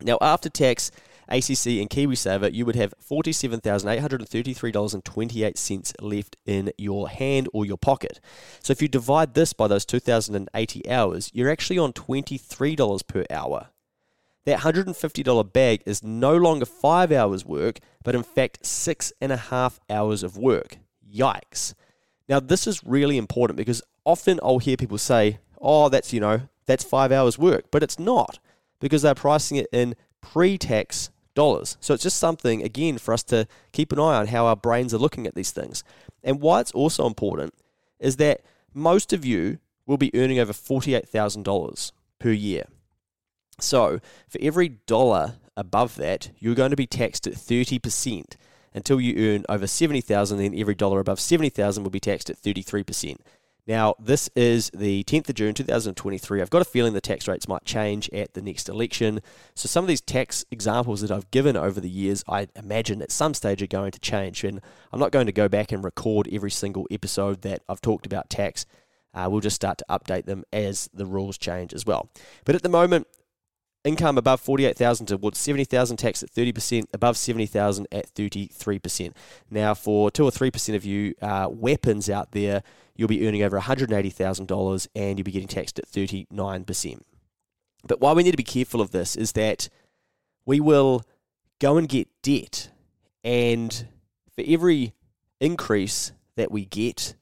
Now, 0.00 0.16
after 0.22 0.48
tax, 0.48 0.90
ACC 1.28 1.80
and 1.80 1.90
KiwiSaver, 1.90 2.50
you 2.52 2.64
would 2.64 2.76
have 2.76 2.94
$47,833.28 3.06 5.92
left 6.00 6.36
in 6.46 6.72
your 6.78 7.10
hand 7.10 7.48
or 7.52 7.66
your 7.66 7.76
pocket. 7.76 8.20
So 8.62 8.70
if 8.72 8.80
you 8.80 8.88
divide 8.88 9.34
this 9.34 9.52
by 9.52 9.68
those 9.68 9.84
2,080 9.84 10.90
hours, 10.90 11.30
you're 11.34 11.50
actually 11.50 11.78
on 11.78 11.92
$23 11.92 13.06
per 13.06 13.26
hour. 13.30 13.68
That 14.48 14.60
$150 14.60 15.52
bag 15.52 15.82
is 15.84 16.02
no 16.02 16.34
longer 16.34 16.64
five 16.64 17.12
hours 17.12 17.44
work, 17.44 17.80
but 18.02 18.14
in 18.14 18.22
fact 18.22 18.64
six 18.64 19.12
and 19.20 19.30
a 19.30 19.36
half 19.36 19.78
hours 19.90 20.22
of 20.22 20.38
work. 20.38 20.78
Yikes. 21.06 21.74
Now, 22.30 22.40
this 22.40 22.66
is 22.66 22.82
really 22.82 23.18
important 23.18 23.58
because 23.58 23.82
often 24.06 24.40
I'll 24.42 24.58
hear 24.58 24.78
people 24.78 24.96
say, 24.96 25.40
oh, 25.60 25.90
that's, 25.90 26.14
you 26.14 26.20
know, 26.20 26.48
that's 26.64 26.82
five 26.82 27.12
hours 27.12 27.38
work, 27.38 27.66
but 27.70 27.82
it's 27.82 27.98
not 27.98 28.38
because 28.80 29.02
they're 29.02 29.14
pricing 29.14 29.58
it 29.58 29.66
in 29.70 29.94
pre 30.22 30.56
tax 30.56 31.10
dollars. 31.34 31.76
So 31.80 31.92
it's 31.92 32.02
just 32.02 32.16
something, 32.16 32.62
again, 32.62 32.96
for 32.96 33.12
us 33.12 33.24
to 33.24 33.46
keep 33.72 33.92
an 33.92 33.98
eye 33.98 34.16
on 34.16 34.28
how 34.28 34.46
our 34.46 34.56
brains 34.56 34.94
are 34.94 34.98
looking 34.98 35.26
at 35.26 35.34
these 35.34 35.50
things. 35.50 35.84
And 36.24 36.40
why 36.40 36.60
it's 36.60 36.72
also 36.72 37.06
important 37.06 37.52
is 37.98 38.16
that 38.16 38.40
most 38.72 39.12
of 39.12 39.26
you 39.26 39.58
will 39.84 39.98
be 39.98 40.10
earning 40.14 40.38
over 40.38 40.54
$48,000 40.54 41.92
per 42.18 42.30
year. 42.30 42.64
So, 43.60 44.00
for 44.28 44.38
every 44.40 44.68
dollar 44.68 45.34
above 45.56 45.96
that, 45.96 46.30
you're 46.38 46.54
going 46.54 46.70
to 46.70 46.76
be 46.76 46.86
taxed 46.86 47.26
at 47.26 47.34
30% 47.34 48.36
until 48.74 49.00
you 49.00 49.34
earn 49.34 49.44
over 49.48 49.66
70,000 49.66 50.38
then 50.38 50.54
every 50.56 50.74
dollar 50.74 51.00
above 51.00 51.18
70,000 51.18 51.82
will 51.82 51.90
be 51.90 52.00
taxed 52.00 52.30
at 52.30 52.40
33%. 52.40 53.16
Now, 53.66 53.96
this 53.98 54.30
is 54.34 54.70
the 54.72 55.04
10th 55.04 55.28
of 55.28 55.34
June 55.34 55.52
2023. 55.52 56.40
I've 56.40 56.48
got 56.48 56.62
a 56.62 56.64
feeling 56.64 56.94
the 56.94 57.02
tax 57.02 57.28
rates 57.28 57.46
might 57.46 57.66
change 57.66 58.08
at 58.14 58.32
the 58.32 58.40
next 58.40 58.66
election. 58.66 59.20
So, 59.54 59.66
some 59.66 59.84
of 59.84 59.88
these 59.88 60.00
tax 60.00 60.46
examples 60.50 61.02
that 61.02 61.10
I've 61.10 61.30
given 61.30 61.54
over 61.54 61.78
the 61.78 61.90
years, 61.90 62.24
I 62.26 62.48
imagine 62.56 63.02
at 63.02 63.10
some 63.10 63.34
stage 63.34 63.60
are 63.60 63.66
going 63.66 63.90
to 63.90 64.00
change. 64.00 64.42
And 64.42 64.62
I'm 64.90 64.98
not 64.98 65.12
going 65.12 65.26
to 65.26 65.32
go 65.32 65.48
back 65.48 65.70
and 65.70 65.84
record 65.84 66.30
every 66.32 66.50
single 66.50 66.86
episode 66.90 67.42
that 67.42 67.62
I've 67.68 67.82
talked 67.82 68.06
about 68.06 68.30
tax. 68.30 68.64
Uh, 69.12 69.28
we'll 69.30 69.40
just 69.40 69.56
start 69.56 69.76
to 69.78 69.84
update 69.90 70.24
them 70.24 70.44
as 70.50 70.88
the 70.94 71.04
rules 71.04 71.36
change 71.36 71.74
as 71.74 71.84
well. 71.84 72.08
But 72.46 72.54
at 72.54 72.62
the 72.62 72.68
moment, 72.70 73.06
income 73.88 74.18
above 74.18 74.40
48,000 74.40 75.06
towards 75.06 75.38
70,000 75.38 75.96
tax 75.96 76.22
at 76.22 76.30
30%, 76.30 76.86
above 76.92 77.16
70,000 77.16 77.88
at 77.90 78.12
33%. 78.14 79.12
Now, 79.50 79.74
for 79.74 80.10
2 80.10 80.24
or 80.24 80.30
3% 80.30 80.74
of 80.74 80.84
you 80.84 81.14
uh, 81.22 81.48
weapons 81.50 82.10
out 82.10 82.32
there, 82.32 82.62
you'll 82.94 83.08
be 83.08 83.26
earning 83.26 83.42
over 83.42 83.58
$180,000 83.58 84.88
and 84.94 85.18
you'll 85.18 85.24
be 85.24 85.32
getting 85.32 85.48
taxed 85.48 85.78
at 85.78 85.88
39%. 85.88 87.00
But 87.86 88.00
why 88.00 88.12
we 88.12 88.22
need 88.22 88.32
to 88.32 88.36
be 88.36 88.42
careful 88.44 88.80
of 88.80 88.90
this 88.90 89.16
is 89.16 89.32
that 89.32 89.68
we 90.44 90.60
will 90.60 91.02
go 91.58 91.76
and 91.76 91.88
get 91.88 92.08
debt, 92.22 92.70
and 93.24 93.86
for 94.34 94.44
every 94.46 94.94
increase 95.40 96.12
that 96.36 96.50
we 96.50 96.64
get, 96.64 97.14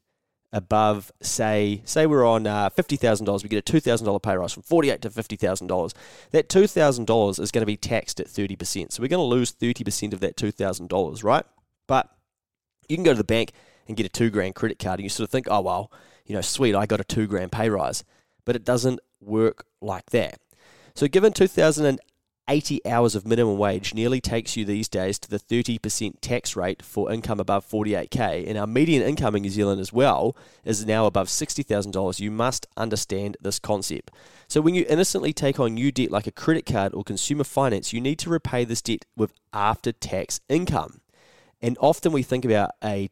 above, 0.56 1.12
say, 1.20 1.82
say 1.84 2.06
we're 2.06 2.26
on 2.26 2.46
uh, 2.46 2.70
$50,000, 2.70 3.42
we 3.42 3.48
get 3.50 3.68
a 3.68 3.72
$2,000 3.72 4.22
pay 4.22 4.36
rise 4.36 4.54
from 4.54 4.62
48 4.62 5.02
to 5.02 5.10
$50,000. 5.10 5.92
That 6.30 6.48
$2,000 6.48 7.40
is 7.40 7.50
going 7.50 7.62
to 7.62 7.66
be 7.66 7.76
taxed 7.76 8.20
at 8.20 8.26
30%. 8.26 8.90
So 8.90 9.02
we're 9.02 9.08
going 9.08 9.20
to 9.20 9.22
lose 9.22 9.52
30% 9.52 10.14
of 10.14 10.20
that 10.20 10.36
$2,000, 10.36 11.24
right? 11.24 11.44
But 11.86 12.08
you 12.88 12.96
can 12.96 13.04
go 13.04 13.12
to 13.12 13.18
the 13.18 13.22
bank 13.22 13.52
and 13.86 13.98
get 13.98 14.06
a 14.06 14.08
two 14.08 14.30
grand 14.30 14.54
credit 14.54 14.78
card 14.78 14.98
and 14.98 15.04
you 15.04 15.10
sort 15.10 15.28
of 15.28 15.30
think, 15.30 15.46
oh, 15.50 15.60
well, 15.60 15.92
you 16.24 16.34
know, 16.34 16.40
sweet, 16.40 16.74
I 16.74 16.86
got 16.86 17.00
a 17.00 17.04
two 17.04 17.26
grand 17.26 17.52
pay 17.52 17.68
rise. 17.68 18.02
But 18.46 18.56
it 18.56 18.64
doesn't 18.64 19.00
work 19.20 19.66
like 19.82 20.06
that. 20.06 20.40
So 20.94 21.06
given 21.06 21.34
2000 21.34 22.00
80 22.48 22.86
hours 22.86 23.14
of 23.14 23.26
minimum 23.26 23.58
wage 23.58 23.92
nearly 23.92 24.20
takes 24.20 24.56
you 24.56 24.64
these 24.64 24.88
days 24.88 25.18
to 25.18 25.28
the 25.28 25.38
30% 25.38 26.14
tax 26.20 26.54
rate 26.54 26.82
for 26.82 27.12
income 27.12 27.40
above 27.40 27.68
48k, 27.68 28.48
and 28.48 28.56
our 28.56 28.66
median 28.66 29.02
income 29.02 29.34
in 29.34 29.42
New 29.42 29.50
Zealand 29.50 29.80
as 29.80 29.92
well 29.92 30.36
is 30.64 30.86
now 30.86 31.06
above 31.06 31.28
$60,000. 31.28 32.20
You 32.20 32.30
must 32.30 32.66
understand 32.76 33.36
this 33.40 33.58
concept. 33.58 34.12
So, 34.48 34.60
when 34.60 34.74
you 34.74 34.86
innocently 34.88 35.32
take 35.32 35.58
on 35.58 35.74
new 35.74 35.90
debt 35.90 36.10
like 36.10 36.26
a 36.26 36.32
credit 36.32 36.66
card 36.66 36.94
or 36.94 37.02
consumer 37.02 37.44
finance, 37.44 37.92
you 37.92 38.00
need 38.00 38.18
to 38.20 38.30
repay 38.30 38.64
this 38.64 38.82
debt 38.82 39.04
with 39.16 39.32
after 39.52 39.90
tax 39.90 40.40
income. 40.48 41.00
And 41.60 41.76
often 41.80 42.12
we 42.12 42.22
think 42.22 42.44
about 42.44 42.70
a 42.84 43.10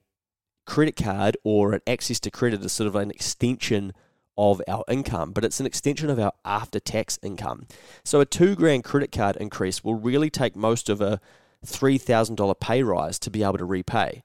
credit 0.65 0.97
card 0.97 1.37
or 1.45 1.73
an 1.73 1.81
access 1.87 2.21
to 2.21 2.31
credit 2.31 2.65
as 2.65 2.73
sort 2.73 2.87
of 2.87 2.95
an 2.95 3.11
extension 3.11 3.93
of 4.37 4.61
our 4.69 4.85
income, 4.89 5.33
but 5.33 5.45
it's 5.45 5.61
an 5.61 5.67
extension 5.67 6.11
of 6.11 6.19
our 6.19 6.33
after 6.45 6.81
tax 6.81 7.19
income. 7.23 7.67
So 8.05 8.21
a 8.21 8.27
two 8.27 8.55
grand 8.55 8.85
credit 8.85 9.13
card 9.13 9.37
increase 9.37 9.85
will 9.85 9.95
really 9.95 10.31
take 10.31 10.57
most 10.57 10.89
of 10.89 11.01
a 11.01 11.21
$3,000 11.65 12.61
pay 12.61 12.83
rise 12.83 13.19
to 13.21 13.31
be 13.31 13.43
able 13.43 13.59
to 13.59 13.65
repay. 13.65 14.23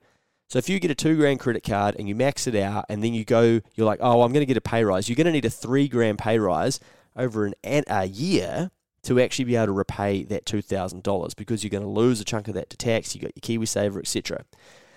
So 0.49 0.57
if 0.57 0.67
you 0.67 0.79
get 0.79 0.89
a 0.89 0.95
two 0.95 1.15
grand 1.15 1.39
credit 1.39 1.63
card 1.63 1.95
and 1.97 2.09
you 2.09 2.15
max 2.15 2.47
it 2.47 2.55
out 2.55 2.85
and 2.89 3.03
then 3.03 3.13
you 3.13 3.23
go, 3.23 3.61
you're 3.75 3.85
like, 3.85 3.99
oh, 4.01 4.23
I'm 4.23 4.33
going 4.33 4.41
to 4.41 4.47
get 4.47 4.57
a 4.57 4.61
pay 4.61 4.83
rise. 4.83 5.07
You're 5.07 5.15
going 5.15 5.25
to 5.25 5.31
need 5.31 5.45
a 5.45 5.49
three 5.49 5.87
grand 5.87 6.17
pay 6.17 6.39
rise 6.39 6.79
over 7.15 7.51
an, 7.63 7.83
a 7.87 8.05
year 8.05 8.71
to 9.03 9.19
actually 9.19 9.45
be 9.45 9.55
able 9.55 9.67
to 9.67 9.71
repay 9.71 10.23
that 10.23 10.45
$2,000 10.45 11.35
because 11.35 11.63
you're 11.63 11.69
going 11.69 11.83
to 11.83 11.89
lose 11.89 12.19
a 12.19 12.25
chunk 12.25 12.47
of 12.47 12.55
that 12.55 12.69
to 12.71 12.77
tax. 12.77 13.15
You 13.15 13.21
got 13.21 13.31
your 13.35 13.59
KiwiSaver, 13.59 13.99
etc. 13.99 14.43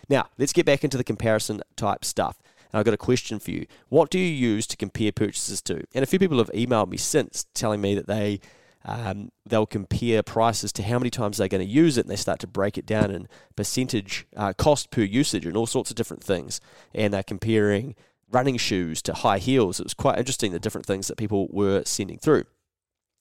Now 0.09 0.29
let's 0.39 0.53
get 0.53 0.67
back 0.67 0.85
into 0.85 0.97
the 0.97 1.05
comparison 1.05 1.63
type 1.77 2.05
stuff. 2.05 2.41
And 2.73 2.79
I've 2.79 2.85
got 2.85 2.95
a 2.95 2.99
question 2.99 3.39
for 3.39 3.51
you. 3.51 3.67
What 3.89 4.11
do 4.11 4.19
you 4.19 4.27
use 4.27 4.67
to 4.69 4.77
compare 4.77 5.13
purchases 5.13 5.61
to? 5.63 5.85
And 5.95 6.03
a 6.03 6.07
few 6.07 6.19
people 6.19 6.39
have 6.39 6.51
emailed 6.53 6.89
me 6.89 6.97
since 6.97 7.47
telling 7.55 7.81
me 7.81 7.95
that 7.95 8.07
they 8.07 8.41
um, 8.85 9.31
they'll 9.47 9.67
compare 9.67 10.23
prices 10.23 10.73
to 10.73 10.83
how 10.83 10.99
many 10.99 11.11
times 11.11 11.39
they're 11.39 11.49
going 11.49 11.65
to 11.65 11.73
use 11.73 11.97
it, 11.97 12.01
and 12.03 12.11
they 12.11 12.17
start 12.17 12.41
to 12.41 12.47
break 12.49 12.77
it 12.77 12.87
down 12.87 13.11
in 13.11 13.29
percentage 13.55 14.27
uh, 14.37 14.53
cost 14.55 14.91
per 14.91 15.03
usage 15.03 15.47
and 15.47 15.57
all 15.57 15.67
sorts 15.67 15.91
of 15.91 15.97
different 15.97 16.25
things. 16.25 16.61
And 16.95 17.15
they're 17.15 17.23
comparing 17.23 17.95
running 18.31 18.57
shoes 18.57 19.03
to 19.03 19.15
high 19.15 19.39
heels. 19.39 19.79
It 19.79 19.85
was 19.85 19.95
quite 19.95 20.19
interesting 20.19 20.53
the 20.53 20.59
different 20.59 20.87
things 20.87 21.07
that 21.09 21.17
people 21.17 21.49
were 21.53 21.83
sending 21.85 22.19
through. 22.19 22.45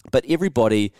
But 0.09 0.25
everybody 0.27 0.93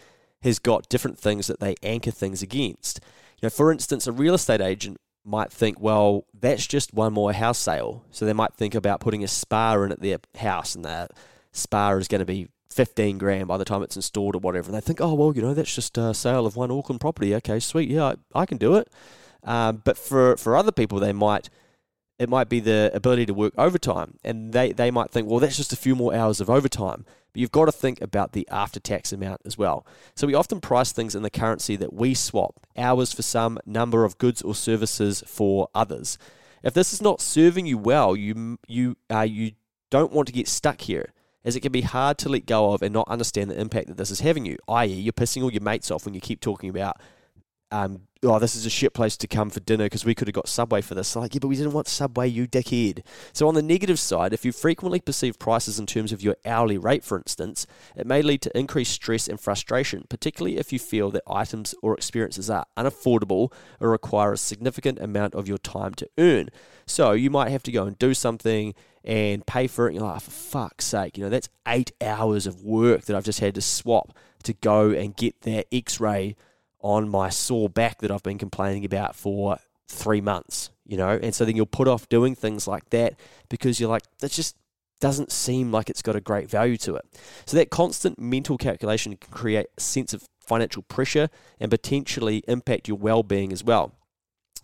has 0.43 0.59
got 0.59 0.89
different 0.89 1.17
things 1.17 1.47
that 1.47 1.59
they 1.59 1.75
anchor 1.81 2.11
things 2.11 2.41
against. 2.41 2.99
You 3.41 3.47
know, 3.47 3.49
for 3.49 3.71
instance, 3.71 4.05
a 4.05 4.11
real 4.11 4.35
estate 4.35 4.61
agent 4.61 4.99
might 5.23 5.51
think, 5.51 5.79
well, 5.79 6.25
that's 6.39 6.65
just 6.65 6.93
one 6.93 7.13
more 7.13 7.33
house 7.33 7.59
sale. 7.59 8.05
So 8.11 8.25
they 8.25 8.33
might 8.33 8.53
think 8.53 8.75
about 8.75 8.99
putting 8.99 9.23
a 9.23 9.27
spa 9.27 9.75
in 9.81 9.91
at 9.91 10.01
their 10.01 10.17
house, 10.37 10.75
and 10.75 10.85
that 10.85 11.11
spa 11.51 11.91
is 11.91 12.07
going 12.07 12.19
to 12.19 12.25
be 12.25 12.47
15 12.69 13.17
grand 13.17 13.47
by 13.47 13.57
the 13.57 13.65
time 13.65 13.83
it's 13.83 13.95
installed 13.95 14.35
or 14.35 14.39
whatever. 14.39 14.67
And 14.67 14.75
they 14.75 14.81
think, 14.81 15.01
oh, 15.01 15.13
well, 15.13 15.35
you 15.35 15.41
know, 15.41 15.53
that's 15.53 15.75
just 15.75 15.97
a 15.97 16.13
sale 16.13 16.45
of 16.45 16.55
one 16.55 16.71
Auckland 16.71 17.01
property. 17.01 17.35
Okay, 17.35 17.59
sweet. 17.59 17.89
Yeah, 17.89 18.13
I, 18.33 18.41
I 18.41 18.45
can 18.45 18.57
do 18.57 18.75
it. 18.75 18.89
Um, 19.43 19.81
but 19.83 19.97
for, 19.97 20.37
for 20.37 20.55
other 20.55 20.71
people, 20.71 20.99
they 20.99 21.13
might 21.13 21.49
it 22.21 22.29
might 22.29 22.49
be 22.49 22.59
the 22.59 22.91
ability 22.93 23.25
to 23.25 23.33
work 23.33 23.51
overtime. 23.57 24.19
And 24.23 24.53
they, 24.53 24.73
they 24.73 24.91
might 24.91 25.09
think, 25.09 25.27
well, 25.27 25.39
that's 25.39 25.57
just 25.57 25.73
a 25.73 25.75
few 25.75 25.95
more 25.95 26.13
hours 26.13 26.39
of 26.39 26.51
overtime. 26.51 27.03
But 27.33 27.39
you've 27.39 27.51
got 27.51 27.65
to 27.65 27.71
think 27.71 28.01
about 28.01 28.33
the 28.33 28.47
after 28.49 28.79
tax 28.79 29.13
amount 29.13 29.41
as 29.45 29.57
well. 29.57 29.85
So 30.15 30.27
we 30.27 30.33
often 30.33 30.59
price 30.59 30.91
things 30.91 31.15
in 31.15 31.23
the 31.23 31.29
currency 31.29 31.75
that 31.77 31.93
we 31.93 32.13
swap 32.13 32.67
hours 32.77 33.13
for 33.13 33.21
some, 33.21 33.59
number 33.65 34.03
of 34.03 34.17
goods 34.17 34.41
or 34.41 34.53
services 34.53 35.23
for 35.25 35.69
others. 35.73 36.17
If 36.63 36.73
this 36.73 36.93
is 36.93 37.01
not 37.01 37.21
serving 37.21 37.65
you 37.65 37.77
well, 37.77 38.15
you, 38.15 38.59
you, 38.67 38.97
uh, 39.09 39.21
you 39.21 39.53
don't 39.89 40.11
want 40.11 40.27
to 40.27 40.33
get 40.33 40.47
stuck 40.47 40.81
here 40.81 41.13
as 41.43 41.55
it 41.55 41.61
can 41.61 41.71
be 41.71 41.81
hard 41.81 42.17
to 42.19 42.29
let 42.29 42.45
go 42.45 42.73
of 42.73 42.81
and 42.81 42.93
not 42.93 43.07
understand 43.07 43.49
the 43.49 43.59
impact 43.59 43.87
that 43.87 43.97
this 43.97 44.11
is 44.11 44.19
having 44.19 44.45
you, 44.45 44.57
i.e., 44.67 44.87
you're 44.87 45.13
pissing 45.13 45.41
all 45.41 45.51
your 45.51 45.61
mates 45.61 45.89
off 45.89 46.05
when 46.05 46.13
you 46.13 46.21
keep 46.21 46.39
talking 46.39 46.69
about 46.69 46.99
um, 47.71 48.01
oh, 48.23 48.39
this 48.39 48.55
is 48.55 48.65
a 48.65 48.69
shit 48.69 48.93
place 48.93 49.17
to 49.17 49.27
come 49.27 49.49
for 49.49 49.59
dinner 49.61 49.85
because 49.85 50.05
we 50.05 50.13
could 50.13 50.27
have 50.27 50.35
got 50.35 50.47
Subway 50.47 50.81
for 50.81 50.93
this. 50.93 51.15
Like, 51.15 51.33
yeah, 51.33 51.39
but 51.39 51.47
we 51.47 51.55
didn't 51.55 51.73
want 51.73 51.87
Subway, 51.87 52.27
you 52.27 52.47
dickhead. 52.47 53.03
So, 53.33 53.47
on 53.47 53.55
the 53.55 53.61
negative 53.61 53.99
side, 53.99 54.33
if 54.33 54.45
you 54.45 54.51
frequently 54.51 54.99
perceive 54.99 55.39
prices 55.39 55.79
in 55.79 55.85
terms 55.85 56.11
of 56.11 56.21
your 56.21 56.35
hourly 56.45 56.77
rate, 56.77 57.03
for 57.03 57.17
instance, 57.17 57.65
it 57.95 58.05
may 58.05 58.21
lead 58.21 58.41
to 58.43 58.57
increased 58.57 58.93
stress 58.93 59.27
and 59.27 59.39
frustration, 59.39 60.05
particularly 60.09 60.57
if 60.57 60.71
you 60.71 60.79
feel 60.79 61.09
that 61.11 61.23
items 61.27 61.73
or 61.81 61.95
experiences 61.95 62.49
are 62.49 62.65
unaffordable 62.77 63.51
or 63.79 63.89
require 63.89 64.33
a 64.33 64.37
significant 64.37 64.99
amount 64.99 65.33
of 65.33 65.47
your 65.47 65.57
time 65.57 65.93
to 65.95 66.09
earn. 66.17 66.49
So, 66.85 67.13
you 67.13 67.29
might 67.29 67.49
have 67.49 67.63
to 67.63 67.71
go 67.71 67.85
and 67.85 67.97
do 67.97 68.13
something 68.13 68.75
and 69.03 69.45
pay 69.47 69.65
for 69.65 69.87
it. 69.87 69.91
And 69.91 69.95
you're 69.95 70.07
like, 70.07 70.17
oh, 70.17 70.19
for 70.19 70.31
fuck's 70.31 70.85
sake, 70.85 71.17
you 71.17 71.23
know, 71.23 71.29
that's 71.29 71.49
eight 71.67 71.91
hours 72.01 72.45
of 72.45 72.61
work 72.63 73.05
that 73.05 73.15
I've 73.15 73.23
just 73.23 73.39
had 73.39 73.55
to 73.55 73.61
swap 73.61 74.15
to 74.43 74.53
go 74.53 74.91
and 74.91 75.15
get 75.15 75.41
that 75.41 75.67
x 75.71 75.99
ray 75.99 76.35
on 76.81 77.09
my 77.09 77.29
sore 77.29 77.69
back 77.69 77.99
that 77.99 78.11
I've 78.11 78.23
been 78.23 78.37
complaining 78.37 78.85
about 78.85 79.15
for 79.15 79.57
three 79.87 80.21
months, 80.21 80.69
you 80.85 80.97
know? 80.97 81.19
And 81.21 81.33
so 81.33 81.45
then 81.45 81.55
you'll 81.55 81.65
put 81.65 81.87
off 81.87 82.09
doing 82.09 82.35
things 82.35 82.67
like 82.67 82.89
that 82.89 83.15
because 83.49 83.79
you're 83.79 83.89
like, 83.89 84.03
that 84.19 84.31
just 84.31 84.55
doesn't 84.99 85.31
seem 85.31 85.71
like 85.71 85.89
it's 85.89 86.01
got 86.01 86.15
a 86.15 86.21
great 86.21 86.49
value 86.49 86.77
to 86.77 86.95
it. 86.95 87.05
So 87.45 87.57
that 87.57 87.69
constant 87.69 88.19
mental 88.19 88.57
calculation 88.57 89.17
can 89.17 89.31
create 89.31 89.67
a 89.77 89.81
sense 89.81 90.13
of 90.13 90.23
financial 90.39 90.83
pressure 90.83 91.29
and 91.59 91.71
potentially 91.71 92.43
impact 92.47 92.87
your 92.87 92.97
well 92.97 93.23
being 93.23 93.51
as 93.51 93.63
well. 93.63 93.93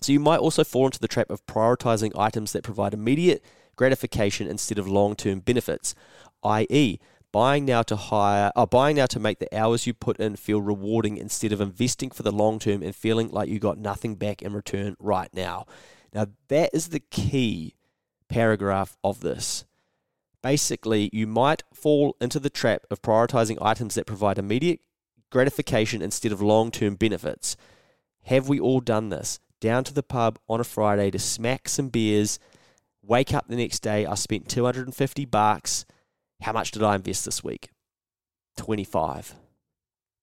So 0.01 0.11
you 0.11 0.19
might 0.19 0.39
also 0.39 0.63
fall 0.63 0.85
into 0.85 0.99
the 0.99 1.07
trap 1.07 1.31
of 1.31 1.45
prioritizing 1.47 2.11
items 2.17 2.53
that 2.53 2.63
provide 2.63 2.93
immediate 2.93 3.43
gratification 3.75 4.47
instead 4.47 4.77
of 4.77 4.87
long 4.87 5.15
term 5.15 5.39
benefits, 5.39 5.95
i.e., 6.43 6.99
buying 7.31 7.65
now 7.65 7.83
to 7.83 7.95
hire, 7.95 8.51
uh, 8.55 8.65
buying 8.65 8.95
now 8.95 9.05
to 9.07 9.19
make 9.19 9.39
the 9.39 9.55
hours 9.55 9.85
you 9.85 9.93
put 9.93 10.17
in 10.17 10.35
feel 10.35 10.61
rewarding 10.61 11.17
instead 11.17 11.51
of 11.51 11.61
investing 11.61 12.09
for 12.09 12.23
the 12.23 12.31
long 12.31 12.59
term 12.59 12.81
and 12.81 12.95
feeling 12.95 13.29
like 13.29 13.49
you 13.49 13.59
got 13.59 13.77
nothing 13.77 14.15
back 14.15 14.41
in 14.41 14.53
return 14.53 14.95
right 14.99 15.29
now. 15.33 15.65
Now, 16.13 16.27
that 16.47 16.69
is 16.73 16.89
the 16.89 16.99
key 16.99 17.75
paragraph 18.27 18.97
of 19.03 19.21
this. 19.21 19.65
Basically, 20.41 21.09
you 21.11 21.27
might 21.27 21.63
fall 21.73 22.15
into 22.21 22.39
the 22.39 22.49
trap 22.49 22.83
of 22.89 23.01
prioritizing 23.01 23.57
items 23.61 23.95
that 23.95 24.05
provide 24.05 24.37
immediate 24.37 24.79
gratification 25.29 26.01
instead 26.01 26.31
of 26.31 26.41
long 26.41 26.71
term 26.71 26.95
benefits. 26.95 27.57
Have 28.23 28.47
we 28.47 28.59
all 28.59 28.79
done 28.79 29.09
this? 29.09 29.39
Down 29.59 29.83
to 29.85 29.93
the 29.93 30.03
pub 30.03 30.39
on 30.47 30.59
a 30.59 30.63
Friday 30.63 31.09
to 31.11 31.19
smack 31.19 31.67
some 31.67 31.89
beers, 31.89 32.39
wake 33.01 33.33
up 33.33 33.47
the 33.47 33.55
next 33.55 33.79
day, 33.79 34.05
I 34.05 34.15
spent 34.15 34.49
250 34.49 35.25
bucks 35.25 35.85
how 36.41 36.53
much 36.53 36.71
did 36.71 36.83
I 36.83 36.95
invest 36.95 37.25
this 37.25 37.43
week? 37.43 37.69
25. 38.57 39.35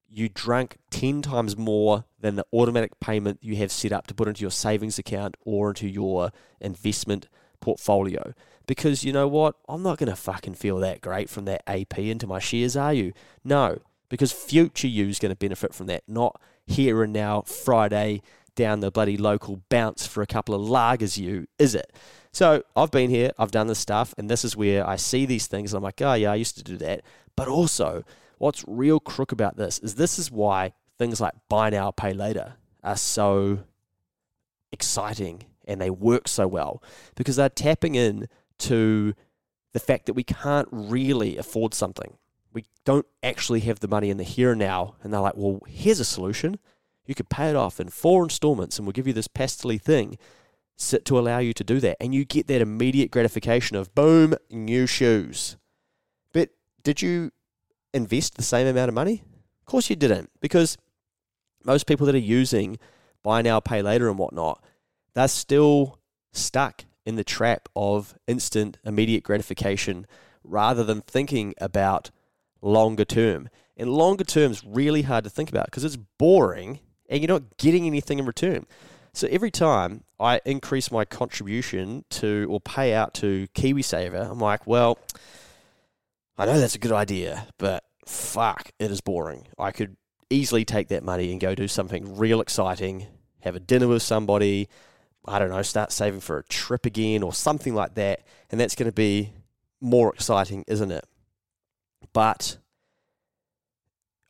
You 0.09 0.29
drank 0.29 0.77
10 0.91 1.23
times 1.23 1.57
more 1.57 2.05
than 2.21 2.37
the 2.37 2.47
automatic 2.53 3.01
payment 3.01 3.39
you 3.43 3.57
have 3.57 3.73
set 3.73 3.93
up 3.93 4.07
to 4.07 4.15
put 4.15 4.29
into 4.29 4.43
your 4.43 4.51
savings 4.51 4.99
account 4.99 5.37
or 5.41 5.71
into 5.71 5.89
your 5.89 6.31
investment 6.61 7.29
portfolio. 7.61 8.33
Because 8.67 9.05
you 9.05 9.13
know 9.13 9.29
what? 9.29 9.57
I'm 9.69 9.83
not 9.83 9.99
going 9.99 10.09
to 10.09 10.17
fucking 10.17 10.55
feel 10.55 10.79
that 10.79 11.01
great 11.01 11.29
from 11.29 11.47
that 11.47 11.63
AP 11.67 11.99
into 11.99 12.27
my 12.27 12.39
shares, 12.39 12.77
are 12.77 12.95
you? 12.95 13.13
No, 13.43 13.79
because 14.09 14.33
future 14.33 14.87
you 14.87 15.09
is 15.09 15.19
going 15.19 15.33
to 15.33 15.37
benefit 15.37 15.75
from 15.75 15.87
that, 15.89 16.05
not 16.07 16.41
here 16.67 17.03
and 17.03 17.13
now, 17.13 17.43
Friday, 17.43 18.23
down 18.55 18.81
the 18.81 18.91
bloody 18.91 19.17
local 19.17 19.63
bounce 19.69 20.07
for 20.07 20.23
a 20.23 20.27
couple 20.27 20.55
of 20.55 20.63
lagers, 20.63 21.19
you, 21.19 21.47
is 21.59 21.75
it? 21.75 21.93
So 22.33 22.65
I've 22.75 22.91
been 22.91 23.11
here, 23.11 23.33
I've 23.39 23.51
done 23.51 23.69
this 23.69 23.79
stuff, 23.79 24.15
and 24.19 24.29
this 24.29 24.45
is 24.45 24.57
where 24.57 24.87
I 24.87 24.97
see 24.97 25.25
these 25.27 25.47
things. 25.47 25.73
And 25.73 25.79
I'm 25.79 25.85
like, 25.85 26.01
oh, 26.03 26.15
yeah, 26.15 26.33
I 26.33 26.35
used 26.35 26.57
to 26.57 26.65
do 26.65 26.77
that. 26.79 27.03
But 27.37 27.49
also, 27.49 28.05
what's 28.39 28.65
real 28.67 29.01
crook 29.01 29.33
about 29.33 29.57
this 29.57 29.79
is 29.79 29.95
this 29.95 30.19
is 30.19 30.31
why 30.31 30.73
things 30.99 31.21
like 31.21 31.35
buy 31.49 31.71
now, 31.71 31.91
pay 31.91 32.13
later 32.13 32.55
are 32.83 32.97
so 32.97 33.61
exciting 34.73 35.45
and 35.65 35.81
they 35.81 35.91
work 35.91 36.29
so 36.29 36.47
well 36.47 36.83
because 37.15 37.37
they're 37.37 37.49
tapping 37.49 37.95
in 37.95 38.29
to 38.59 39.15
the 39.73 39.81
fact 39.81 40.07
that 40.07 40.15
we 40.15 40.25
can't 40.25 40.69
really 40.71 41.37
afford 41.37 41.75
something. 41.75 42.17
We 42.53 42.67
don't 42.85 43.07
actually 43.23 43.61
have 43.61 43.81
the 43.81 43.89
money 43.89 44.11
in 44.11 44.17
the 44.17 44.25
here 44.25 44.51
and 44.51 44.59
now. 44.59 44.95
And 45.03 45.13
they're 45.13 45.21
like, 45.21 45.37
well, 45.37 45.61
here's 45.67 46.01
a 46.01 46.05
solution. 46.05 46.59
You 47.07 47.15
could 47.15 47.29
pay 47.29 47.51
it 47.51 47.57
off 47.57 47.81
in 47.81 47.89
four 47.89 48.25
installments 48.25 48.79
and 48.79 48.87
we'll 48.87 48.93
give 48.93 49.07
you 49.07 49.13
this 49.13 49.29
pastely 49.29 49.79
thing 49.79 50.19
to 50.77 51.19
allow 51.19 51.39
you 51.39 51.53
to 51.53 51.65
do 51.65 51.81
that. 51.81 51.97
And 52.01 52.15
you 52.15 52.25
get 52.25 52.47
that 52.49 52.61
immediate 52.61 53.11
gratification 53.11 53.77
of 53.77 53.95
boom, 53.95 54.35
new 54.51 54.87
shoes. 54.87 55.57
But 56.33 56.51
did 56.83 57.01
you 57.03 57.31
invest 57.93 58.37
the 58.37 58.43
same 58.43 58.67
amount 58.67 58.89
of 58.89 58.95
money? 58.95 59.23
Of 59.61 59.67
course 59.67 59.89
you 59.89 59.97
didn't, 59.97 60.31
because 60.41 60.77
most 61.65 61.87
people 61.87 62.07
that 62.07 62.15
are 62.15 62.19
using 62.19 62.79
buy 63.23 63.41
now, 63.41 63.61
pay 63.61 63.83
later 63.83 64.09
and 64.09 64.19
whatnot, 64.19 64.63
they're 65.15 65.29
still 65.29 65.99
stuck 66.33 66.85
in 67.07 67.17
the 67.17 67.25
trap 67.25 67.69
of 67.77 68.19
instant, 68.27 68.79
immediate 68.85 69.23
gratification 69.23 70.07
rather 70.43 70.85
than 70.85 71.01
thinking 71.03 71.55
about 71.59 72.11
longer 72.61 73.05
term. 73.05 73.49
And 73.77 73.91
longer 73.91 74.25
term 74.25 74.53
is 74.53 74.65
really 74.65 75.03
hard 75.03 75.25
to 75.25 75.31
think 75.31 75.49
about 75.51 75.67
because 75.67 75.85
it's 75.85 75.97
boring 75.97 76.81
and 77.15 77.23
you're 77.23 77.29
not 77.29 77.57
getting 77.59 77.87
anything 77.87 78.19
in 78.19 78.27
return. 78.27 78.67
So 79.13 79.29
every 79.31 79.53
time 79.53 80.03
I 80.19 80.41
increase 80.45 80.91
my 80.91 81.05
contribution 81.05 82.05
to 82.11 82.49
or 82.51 82.61
pay 82.61 82.93
out 82.93 83.15
to 83.15 83.47
KiwiSaver, 83.55 84.29
I'm 84.29 84.41
like, 84.41 84.67
well, 84.67 84.99
I 86.37 86.45
know 86.45 86.59
that's 86.59 86.75
a 86.75 86.81
good 86.81 86.91
idea, 86.91 87.47
but 87.57 87.85
fuck, 88.05 88.73
it 88.81 88.91
is 88.91 89.01
boring. 89.01 89.47
I 89.57 89.71
could 89.71 89.97
easily 90.29 90.65
take 90.65 90.89
that 90.89 91.05
money 91.05 91.31
and 91.31 91.41
go 91.41 91.55
do 91.55 91.69
something 91.69 92.17
real 92.17 92.41
exciting, 92.41 93.07
have 93.43 93.55
a 93.55 93.61
dinner 93.61 93.87
with 93.87 94.03
somebody, 94.03 94.69
I 95.25 95.39
don't 95.39 95.51
know, 95.51 95.63
start 95.63 95.93
saving 95.93 96.19
for 96.19 96.39
a 96.39 96.45
trip 96.45 96.85
again 96.85 97.23
or 97.23 97.33
something 97.33 97.77
like 97.77 97.95
that. 97.95 98.27
And 98.51 98.61
that's 98.61 98.75
going 98.75 98.91
to 98.91 98.93
be 98.93 99.31
more 99.81 100.13
exciting, 100.13 100.65
isn't 100.67 100.91
it? 100.91 101.05
But 102.13 102.59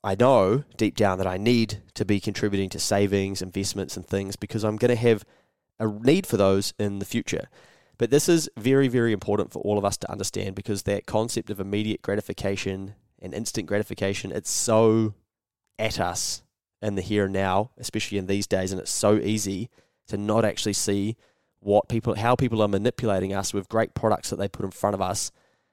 I 0.04 0.14
know 0.14 0.64
deep 0.76 0.96
down 0.96 1.16
that 1.16 1.26
I 1.26 1.38
need 1.38 1.82
to 1.94 2.04
be 2.04 2.20
contributing 2.20 2.68
to 2.68 2.78
savings, 2.78 3.40
investments, 3.40 3.96
and 3.96 4.06
things 4.06 4.36
because 4.36 4.62
I'm 4.62 4.76
going 4.76 4.90
to 4.90 4.96
have 4.96 5.24
a 5.80 5.86
need 5.86 6.26
for 6.26 6.36
those 6.36 6.74
in 6.78 6.98
the 6.98 7.06
future. 7.06 7.48
But 7.96 8.10
this 8.10 8.28
is 8.28 8.50
very, 8.58 8.86
very 8.86 9.14
important 9.14 9.50
for 9.50 9.62
all 9.62 9.78
of 9.78 9.84
us 9.84 9.96
to 9.98 10.12
understand 10.12 10.56
because 10.56 10.82
that 10.82 11.06
concept 11.06 11.48
of 11.48 11.58
immediate 11.58 12.02
gratification 12.02 12.96
and 13.18 13.32
instant 13.32 13.66
gratification, 13.66 14.30
it's 14.30 14.50
so 14.50 15.14
at 15.78 15.98
us 15.98 16.42
in 16.82 16.96
the 16.96 17.02
here 17.02 17.24
and 17.24 17.32
now, 17.32 17.70
especially 17.78 18.18
in 18.18 18.26
these 18.26 18.46
days, 18.46 18.72
and 18.72 18.80
it's 18.82 18.90
so 18.90 19.16
easy 19.16 19.70
to 20.08 20.18
not 20.18 20.44
actually 20.44 20.74
see 20.74 21.16
what 21.60 21.88
people, 21.88 22.14
how 22.16 22.36
people 22.36 22.60
are 22.60 22.68
manipulating 22.68 23.32
us 23.32 23.54
with 23.54 23.70
great 23.70 23.94
products 23.94 24.28
that 24.28 24.36
they 24.36 24.48
put 24.48 24.66
in 24.66 24.70
front 24.70 24.92
of 24.92 25.00
us 25.00 25.32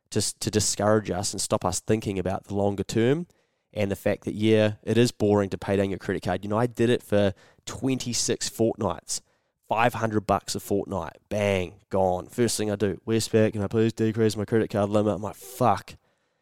just 0.10 0.40
to 0.40 0.50
discourage 0.50 1.12
us 1.12 1.34
and 1.34 1.42
stop 1.42 1.66
us 1.66 1.82
thinking 1.82 2.18
about 2.18 2.46
the 2.46 2.56
longer 2.56 2.84
term 2.84 3.28
and 3.74 3.90
the 3.92 3.96
fact 3.96 4.26
that 4.26 4.36
yeah, 4.36 4.74
it 4.84 4.98
is 4.98 5.12
boring 5.12 5.50
to 5.50 5.58
pay 5.58 5.76
down 5.78 5.90
your 5.90 6.00
credit 6.00 6.24
card. 6.24 6.44
You 6.44 6.50
know, 6.50 6.58
I 6.58 6.68
did 6.68 6.90
it 6.90 7.04
for 7.04 7.34
26 7.66 8.50
fortnights. 8.50 9.22
500 9.70 10.28
bucks 10.28 10.54
a 10.54 10.60
fortnight. 10.60 11.18
Bang, 11.30 11.76
gone. 11.90 12.28
First 12.28 12.58
thing 12.58 12.70
I 12.70 12.76
do, 12.76 13.00
Westpac, 13.08 13.54
can 13.54 13.62
I 13.62 13.68
please 13.68 13.94
decrease 13.94 14.36
my 14.36 14.44
credit 14.44 14.70
card 14.70 14.90
limit? 14.90 15.16
I'm 15.16 15.22
like, 15.22 15.38
fuck. 15.38 15.96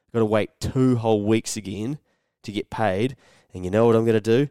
I've 0.07 0.13
got 0.13 0.19
to 0.19 0.25
wait 0.25 0.49
two 0.59 0.95
whole 0.95 1.21
weeks 1.21 1.55
again 1.55 1.99
to 2.41 2.51
get 2.51 2.71
paid. 2.71 3.15
And 3.53 3.63
you 3.63 3.69
know 3.69 3.85
what 3.85 3.95
I'm 3.95 4.05
going 4.05 4.19
to 4.19 4.21
do? 4.21 4.49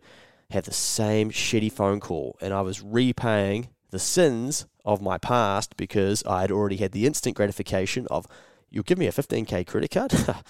Have 0.51 0.65
the 0.65 0.73
same 0.73 1.31
shitty 1.31 1.73
phone 1.73 1.99
call. 1.99 2.37
And 2.41 2.55
I 2.55 2.61
was 2.61 2.81
repaying 2.81 3.71
the 3.91 3.99
sins 3.99 4.67
of 4.85 5.03
my 5.03 5.19
past 5.19 5.77
because 5.77 6.23
I 6.25 6.43
had 6.43 6.53
already 6.53 6.77
had 6.77 6.93
the 6.93 7.05
instant 7.05 7.35
gratification 7.35 8.07
of, 8.13 8.29
you'll 8.71 8.85
give 8.85 8.99
me 8.99 9.09
a 9.09 9.13
15k 9.13 9.67
credit 9.67 9.91
card? 9.91 10.13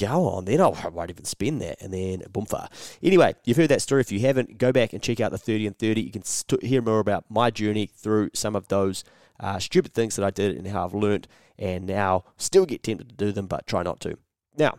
go 0.00 0.28
on 0.28 0.44
then. 0.44 0.60
I 0.60 0.88
won't 0.88 1.10
even 1.10 1.24
spend 1.24 1.60
that. 1.62 1.80
And 1.80 1.92
then 1.92 2.20
boomfa. 2.30 2.68
Anyway, 3.02 3.34
you've 3.44 3.56
heard 3.56 3.70
that 3.70 3.82
story. 3.82 4.00
If 4.00 4.12
you 4.12 4.20
haven't, 4.20 4.58
go 4.58 4.72
back 4.72 4.92
and 4.92 5.02
check 5.02 5.20
out 5.20 5.32
the 5.32 5.38
30 5.38 5.66
and 5.66 5.78
30. 5.78 6.00
You 6.00 6.10
can 6.10 6.24
st- 6.24 6.62
hear 6.62 6.82
more 6.82 7.00
about 7.00 7.24
my 7.28 7.50
journey 7.50 7.86
through 7.86 8.30
some 8.34 8.56
of 8.56 8.68
those 8.68 9.04
uh, 9.40 9.58
stupid 9.58 9.92
things 9.92 10.16
that 10.16 10.24
I 10.24 10.30
did 10.30 10.56
and 10.56 10.66
how 10.66 10.84
I've 10.84 10.94
learned 10.94 11.28
and 11.58 11.86
now 11.86 12.24
still 12.36 12.66
get 12.66 12.82
tempted 12.82 13.08
to 13.08 13.14
do 13.14 13.32
them, 13.32 13.46
but 13.46 13.66
try 13.66 13.82
not 13.82 14.00
to. 14.00 14.18
Now, 14.58 14.78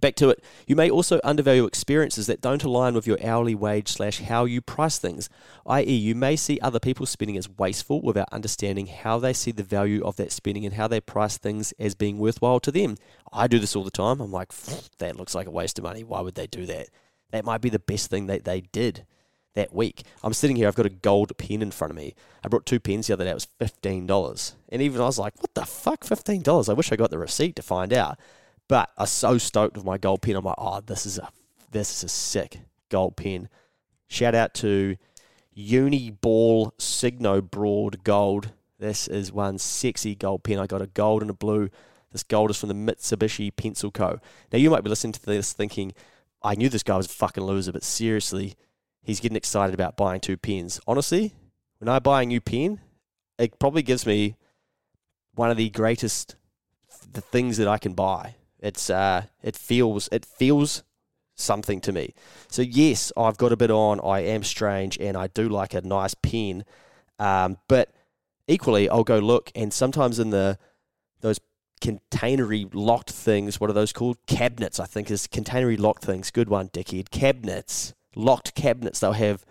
Back 0.00 0.14
to 0.16 0.28
it. 0.28 0.44
You 0.66 0.76
may 0.76 0.90
also 0.90 1.20
undervalue 1.24 1.64
experiences 1.64 2.26
that 2.26 2.40
don't 2.40 2.62
align 2.62 2.94
with 2.94 3.06
your 3.06 3.18
hourly 3.24 3.54
wage 3.54 3.88
slash 3.88 4.20
how 4.20 4.44
you 4.44 4.60
price 4.60 4.98
things, 4.98 5.30
i.e., 5.66 5.90
you 5.90 6.14
may 6.14 6.36
see 6.36 6.60
other 6.60 6.78
people 6.78 7.06
spending 7.06 7.36
as 7.36 7.48
wasteful 7.48 8.02
without 8.02 8.28
understanding 8.30 8.86
how 8.86 9.18
they 9.18 9.32
see 9.32 9.52
the 9.52 9.62
value 9.62 10.04
of 10.04 10.16
that 10.16 10.32
spending 10.32 10.66
and 10.66 10.74
how 10.74 10.86
they 10.86 11.00
price 11.00 11.38
things 11.38 11.72
as 11.78 11.94
being 11.94 12.18
worthwhile 12.18 12.60
to 12.60 12.70
them. 12.70 12.96
I 13.32 13.46
do 13.46 13.58
this 13.58 13.74
all 13.74 13.84
the 13.84 13.90
time. 13.90 14.20
I'm 14.20 14.32
like, 14.32 14.52
that 14.98 15.16
looks 15.16 15.34
like 15.34 15.46
a 15.46 15.50
waste 15.50 15.78
of 15.78 15.84
money. 15.84 16.04
Why 16.04 16.20
would 16.20 16.34
they 16.34 16.46
do 16.46 16.66
that? 16.66 16.88
That 17.30 17.44
might 17.44 17.60
be 17.60 17.70
the 17.70 17.78
best 17.78 18.10
thing 18.10 18.26
that 18.26 18.44
they 18.44 18.60
did 18.60 19.06
that 19.56 19.74
week. 19.74 20.02
I'm 20.22 20.32
sitting 20.32 20.56
here, 20.56 20.68
I've 20.68 20.76
got 20.76 20.86
a 20.86 20.90
gold 20.90 21.36
pen 21.38 21.62
in 21.62 21.72
front 21.72 21.90
of 21.90 21.96
me. 21.96 22.14
I 22.44 22.48
brought 22.48 22.66
two 22.66 22.78
pens 22.78 23.08
the 23.08 23.14
other 23.14 23.24
day, 23.24 23.30
it 23.30 23.34
was 23.34 23.48
$15. 23.60 24.52
And 24.68 24.82
even 24.82 25.00
I 25.00 25.04
was 25.04 25.18
like, 25.18 25.34
what 25.42 25.54
the 25.54 25.64
fuck, 25.64 26.04
$15? 26.04 26.68
I 26.68 26.72
wish 26.74 26.92
I 26.92 26.96
got 26.96 27.10
the 27.10 27.18
receipt 27.18 27.56
to 27.56 27.62
find 27.62 27.92
out. 27.92 28.18
But 28.68 28.90
I 28.96 29.02
was 29.02 29.12
so 29.12 29.38
stoked 29.38 29.76
with 29.76 29.86
my 29.86 29.98
gold 29.98 30.22
pen. 30.22 30.36
I'm 30.36 30.44
like, 30.44 30.56
oh, 30.58 30.80
this 30.80 31.06
is 31.06 31.18
a 31.18 31.28
this 31.70 31.90
is 31.90 32.04
a 32.04 32.08
sick 32.08 32.60
gold 32.88 33.16
pen. 33.16 33.48
Shout 34.08 34.34
out 34.34 34.54
to 34.54 34.96
Uniball 35.56 36.72
Signo 36.78 37.40
Broad 37.40 38.04
Gold. 38.04 38.52
This 38.78 39.08
is 39.08 39.32
one 39.32 39.58
sexy 39.58 40.14
gold 40.14 40.42
pen. 40.42 40.58
I 40.58 40.66
got 40.66 40.82
a 40.82 40.86
gold 40.86 41.22
and 41.22 41.30
a 41.30 41.34
blue. 41.34 41.70
This 42.12 42.22
gold 42.22 42.50
is 42.50 42.58
from 42.58 42.68
the 42.68 42.74
Mitsubishi 42.74 43.54
Pencil 43.54 43.90
Co. 43.90 44.20
Now 44.52 44.58
you 44.58 44.70
might 44.70 44.84
be 44.84 44.90
listening 44.90 45.12
to 45.12 45.26
this 45.26 45.52
thinking, 45.52 45.92
I 46.42 46.54
knew 46.54 46.68
this 46.68 46.82
guy 46.82 46.96
was 46.96 47.06
a 47.06 47.10
fucking 47.10 47.42
loser, 47.42 47.72
but 47.72 47.82
seriously, 47.82 48.54
he's 49.02 49.20
getting 49.20 49.36
excited 49.36 49.74
about 49.74 49.96
buying 49.96 50.20
two 50.20 50.36
pens. 50.36 50.80
Honestly, 50.86 51.34
when 51.78 51.88
I 51.88 51.98
buy 51.98 52.22
a 52.22 52.26
new 52.26 52.40
pen, 52.40 52.80
it 53.38 53.58
probably 53.58 53.82
gives 53.82 54.06
me 54.06 54.36
one 55.34 55.50
of 55.50 55.56
the 55.56 55.70
greatest 55.70 56.36
the 57.12 57.20
things 57.20 57.56
that 57.56 57.68
I 57.68 57.78
can 57.78 57.92
buy. 57.92 58.36
It's 58.66 58.90
uh, 58.90 59.26
it 59.42 59.56
feels 59.56 60.08
it 60.10 60.24
feels 60.24 60.82
something 61.36 61.80
to 61.82 61.92
me. 61.92 62.14
So 62.48 62.62
yes, 62.62 63.12
I've 63.16 63.36
got 63.36 63.52
a 63.52 63.56
bit 63.56 63.70
on. 63.70 64.00
I 64.00 64.20
am 64.20 64.42
strange, 64.42 64.98
and 64.98 65.16
I 65.16 65.28
do 65.28 65.48
like 65.48 65.72
a 65.72 65.82
nice 65.82 66.14
pen. 66.14 66.64
Um, 67.18 67.58
but 67.68 67.92
equally, 68.48 68.88
I'll 68.88 69.04
go 69.04 69.18
look, 69.18 69.52
and 69.54 69.72
sometimes 69.72 70.18
in 70.18 70.30
the 70.30 70.58
those 71.20 71.38
containery 71.80 72.66
locked 72.72 73.10
things, 73.10 73.60
what 73.60 73.70
are 73.70 73.74
those 73.74 73.92
called? 73.92 74.18
Cabinets, 74.26 74.80
I 74.80 74.86
think, 74.86 75.10
is 75.10 75.28
containery 75.28 75.76
locked 75.76 76.04
things. 76.04 76.32
Good 76.32 76.48
one, 76.48 76.68
dickhead. 76.70 77.10
Cabinets, 77.10 77.94
locked 78.16 78.54
cabinets. 78.54 78.98
They'll 78.98 79.12
have 79.12 79.44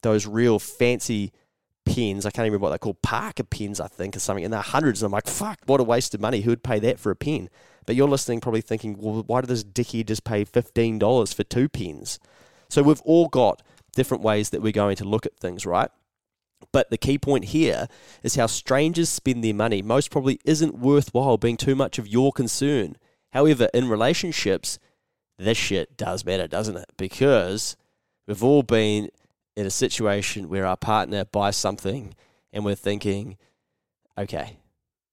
those 0.00 0.26
real 0.26 0.58
fancy 0.58 1.32
pens. 1.84 2.26
I 2.26 2.30
can't 2.30 2.46
even 2.46 2.54
remember 2.54 2.64
what 2.64 2.70
they're 2.70 2.78
called. 2.78 3.02
Parker 3.02 3.44
pens, 3.44 3.80
I 3.80 3.88
think, 3.88 4.16
or 4.16 4.20
something. 4.20 4.44
And 4.44 4.52
they're 4.52 4.60
hundreds. 4.60 5.02
And 5.02 5.08
I'm 5.08 5.12
like, 5.12 5.26
fuck, 5.26 5.58
what 5.66 5.80
a 5.80 5.84
waste 5.84 6.14
of 6.14 6.20
money. 6.20 6.42
Who 6.42 6.50
would 6.50 6.62
pay 6.62 6.78
that 6.80 6.98
for 6.98 7.10
a 7.10 7.16
pen? 7.16 7.48
But 7.86 7.96
you're 7.96 8.08
listening, 8.08 8.40
probably 8.40 8.60
thinking, 8.60 8.96
well, 8.98 9.24
why 9.26 9.40
did 9.40 9.50
this 9.50 9.64
dickhead 9.64 10.06
just 10.06 10.24
pay 10.24 10.44
$15 10.44 11.34
for 11.34 11.44
two 11.44 11.68
pens? 11.68 12.18
So 12.68 12.82
we've 12.82 13.02
all 13.02 13.28
got 13.28 13.62
different 13.94 14.22
ways 14.22 14.50
that 14.50 14.62
we're 14.62 14.72
going 14.72 14.96
to 14.96 15.04
look 15.04 15.26
at 15.26 15.36
things, 15.36 15.66
right? 15.66 15.90
But 16.72 16.90
the 16.90 16.98
key 16.98 17.18
point 17.18 17.46
here 17.46 17.88
is 18.22 18.36
how 18.36 18.46
strangers 18.46 19.08
spend 19.08 19.42
their 19.42 19.54
money 19.54 19.82
most 19.82 20.10
probably 20.10 20.38
isn't 20.44 20.78
worthwhile 20.78 21.36
being 21.36 21.56
too 21.56 21.74
much 21.74 21.98
of 21.98 22.06
your 22.06 22.32
concern. 22.32 22.96
However, 23.32 23.68
in 23.74 23.88
relationships, 23.88 24.78
this 25.38 25.58
shit 25.58 25.96
does 25.96 26.24
matter, 26.24 26.46
doesn't 26.46 26.76
it? 26.76 26.90
Because 26.96 27.76
we've 28.26 28.44
all 28.44 28.62
been 28.62 29.08
in 29.56 29.66
a 29.66 29.70
situation 29.70 30.48
where 30.48 30.66
our 30.66 30.76
partner 30.76 31.24
buys 31.24 31.56
something 31.56 32.14
and 32.52 32.64
we're 32.64 32.74
thinking, 32.74 33.36
okay, 34.16 34.58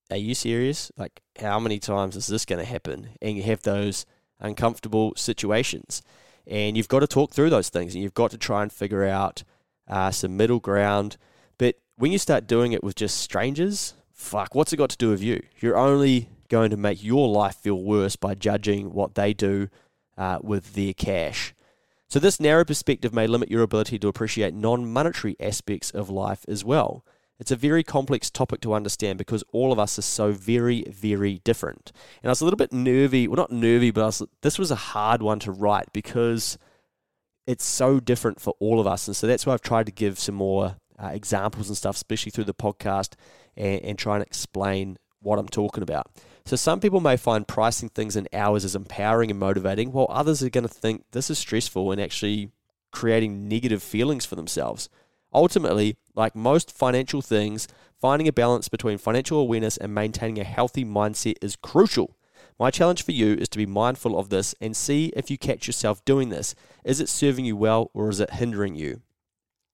are 0.10 0.18
you 0.18 0.34
serious? 0.34 0.92
Like, 0.98 1.22
how 1.40 1.60
many 1.60 1.80
times 1.80 2.16
is 2.16 2.28
this 2.28 2.46
going 2.46 2.60
to 2.60 2.66
happen? 2.66 3.10
And 3.22 3.38
you 3.38 3.44
have 3.44 3.62
those 3.62 4.06
uncomfortable 4.40 5.14
situations. 5.16 6.02
And 6.48 6.76
you've 6.76 6.88
got 6.88 7.00
to 7.00 7.08
talk 7.08 7.32
through 7.32 7.50
those 7.50 7.70
things 7.70 7.94
and 7.94 8.04
you've 8.04 8.14
got 8.14 8.32
to 8.32 8.38
try 8.38 8.64
and 8.64 8.72
figure 8.72 9.06
out 9.06 9.44
uh, 9.88 10.12
some 10.12 10.38
middle 10.38 10.60
ground. 10.60 11.18
But 11.58 11.76
when 11.98 12.12
you 12.12 12.18
start 12.18 12.48
doing 12.48 12.72
it 12.72 12.84
with 12.84 12.96
just 12.96 13.18
strangers, 13.18 13.94
fuck, 14.12 14.56
what's 14.56 14.74
it 14.74 14.78
got 14.78 14.90
to 14.92 14.98
do 14.98 15.10
with 15.10 15.22
you? 15.22 15.42
You're 15.60 15.78
only 15.78 16.30
going 16.48 16.72
to 16.72 16.78
make 16.78 17.04
your 17.04 17.28
life 17.28 17.56
feel 17.56 17.82
worse 17.82 18.16
by 18.16 18.34
judging 18.34 18.94
what 18.94 19.16
they 19.16 19.34
do 19.34 19.70
uh, 20.18 20.40
with 20.42 20.74
their 20.74 20.94
cash. 20.94 21.54
So, 22.10 22.20
this 22.20 22.40
narrow 22.40 22.66
perspective 22.66 23.14
may 23.14 23.28
limit 23.28 23.52
your 23.52 23.62
ability 23.62 24.00
to 24.00 24.08
appreciate 24.08 24.56
non 24.56 24.92
monetary 24.92 25.36
aspects 25.40 25.92
of 25.92 26.10
life 26.10 26.44
as 26.48 26.66
well. 26.66 27.06
It's 27.40 27.52
a 27.52 27.56
very 27.56 27.84
complex 27.84 28.32
topic 28.32 28.62
to 28.62 28.74
understand 28.74 29.20
because 29.20 29.44
all 29.54 29.72
of 29.72 29.78
us 29.78 30.00
are 30.00 30.04
so 30.04 30.32
very, 30.32 30.84
very 30.90 31.40
different. 31.44 31.92
And 32.22 32.30
I 32.30 32.32
was 32.32 32.42
a 32.42 32.46
little 32.46 32.58
bit 32.58 32.74
nervy, 32.74 33.28
well, 33.28 33.38
not 33.38 33.52
nervy, 33.52 33.92
but 33.92 34.06
was, 34.06 34.24
this 34.42 34.58
was 34.58 34.72
a 34.72 34.76
hard 34.76 35.22
one 35.22 35.40
to 35.42 35.52
write 35.52 35.94
because 35.94 36.58
it's 37.48 37.64
so 37.64 38.00
different 38.00 38.42
for 38.42 38.56
all 38.60 38.80
of 38.80 38.88
us. 38.88 39.08
And 39.08 39.16
so 39.16 39.28
that's 39.28 39.46
why 39.46 39.54
I've 39.54 39.62
tried 39.62 39.86
to 39.86 39.92
give 39.92 40.20
some 40.20 40.36
more 40.36 40.76
uh, 41.02 41.08
examples 41.08 41.70
and 41.70 41.78
stuff, 41.78 41.96
especially 41.96 42.32
through 42.32 42.44
the 42.44 42.54
podcast, 42.54 43.14
and, 43.56 43.82
and 43.84 44.00
try 44.00 44.16
and 44.16 44.24
explain 44.24 44.98
what 45.22 45.40
I'm 45.40 45.50
talking 45.50 45.84
about. 45.84 46.12
So 46.46 46.56
some 46.56 46.80
people 46.80 47.02
may 47.02 47.18
find 47.18 47.48
pricing 47.48 47.90
things 47.90 48.16
in 48.16 48.28
hours 48.34 48.66
as 48.66 48.76
empowering 48.76 49.30
and 49.30 49.40
motivating, 49.40 49.92
while 49.92 50.08
others 50.10 50.42
are 50.42 50.50
going 50.50 50.68
to 50.68 50.74
think 50.74 51.04
this 51.12 51.30
is 51.30 51.38
stressful 51.38 51.92
and 51.92 52.02
actually 52.02 52.52
creating 52.92 53.48
negative 53.48 53.84
feelings 53.84 54.26
for 54.26 54.36
themselves. 54.36 54.90
Ultimately, 55.34 55.98
like 56.16 56.36
most 56.36 56.72
financial 56.72 57.22
things, 57.22 57.68
finding 58.02 58.28
a 58.28 58.34
balance 58.34 58.68
between 58.68 58.98
financial 58.98 59.40
awareness 59.40 59.78
and 59.78 59.94
maintaining 59.94 60.40
a 60.40 60.44
healthy 60.44 60.84
mindset 60.84 61.36
is 61.42 61.56
crucial. 61.56 62.16
My 62.58 62.72
challenge 62.72 63.04
for 63.04 63.12
you 63.12 63.36
is 63.36 63.48
to 63.50 63.58
be 63.58 63.66
mindful 63.66 64.18
of 64.18 64.30
this 64.30 64.56
and 64.60 64.76
see 64.76 65.14
if 65.16 65.30
you 65.30 65.38
catch 65.38 65.68
yourself 65.68 66.04
doing 66.04 66.30
this. 66.30 66.56
Is 66.84 67.00
it 67.00 67.10
serving 67.10 67.46
you 67.46 67.56
well 67.56 67.92
or 67.94 68.10
is 68.10 68.20
it 68.20 68.32
hindering 68.32 68.76
you? 68.76 69.02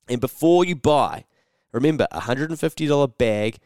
And 0.08 0.22
before 0.22 0.66
you 0.66 0.76
buy, 0.76 1.26
remember 1.72 2.08
a 2.12 2.22
$150 2.22 3.18
bag 3.18 3.58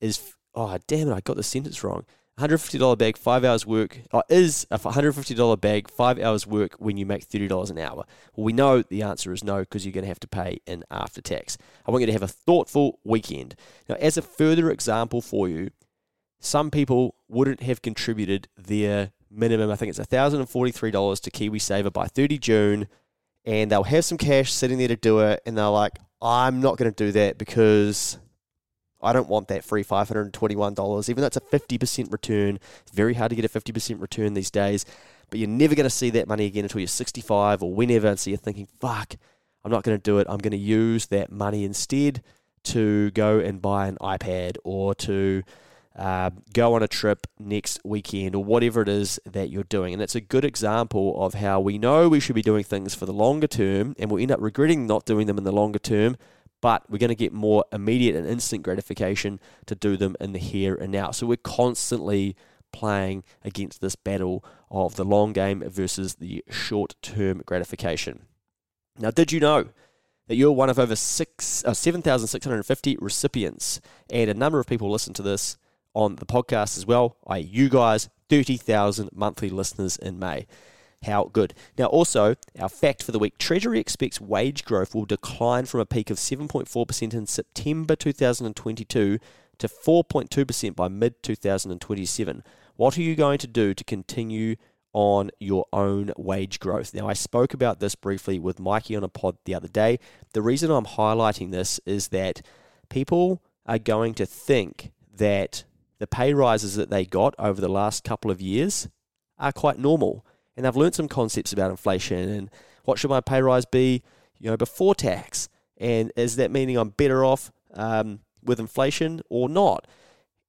is, 0.00 0.34
oh, 0.54 0.78
damn 0.86 1.08
it, 1.08 1.14
I 1.14 1.20
got 1.20 1.36
the 1.36 1.42
sentence 1.42 1.82
wrong. 1.84 2.04
$150 2.38 2.96
bag, 2.96 3.18
five 3.18 3.44
hours 3.44 3.66
work, 3.66 4.00
uh, 4.12 4.22
is 4.30 4.66
a 4.70 4.78
$150 4.78 5.60
bag, 5.60 5.90
five 5.90 6.18
hours 6.18 6.46
work 6.46 6.74
when 6.78 6.96
you 6.96 7.04
make 7.04 7.28
$30 7.28 7.70
an 7.70 7.78
hour? 7.78 8.04
Well, 8.34 8.44
we 8.44 8.54
know 8.54 8.82
the 8.82 9.02
answer 9.02 9.32
is 9.32 9.44
no 9.44 9.60
because 9.60 9.84
you're 9.84 9.92
going 9.92 10.04
to 10.04 10.08
have 10.08 10.20
to 10.20 10.28
pay 10.28 10.60
in 10.66 10.84
after 10.90 11.20
tax. 11.20 11.58
I 11.86 11.90
want 11.90 12.00
you 12.00 12.06
to 12.06 12.12
have 12.12 12.22
a 12.22 12.28
thoughtful 12.28 12.98
weekend. 13.04 13.56
Now, 13.88 13.96
as 13.96 14.16
a 14.16 14.22
further 14.22 14.70
example 14.70 15.20
for 15.20 15.48
you, 15.48 15.70
some 16.38 16.70
people 16.70 17.14
wouldn't 17.28 17.62
have 17.62 17.82
contributed 17.82 18.48
their 18.56 19.12
minimum, 19.30 19.70
I 19.70 19.76
think 19.76 19.90
it's 19.90 19.98
$1,043 19.98 21.20
to 21.20 21.30
KiwiSaver 21.30 21.92
by 21.92 22.06
30 22.06 22.38
June, 22.38 22.88
and 23.44 23.70
they'll 23.70 23.84
have 23.84 24.04
some 24.04 24.18
cash 24.18 24.52
sitting 24.52 24.78
there 24.78 24.88
to 24.88 24.96
do 24.96 25.20
it, 25.20 25.42
and 25.46 25.56
they're 25.56 25.68
like, 25.68 25.98
I'm 26.22 26.60
not 26.60 26.76
going 26.76 26.90
to 26.90 27.04
do 27.04 27.12
that 27.12 27.38
because 27.38 28.18
I 29.02 29.12
don't 29.12 29.28
want 29.28 29.48
that 29.48 29.64
free 29.64 29.84
$521, 29.84 31.08
even 31.08 31.20
though 31.20 31.26
it's 31.26 31.36
a 31.36 31.40
50% 31.40 32.12
return. 32.12 32.58
It's 32.82 32.92
very 32.92 33.14
hard 33.14 33.30
to 33.30 33.36
get 33.36 33.44
a 33.44 33.48
50% 33.48 34.00
return 34.00 34.34
these 34.34 34.50
days, 34.50 34.84
but 35.30 35.38
you're 35.38 35.48
never 35.48 35.74
going 35.74 35.84
to 35.84 35.90
see 35.90 36.10
that 36.10 36.28
money 36.28 36.46
again 36.46 36.64
until 36.64 36.80
you're 36.80 36.88
65 36.88 37.62
or 37.62 37.72
whenever. 37.72 38.08
And 38.08 38.18
so 38.18 38.30
you're 38.30 38.38
thinking, 38.38 38.68
fuck, 38.80 39.14
I'm 39.64 39.70
not 39.70 39.84
going 39.84 39.96
to 39.96 40.02
do 40.02 40.18
it. 40.18 40.26
I'm 40.28 40.38
going 40.38 40.52
to 40.52 40.56
use 40.56 41.06
that 41.06 41.30
money 41.30 41.64
instead 41.64 42.22
to 42.62 43.10
go 43.12 43.38
and 43.38 43.62
buy 43.62 43.86
an 43.86 43.96
iPad 44.00 44.56
or 44.64 44.94
to 44.94 45.42
uh, 45.96 46.30
go 46.52 46.74
on 46.74 46.82
a 46.82 46.88
trip 46.88 47.26
next 47.38 47.80
weekend 47.84 48.34
or 48.34 48.44
whatever 48.44 48.82
it 48.82 48.88
is 48.88 49.18
that 49.26 49.50
you're 49.50 49.64
doing. 49.64 49.92
And 49.92 50.02
it's 50.02 50.14
a 50.14 50.20
good 50.20 50.44
example 50.44 51.22
of 51.22 51.34
how 51.34 51.60
we 51.60 51.78
know 51.78 52.08
we 52.08 52.20
should 52.20 52.34
be 52.34 52.42
doing 52.42 52.64
things 52.64 52.94
for 52.94 53.06
the 53.06 53.12
longer 53.12 53.46
term 53.46 53.94
and 53.98 54.10
we'll 54.10 54.22
end 54.22 54.30
up 54.30 54.40
regretting 54.40 54.86
not 54.86 55.04
doing 55.04 55.26
them 55.26 55.38
in 55.38 55.44
the 55.44 55.52
longer 55.52 55.78
term 55.78 56.16
but 56.60 56.88
we're 56.90 56.98
going 56.98 57.08
to 57.08 57.14
get 57.14 57.32
more 57.32 57.64
immediate 57.72 58.16
and 58.16 58.26
instant 58.26 58.62
gratification 58.62 59.40
to 59.66 59.74
do 59.74 59.96
them 59.96 60.16
in 60.20 60.32
the 60.32 60.38
here 60.38 60.74
and 60.74 60.92
now. 60.92 61.10
So 61.10 61.26
we're 61.26 61.36
constantly 61.36 62.36
playing 62.72 63.24
against 63.44 63.80
this 63.80 63.96
battle 63.96 64.44
of 64.70 64.96
the 64.96 65.04
long 65.04 65.32
game 65.32 65.62
versus 65.66 66.16
the 66.16 66.44
short 66.48 66.94
term 67.02 67.42
gratification. 67.44 68.26
Now, 68.98 69.10
did 69.10 69.32
you 69.32 69.40
know 69.40 69.68
that 70.28 70.36
you're 70.36 70.52
one 70.52 70.70
of 70.70 70.78
over 70.78 70.94
six, 70.94 71.64
uh, 71.64 71.74
7,650 71.74 72.96
recipients, 73.00 73.80
and 74.10 74.30
a 74.30 74.34
number 74.34 74.60
of 74.60 74.66
people 74.66 74.90
listen 74.90 75.14
to 75.14 75.22
this 75.22 75.56
on 75.94 76.16
the 76.16 76.26
podcast 76.26 76.78
as 76.78 76.86
well, 76.86 77.16
I 77.26 77.38
you 77.38 77.68
guys, 77.68 78.08
30,000 78.28 79.10
monthly 79.12 79.50
listeners 79.50 79.96
in 79.96 80.20
May 80.20 80.46
how 81.04 81.30
good. 81.32 81.54
Now, 81.78 81.86
also, 81.86 82.36
our 82.58 82.68
fact 82.68 83.02
for 83.02 83.12
the 83.12 83.18
week 83.18 83.38
Treasury 83.38 83.80
expects 83.80 84.20
wage 84.20 84.64
growth 84.64 84.94
will 84.94 85.06
decline 85.06 85.66
from 85.66 85.80
a 85.80 85.86
peak 85.86 86.10
of 86.10 86.18
7.4% 86.18 87.14
in 87.14 87.26
September 87.26 87.96
2022 87.96 89.18
to 89.58 89.68
4.2% 89.68 90.76
by 90.76 90.88
mid 90.88 91.22
2027. 91.22 92.42
What 92.76 92.98
are 92.98 93.02
you 93.02 93.14
going 93.14 93.38
to 93.38 93.46
do 93.46 93.74
to 93.74 93.84
continue 93.84 94.56
on 94.92 95.30
your 95.38 95.66
own 95.72 96.12
wage 96.16 96.60
growth? 96.60 96.92
Now, 96.92 97.08
I 97.08 97.14
spoke 97.14 97.54
about 97.54 97.80
this 97.80 97.94
briefly 97.94 98.38
with 98.38 98.58
Mikey 98.58 98.96
on 98.96 99.04
a 99.04 99.08
pod 99.08 99.36
the 99.44 99.54
other 99.54 99.68
day. 99.68 99.98
The 100.32 100.42
reason 100.42 100.70
I'm 100.70 100.86
highlighting 100.86 101.50
this 101.50 101.80
is 101.86 102.08
that 102.08 102.42
people 102.88 103.42
are 103.66 103.78
going 103.78 104.14
to 104.14 104.26
think 104.26 104.92
that 105.14 105.64
the 105.98 106.06
pay 106.06 106.34
rises 106.34 106.76
that 106.76 106.90
they 106.90 107.04
got 107.04 107.34
over 107.38 107.60
the 107.60 107.68
last 107.68 108.04
couple 108.04 108.30
of 108.30 108.40
years 108.40 108.88
are 109.38 109.52
quite 109.52 109.78
normal 109.78 110.24
and 110.56 110.66
I've 110.66 110.76
learned 110.76 110.94
some 110.94 111.08
concepts 111.08 111.52
about 111.52 111.70
inflation 111.70 112.28
and 112.28 112.50
what 112.84 112.98
should 112.98 113.10
my 113.10 113.20
pay 113.20 113.42
rise 113.42 113.64
be, 113.64 114.02
you 114.38 114.50
know, 114.50 114.56
before 114.56 114.94
tax, 114.94 115.48
and 115.76 116.12
is 116.16 116.36
that 116.36 116.50
meaning 116.50 116.76
I'm 116.76 116.90
better 116.90 117.24
off 117.24 117.52
um, 117.74 118.20
with 118.42 118.60
inflation 118.60 119.22
or 119.30 119.48
not? 119.48 119.86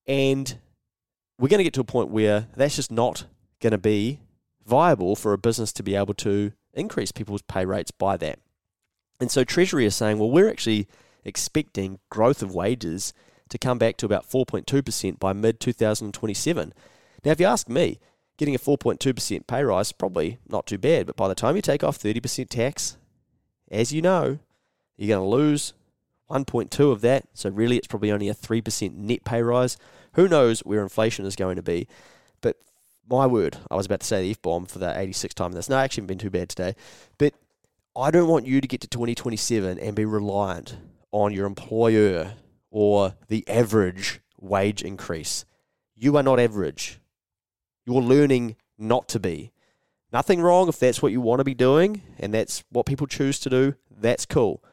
And 0.08 0.58
we're 1.38 1.48
going 1.48 1.60
to 1.60 1.64
get 1.64 1.74
to 1.74 1.82
a 1.82 1.86
point 1.86 2.10
where 2.10 2.48
that's 2.56 2.76
just 2.76 2.92
not 2.92 3.26
going 3.60 3.72
to 3.72 3.78
be 3.78 4.20
viable 4.66 5.16
for 5.16 5.34
a 5.34 5.38
business 5.38 5.74
to 5.74 5.84
be 5.84 5.96
able 5.96 6.14
to 6.16 6.52
increase 6.74 7.12
people's 7.12 7.42
pay 7.42 7.66
rates 7.66 7.92
by 7.92 8.18
that. 8.18 8.40
And 9.20 9.32
so 9.32 9.44
Treasury 9.44 9.86
is 9.86 9.96
saying, 9.96 10.20
well, 10.20 10.32
we're 10.32 10.50
actually 10.50 10.88
expecting 11.24 12.00
growth 12.10 12.42
of 12.42 12.54
wages 12.54 13.14
to 13.50 13.58
come 13.58 13.78
back 13.78 13.98
to 13.98 14.06
about 14.06 14.30
4.2% 14.30 15.20
by 15.20 15.34
mid 15.34 15.60
2027. 15.60 16.74
Now, 17.24 17.32
if 17.32 17.40
you 17.40 17.46
ask 17.46 17.70
me, 17.70 18.00
getting 18.42 18.56
a 18.56 18.58
4.2% 18.58 19.46
pay 19.46 19.64
rise 19.64 19.92
probably 19.92 20.40
not 20.50 20.66
too 20.66 20.80
bad, 20.80 21.06
but 21.06 21.16
by 21.16 21.28
the 21.28 21.36
time 21.36 21.56
you 21.56 21.62
take 21.62 21.84
off 21.84 22.00
30% 22.00 22.50
tax, 22.50 22.98
as 23.70 23.94
you 23.94 24.02
know, 24.02 24.40
you're 24.98 25.16
going 25.16 25.24
to 25.24 25.30
lose 25.30 25.74
1.2 26.28 26.92
of 26.92 27.02
that. 27.02 27.26
So 27.36 27.52
really, 27.52 27.78
it's 27.78 27.86
probably 27.86 28.12
only 28.12 28.30
a 28.30 28.34
3% 28.34 28.96
net 28.96 29.24
pay 29.24 29.44
rise. 29.44 29.78
Who 30.14 30.28
knows 30.28 30.62
where 30.62 30.82
inflation 30.82 31.24
is 31.28 31.36
going 31.36 31.58
to 31.58 31.62
be? 31.62 31.88
But 32.42 32.58
my 33.08 33.28
word, 33.28 33.58
I 33.70 33.76
was 33.76 33.86
about 33.86 34.00
to 34.00 34.08
say 34.08 34.24
the 34.24 34.32
F 34.32 34.42
bomb 34.42 34.66
for 34.66 34.80
the 34.80 34.88
86th 34.88 35.36
time 35.36 35.52
in 35.52 35.56
this. 35.56 35.70
No, 35.70 35.78
I 35.78 35.84
actually 35.84 36.08
been 36.08 36.18
too 36.18 36.32
bad 36.32 36.50
today. 36.50 36.74
But 37.20 37.36
I 37.96 38.10
don't 38.10 38.28
want 38.28 38.48
you 38.48 38.60
to 38.60 38.68
get 38.68 38.82
to 38.82 38.88
2027 38.88 39.78
and 39.78 39.96
be 39.96 40.06
reliant 40.06 40.78
on 41.12 41.32
your 41.32 41.46
employer 41.46 42.34
or 42.72 43.14
the 43.28 43.48
average 43.48 44.20
wage 44.40 44.82
increase. 44.82 45.46
You 45.96 46.18
are 46.18 46.24
not 46.24 46.40
average. 46.40 47.01
You're 47.86 48.02
learning 48.02 48.56
not 48.78 49.08
to 49.10 49.20
be. 49.20 49.52
Nothing 50.14 50.42
wrong 50.42 50.68
if 50.68 50.78
that's 50.78 51.02
what 51.02 51.12
you 51.12 51.22
want 51.22 51.40
to 51.40 51.46
be 51.46 51.54
doing 51.54 52.02
and 52.20 52.34
that's 52.34 52.64
what 52.70 52.86
people 52.86 53.08
choose 53.08 53.40
to 53.40 53.50
do. 53.50 53.76
That's 53.90 54.26
cool. 54.26 54.64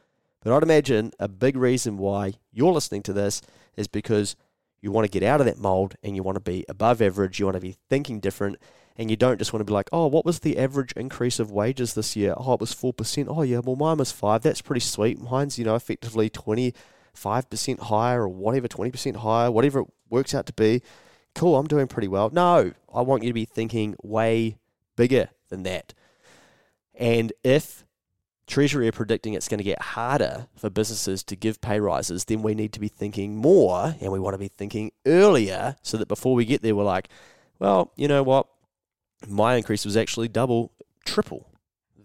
But 0.41 0.53
I'd 0.53 0.63
imagine 0.63 1.11
a 1.19 1.27
big 1.27 1.55
reason 1.55 1.97
why 1.97 2.33
you're 2.51 2.73
listening 2.73 3.03
to 3.03 3.13
this 3.13 3.41
is 3.77 3.87
because 3.87 4.35
you 4.81 4.91
want 4.91 5.05
to 5.05 5.11
get 5.11 5.23
out 5.23 5.39
of 5.39 5.45
that 5.45 5.57
mold 5.57 5.95
and 6.03 6.15
you 6.15 6.23
want 6.23 6.35
to 6.35 6.41
be 6.41 6.65
above 6.67 7.01
average. 7.01 7.39
You 7.39 7.45
want 7.45 7.55
to 7.55 7.61
be 7.61 7.77
thinking 7.89 8.19
different 8.19 8.57
and 8.97 9.09
you 9.09 9.15
don't 9.15 9.37
just 9.37 9.53
want 9.53 9.61
to 9.61 9.65
be 9.65 9.73
like, 9.73 9.89
oh, 9.93 10.07
what 10.07 10.25
was 10.25 10.39
the 10.39 10.57
average 10.57 10.91
increase 10.93 11.39
of 11.39 11.51
wages 11.51 11.93
this 11.93 12.15
year? 12.15 12.33
Oh, 12.35 12.53
it 12.53 12.59
was 12.59 12.75
4%. 12.75 13.27
Oh, 13.29 13.43
yeah, 13.43 13.59
well, 13.59 13.77
mine 13.77 13.97
was 13.97 14.11
5 14.11 14.41
That's 14.41 14.61
pretty 14.61 14.81
sweet. 14.81 15.21
Mine's, 15.21 15.57
you 15.57 15.63
know, 15.63 15.75
effectively 15.75 16.29
25% 16.29 17.79
higher 17.79 18.23
or 18.23 18.29
whatever, 18.29 18.67
20% 18.67 19.15
higher, 19.17 19.49
whatever 19.49 19.79
it 19.81 19.87
works 20.09 20.35
out 20.35 20.45
to 20.47 20.53
be 20.53 20.81
cool, 21.35 21.57
I'm 21.57 21.67
doing 21.67 21.87
pretty 21.87 22.07
well. 22.07 22.29
No, 22.31 22.73
I 22.93 23.01
want 23.01 23.23
you 23.23 23.29
to 23.29 23.33
be 23.33 23.45
thinking 23.45 23.95
way 24.03 24.57
bigger 24.95 25.29
than 25.49 25.63
that. 25.63 25.93
And 26.95 27.31
if 27.43 27.85
Treasury 28.47 28.87
are 28.87 28.91
predicting 28.91 29.33
it's 29.33 29.47
going 29.47 29.59
to 29.59 29.63
get 29.63 29.81
harder 29.81 30.47
for 30.55 30.69
businesses 30.69 31.23
to 31.23 31.35
give 31.35 31.61
pay 31.61 31.79
rises, 31.79 32.25
then 32.25 32.41
we 32.41 32.55
need 32.55 32.73
to 32.73 32.79
be 32.79 32.87
thinking 32.87 33.37
more 33.37 33.95
and 34.01 34.11
we 34.11 34.19
want 34.19 34.33
to 34.33 34.39
be 34.39 34.49
thinking 34.49 34.91
earlier 35.05 35.75
so 35.81 35.97
that 35.97 36.07
before 36.07 36.35
we 36.35 36.45
get 36.45 36.61
there, 36.61 36.75
we're 36.75 36.83
like, 36.83 37.09
well, 37.59 37.91
you 37.95 38.07
know 38.07 38.23
what? 38.23 38.47
My 39.27 39.55
increase 39.55 39.85
was 39.85 39.95
actually 39.95 40.29
double, 40.29 40.71
triple 41.05 41.47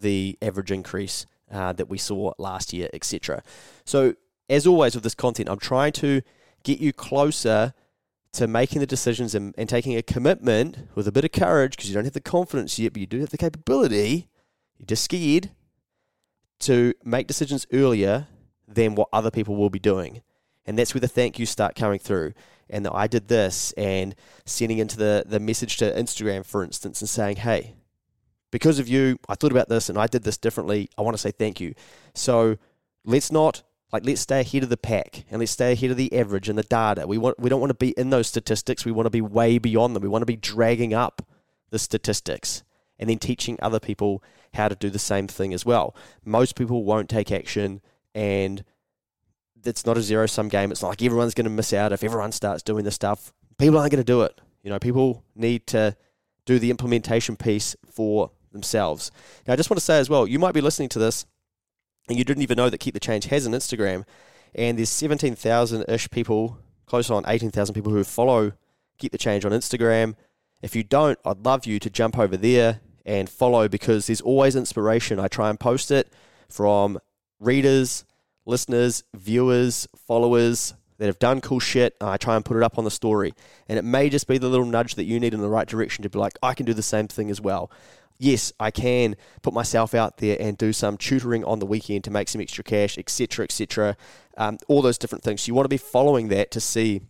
the 0.00 0.36
average 0.42 0.70
increase 0.70 1.26
uh, 1.50 1.72
that 1.72 1.88
we 1.88 1.98
saw 1.98 2.32
last 2.38 2.72
year, 2.72 2.88
etc. 2.92 3.42
So, 3.84 4.14
as 4.50 4.66
always 4.66 4.94
with 4.94 5.04
this 5.04 5.14
content, 5.14 5.48
I'm 5.48 5.58
trying 5.58 5.92
to 5.92 6.20
get 6.62 6.78
you 6.78 6.92
closer 6.92 7.72
to 8.34 8.46
making 8.46 8.80
the 8.80 8.86
decisions 8.86 9.34
and, 9.34 9.54
and 9.56 9.68
taking 9.68 9.96
a 9.96 10.02
commitment 10.02 10.88
with 10.94 11.06
a 11.08 11.12
bit 11.12 11.24
of 11.24 11.32
courage 11.32 11.76
because 11.76 11.88
you 11.88 11.94
don't 11.94 12.04
have 12.04 12.12
the 12.12 12.20
confidence 12.20 12.78
yet, 12.78 12.92
but 12.92 13.00
you 13.00 13.06
do 13.06 13.20
have 13.20 13.30
the 13.30 13.38
capability. 13.38 14.28
You're 14.78 14.86
just 14.86 15.04
scared 15.04 15.50
to 16.60 16.94
make 17.04 17.26
decisions 17.26 17.66
earlier 17.72 18.28
than 18.66 18.94
what 18.94 19.08
other 19.12 19.30
people 19.30 19.56
will 19.56 19.70
be 19.70 19.78
doing. 19.78 20.22
And 20.66 20.78
that's 20.78 20.94
where 20.94 21.00
the 21.00 21.08
thank 21.08 21.38
you 21.38 21.46
start 21.46 21.74
coming 21.74 21.98
through. 21.98 22.32
And 22.70 22.88
I 22.88 23.06
did 23.06 23.28
this 23.28 23.72
and 23.72 24.14
sending 24.46 24.78
into 24.78 24.96
the, 24.96 25.24
the 25.26 25.38
message 25.38 25.76
to 25.78 25.92
Instagram, 25.92 26.44
for 26.44 26.64
instance, 26.64 27.02
and 27.02 27.08
saying, 27.08 27.36
hey, 27.36 27.74
because 28.50 28.78
of 28.78 28.88
you, 28.88 29.18
I 29.28 29.34
thought 29.34 29.52
about 29.52 29.68
this 29.68 29.88
and 29.88 29.98
I 29.98 30.06
did 30.06 30.22
this 30.22 30.38
differently. 30.38 30.88
I 30.96 31.02
want 31.02 31.14
to 31.14 31.20
say 31.20 31.30
thank 31.30 31.60
you. 31.60 31.74
So 32.14 32.56
let's 33.04 33.30
not 33.30 33.62
like 33.94 34.04
let's 34.04 34.22
stay 34.22 34.40
ahead 34.40 34.64
of 34.64 34.70
the 34.70 34.76
pack 34.76 35.24
and 35.30 35.38
let's 35.38 35.52
stay 35.52 35.70
ahead 35.70 35.92
of 35.92 35.96
the 35.96 36.12
average 36.12 36.48
and 36.48 36.58
the 36.58 36.64
data. 36.64 37.06
We 37.06 37.16
want 37.16 37.38
we 37.38 37.48
don't 37.48 37.60
want 37.60 37.70
to 37.70 37.74
be 37.74 37.90
in 37.90 38.10
those 38.10 38.26
statistics. 38.26 38.84
We 38.84 38.90
want 38.90 39.06
to 39.06 39.10
be 39.10 39.20
way 39.20 39.58
beyond 39.58 39.94
them. 39.94 40.02
We 40.02 40.08
want 40.08 40.22
to 40.22 40.26
be 40.26 40.34
dragging 40.34 40.92
up 40.92 41.22
the 41.70 41.78
statistics 41.78 42.64
and 42.98 43.08
then 43.08 43.20
teaching 43.20 43.56
other 43.62 43.78
people 43.78 44.20
how 44.54 44.66
to 44.66 44.74
do 44.74 44.90
the 44.90 44.98
same 44.98 45.28
thing 45.28 45.54
as 45.54 45.64
well. 45.64 45.94
Most 46.24 46.56
people 46.56 46.82
won't 46.82 47.08
take 47.08 47.30
action 47.30 47.82
and 48.16 48.64
it's 49.62 49.86
not 49.86 49.96
a 49.96 50.02
zero 50.02 50.26
sum 50.26 50.48
game. 50.48 50.72
It's 50.72 50.82
not 50.82 50.88
like 50.88 51.02
everyone's 51.02 51.34
going 51.34 51.44
to 51.44 51.50
miss 51.50 51.72
out 51.72 51.92
if 51.92 52.02
everyone 52.02 52.32
starts 52.32 52.64
doing 52.64 52.84
this 52.84 52.96
stuff. 52.96 53.32
People 53.58 53.78
aren't 53.78 53.92
going 53.92 54.04
to 54.04 54.12
do 54.12 54.22
it. 54.22 54.40
You 54.64 54.70
know, 54.70 54.80
people 54.80 55.22
need 55.36 55.68
to 55.68 55.96
do 56.46 56.58
the 56.58 56.70
implementation 56.70 57.36
piece 57.36 57.76
for 57.88 58.32
themselves. 58.50 59.12
Now, 59.46 59.52
I 59.52 59.56
just 59.56 59.70
want 59.70 59.78
to 59.78 59.84
say 59.84 60.00
as 60.00 60.10
well, 60.10 60.26
you 60.26 60.40
might 60.40 60.52
be 60.52 60.60
listening 60.60 60.88
to 60.90 60.98
this 60.98 61.26
and 62.08 62.18
you 62.18 62.24
didn't 62.24 62.42
even 62.42 62.56
know 62.56 62.70
that 62.70 62.78
Keep 62.78 62.94
the 62.94 63.00
Change 63.00 63.26
has 63.26 63.46
an 63.46 63.52
Instagram, 63.52 64.04
and 64.54 64.78
there's 64.78 64.90
17,000 64.90 65.84
ish 65.88 66.10
people, 66.10 66.58
close 66.86 67.10
on 67.10 67.24
18,000 67.26 67.74
people 67.74 67.92
who 67.92 68.04
follow 68.04 68.52
Keep 68.98 69.12
the 69.12 69.18
Change 69.18 69.44
on 69.44 69.52
Instagram. 69.52 70.14
If 70.62 70.76
you 70.76 70.82
don't, 70.82 71.18
I'd 71.24 71.44
love 71.44 71.66
you 71.66 71.78
to 71.80 71.90
jump 71.90 72.18
over 72.18 72.36
there 72.36 72.80
and 73.04 73.28
follow 73.28 73.68
because 73.68 74.06
there's 74.06 74.20
always 74.20 74.56
inspiration. 74.56 75.20
I 75.20 75.28
try 75.28 75.50
and 75.50 75.60
post 75.60 75.90
it 75.90 76.12
from 76.48 76.98
readers, 77.38 78.04
listeners, 78.46 79.04
viewers, 79.14 79.88
followers 79.96 80.74
that 80.98 81.06
have 81.06 81.18
done 81.18 81.40
cool 81.40 81.60
shit. 81.60 81.96
I 82.00 82.16
try 82.16 82.36
and 82.36 82.44
put 82.44 82.56
it 82.56 82.62
up 82.62 82.78
on 82.78 82.84
the 82.84 82.90
story. 82.90 83.34
And 83.68 83.78
it 83.78 83.84
may 83.84 84.08
just 84.08 84.28
be 84.28 84.38
the 84.38 84.48
little 84.48 84.66
nudge 84.66 84.94
that 84.94 85.04
you 85.04 85.18
need 85.18 85.34
in 85.34 85.40
the 85.40 85.48
right 85.48 85.66
direction 85.66 86.02
to 86.02 86.08
be 86.08 86.18
like, 86.18 86.38
I 86.42 86.54
can 86.54 86.66
do 86.66 86.74
the 86.74 86.82
same 86.82 87.08
thing 87.08 87.30
as 87.30 87.40
well. 87.40 87.70
Yes, 88.18 88.52
I 88.60 88.70
can 88.70 89.16
put 89.42 89.52
myself 89.52 89.94
out 89.94 90.18
there 90.18 90.36
and 90.38 90.56
do 90.56 90.72
some 90.72 90.96
tutoring 90.96 91.44
on 91.44 91.58
the 91.58 91.66
weekend 91.66 92.04
to 92.04 92.10
make 92.10 92.28
some 92.28 92.40
extra 92.40 92.62
cash, 92.62 92.96
etc., 92.96 93.44
etc. 93.44 93.96
Um, 94.36 94.58
all 94.68 94.82
those 94.82 94.98
different 94.98 95.24
things. 95.24 95.42
So 95.42 95.48
you 95.48 95.54
want 95.54 95.64
to 95.64 95.68
be 95.70 95.76
following 95.76 96.28
that 96.28 96.50
to 96.52 96.60
see 96.60 97.02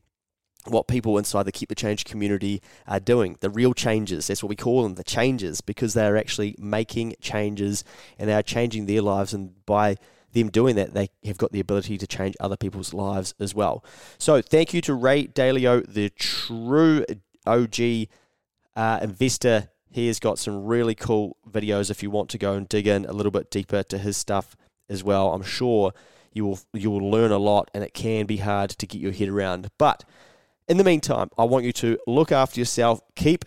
what 0.67 0.89
people 0.89 1.19
inside 1.19 1.45
the 1.45 1.53
Keep 1.53 1.69
the 1.69 1.75
Change 1.75 2.05
community 2.05 2.63
are 2.87 3.01
doing. 3.01 3.37
The 3.41 3.51
real 3.51 3.75
changes, 3.75 4.27
that's 4.27 4.43
what 4.43 4.49
we 4.49 4.57
call 4.57 4.83
them, 4.83 4.95
the 4.95 5.05
changes, 5.05 5.61
because 5.61 5.95
they 5.95 6.07
are 6.07 6.17
actually 6.17 6.57
making 6.59 7.17
changes 7.21 7.85
and 8.19 8.29
they 8.29 8.35
are 8.35 8.43
changing 8.43 8.87
their 8.87 9.03
lives. 9.03 9.35
And 9.35 9.65
by 9.67 9.97
them 10.33 10.49
doing 10.49 10.77
that, 10.77 10.95
they 10.95 11.11
have 11.25 11.39
got 11.39 11.53
the 11.53 11.61
ability 11.61 11.99
to 11.99 12.07
change 12.07 12.35
other 12.41 12.57
people's 12.57 12.95
lives 12.95 13.35
as 13.39 13.55
well. 13.55 13.85
So 14.19 14.41
thank 14.41 14.73
you 14.73 14.81
to 14.83 14.95
Ray 14.95 15.27
Dalio, 15.27 15.87
the 15.87 16.11
true 16.11 17.05
OG 17.47 18.09
uh, 18.75 19.01
investor. 19.03 19.69
He 19.95 20.09
has 20.09 20.19
got 20.19 20.41
some 20.41 20.65
really 20.65 20.97
cool 20.97 21.37
videos 21.49 21.89
if 21.89 22.03
you 22.03 22.11
want 22.11 22.29
to 22.31 22.37
go 22.37 22.55
and 22.55 22.69
dig 22.69 22.89
in 22.89 23.05
a 23.05 23.13
little 23.13 23.31
bit 23.31 23.49
deeper 23.49 23.85
to 23.85 23.97
his 23.97 24.17
stuff 24.17 24.57
as 24.89 25.05
well. 25.05 25.33
I'm 25.33 25.45
sure 25.45 25.93
you 26.33 26.45
will 26.45 26.59
you 26.73 26.91
will 26.91 27.09
learn 27.13 27.31
a 27.31 27.39
lot 27.39 27.71
and 27.73 27.85
it 27.85 27.95
can 27.95 28.27
be 28.27 28.39
hard 28.39 28.71
to 28.71 28.87
get 28.89 29.01
your 29.01 29.13
head 29.13 29.29
around. 29.29 29.71
But 29.79 30.03
in 30.67 30.79
the 30.79 30.83
meantime, 30.83 31.29
I 31.39 31.45
want 31.45 31.65
you 31.65 31.71
to 31.75 31.97
look 32.09 32.33
after 32.33 32.61
yourself, 32.61 33.03
keep 33.15 33.45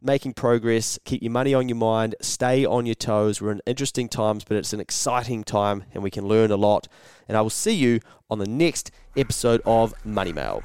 making 0.00 0.34
progress, 0.34 1.00
keep 1.04 1.20
your 1.20 1.32
money 1.32 1.52
on 1.52 1.68
your 1.68 1.74
mind, 1.74 2.14
stay 2.20 2.64
on 2.64 2.86
your 2.86 2.94
toes. 2.94 3.42
We're 3.42 3.50
in 3.50 3.60
interesting 3.66 4.08
times, 4.08 4.44
but 4.44 4.56
it's 4.56 4.72
an 4.72 4.78
exciting 4.78 5.42
time 5.42 5.82
and 5.94 6.04
we 6.04 6.12
can 6.12 6.28
learn 6.28 6.52
a 6.52 6.56
lot. 6.56 6.86
And 7.26 7.36
I 7.36 7.40
will 7.40 7.50
see 7.50 7.74
you 7.74 7.98
on 8.30 8.38
the 8.38 8.46
next 8.46 8.92
episode 9.16 9.62
of 9.66 9.92
Money 10.04 10.32
Mail. 10.32 10.62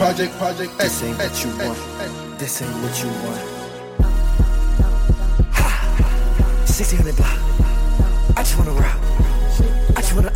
Project, 0.00 0.32
project, 0.38 0.78
This 0.78 1.02
ain't 1.02 1.18
what 1.18 1.44
you 1.44 1.50
want. 1.58 2.38
This 2.38 2.62
ain't 2.62 2.72
what 2.82 3.02
you 3.02 3.08
want. 3.08 3.42
Ha! 5.52 5.96
1600 6.66 7.16
block. 7.16 7.59
I 8.40 8.42
just 8.42 8.56
wanna 8.56 8.72
rock. 8.72 8.96
I 9.96 10.00
just 10.00 10.14
wanna. 10.14 10.32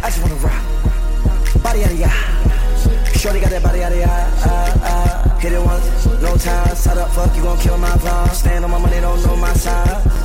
I 0.00 0.08
just 0.08 0.22
wanna 0.22 0.36
rock. 0.36 0.62
Body 1.64 1.82
out 1.82 1.90
of 1.90 1.98
ya. 1.98 2.08
Shorty 3.18 3.40
got 3.40 3.50
that 3.50 3.60
body 3.60 3.82
out 3.82 3.90
of 3.90 3.98
ya. 3.98 4.06
Hit 5.40 5.52
it 5.52 5.60
once, 5.60 6.06
no 6.22 6.36
time. 6.36 6.76
Side 6.76 6.98
up, 6.98 7.10
fuck, 7.10 7.34
you 7.34 7.42
gon' 7.42 7.58
kill 7.58 7.76
my 7.76 7.88
vibe. 7.88 8.30
Stand 8.34 8.64
on 8.66 8.70
my 8.70 8.78
money, 8.78 9.00
don't 9.00 9.20
know 9.26 9.34
my 9.34 9.52
side. 9.54 10.16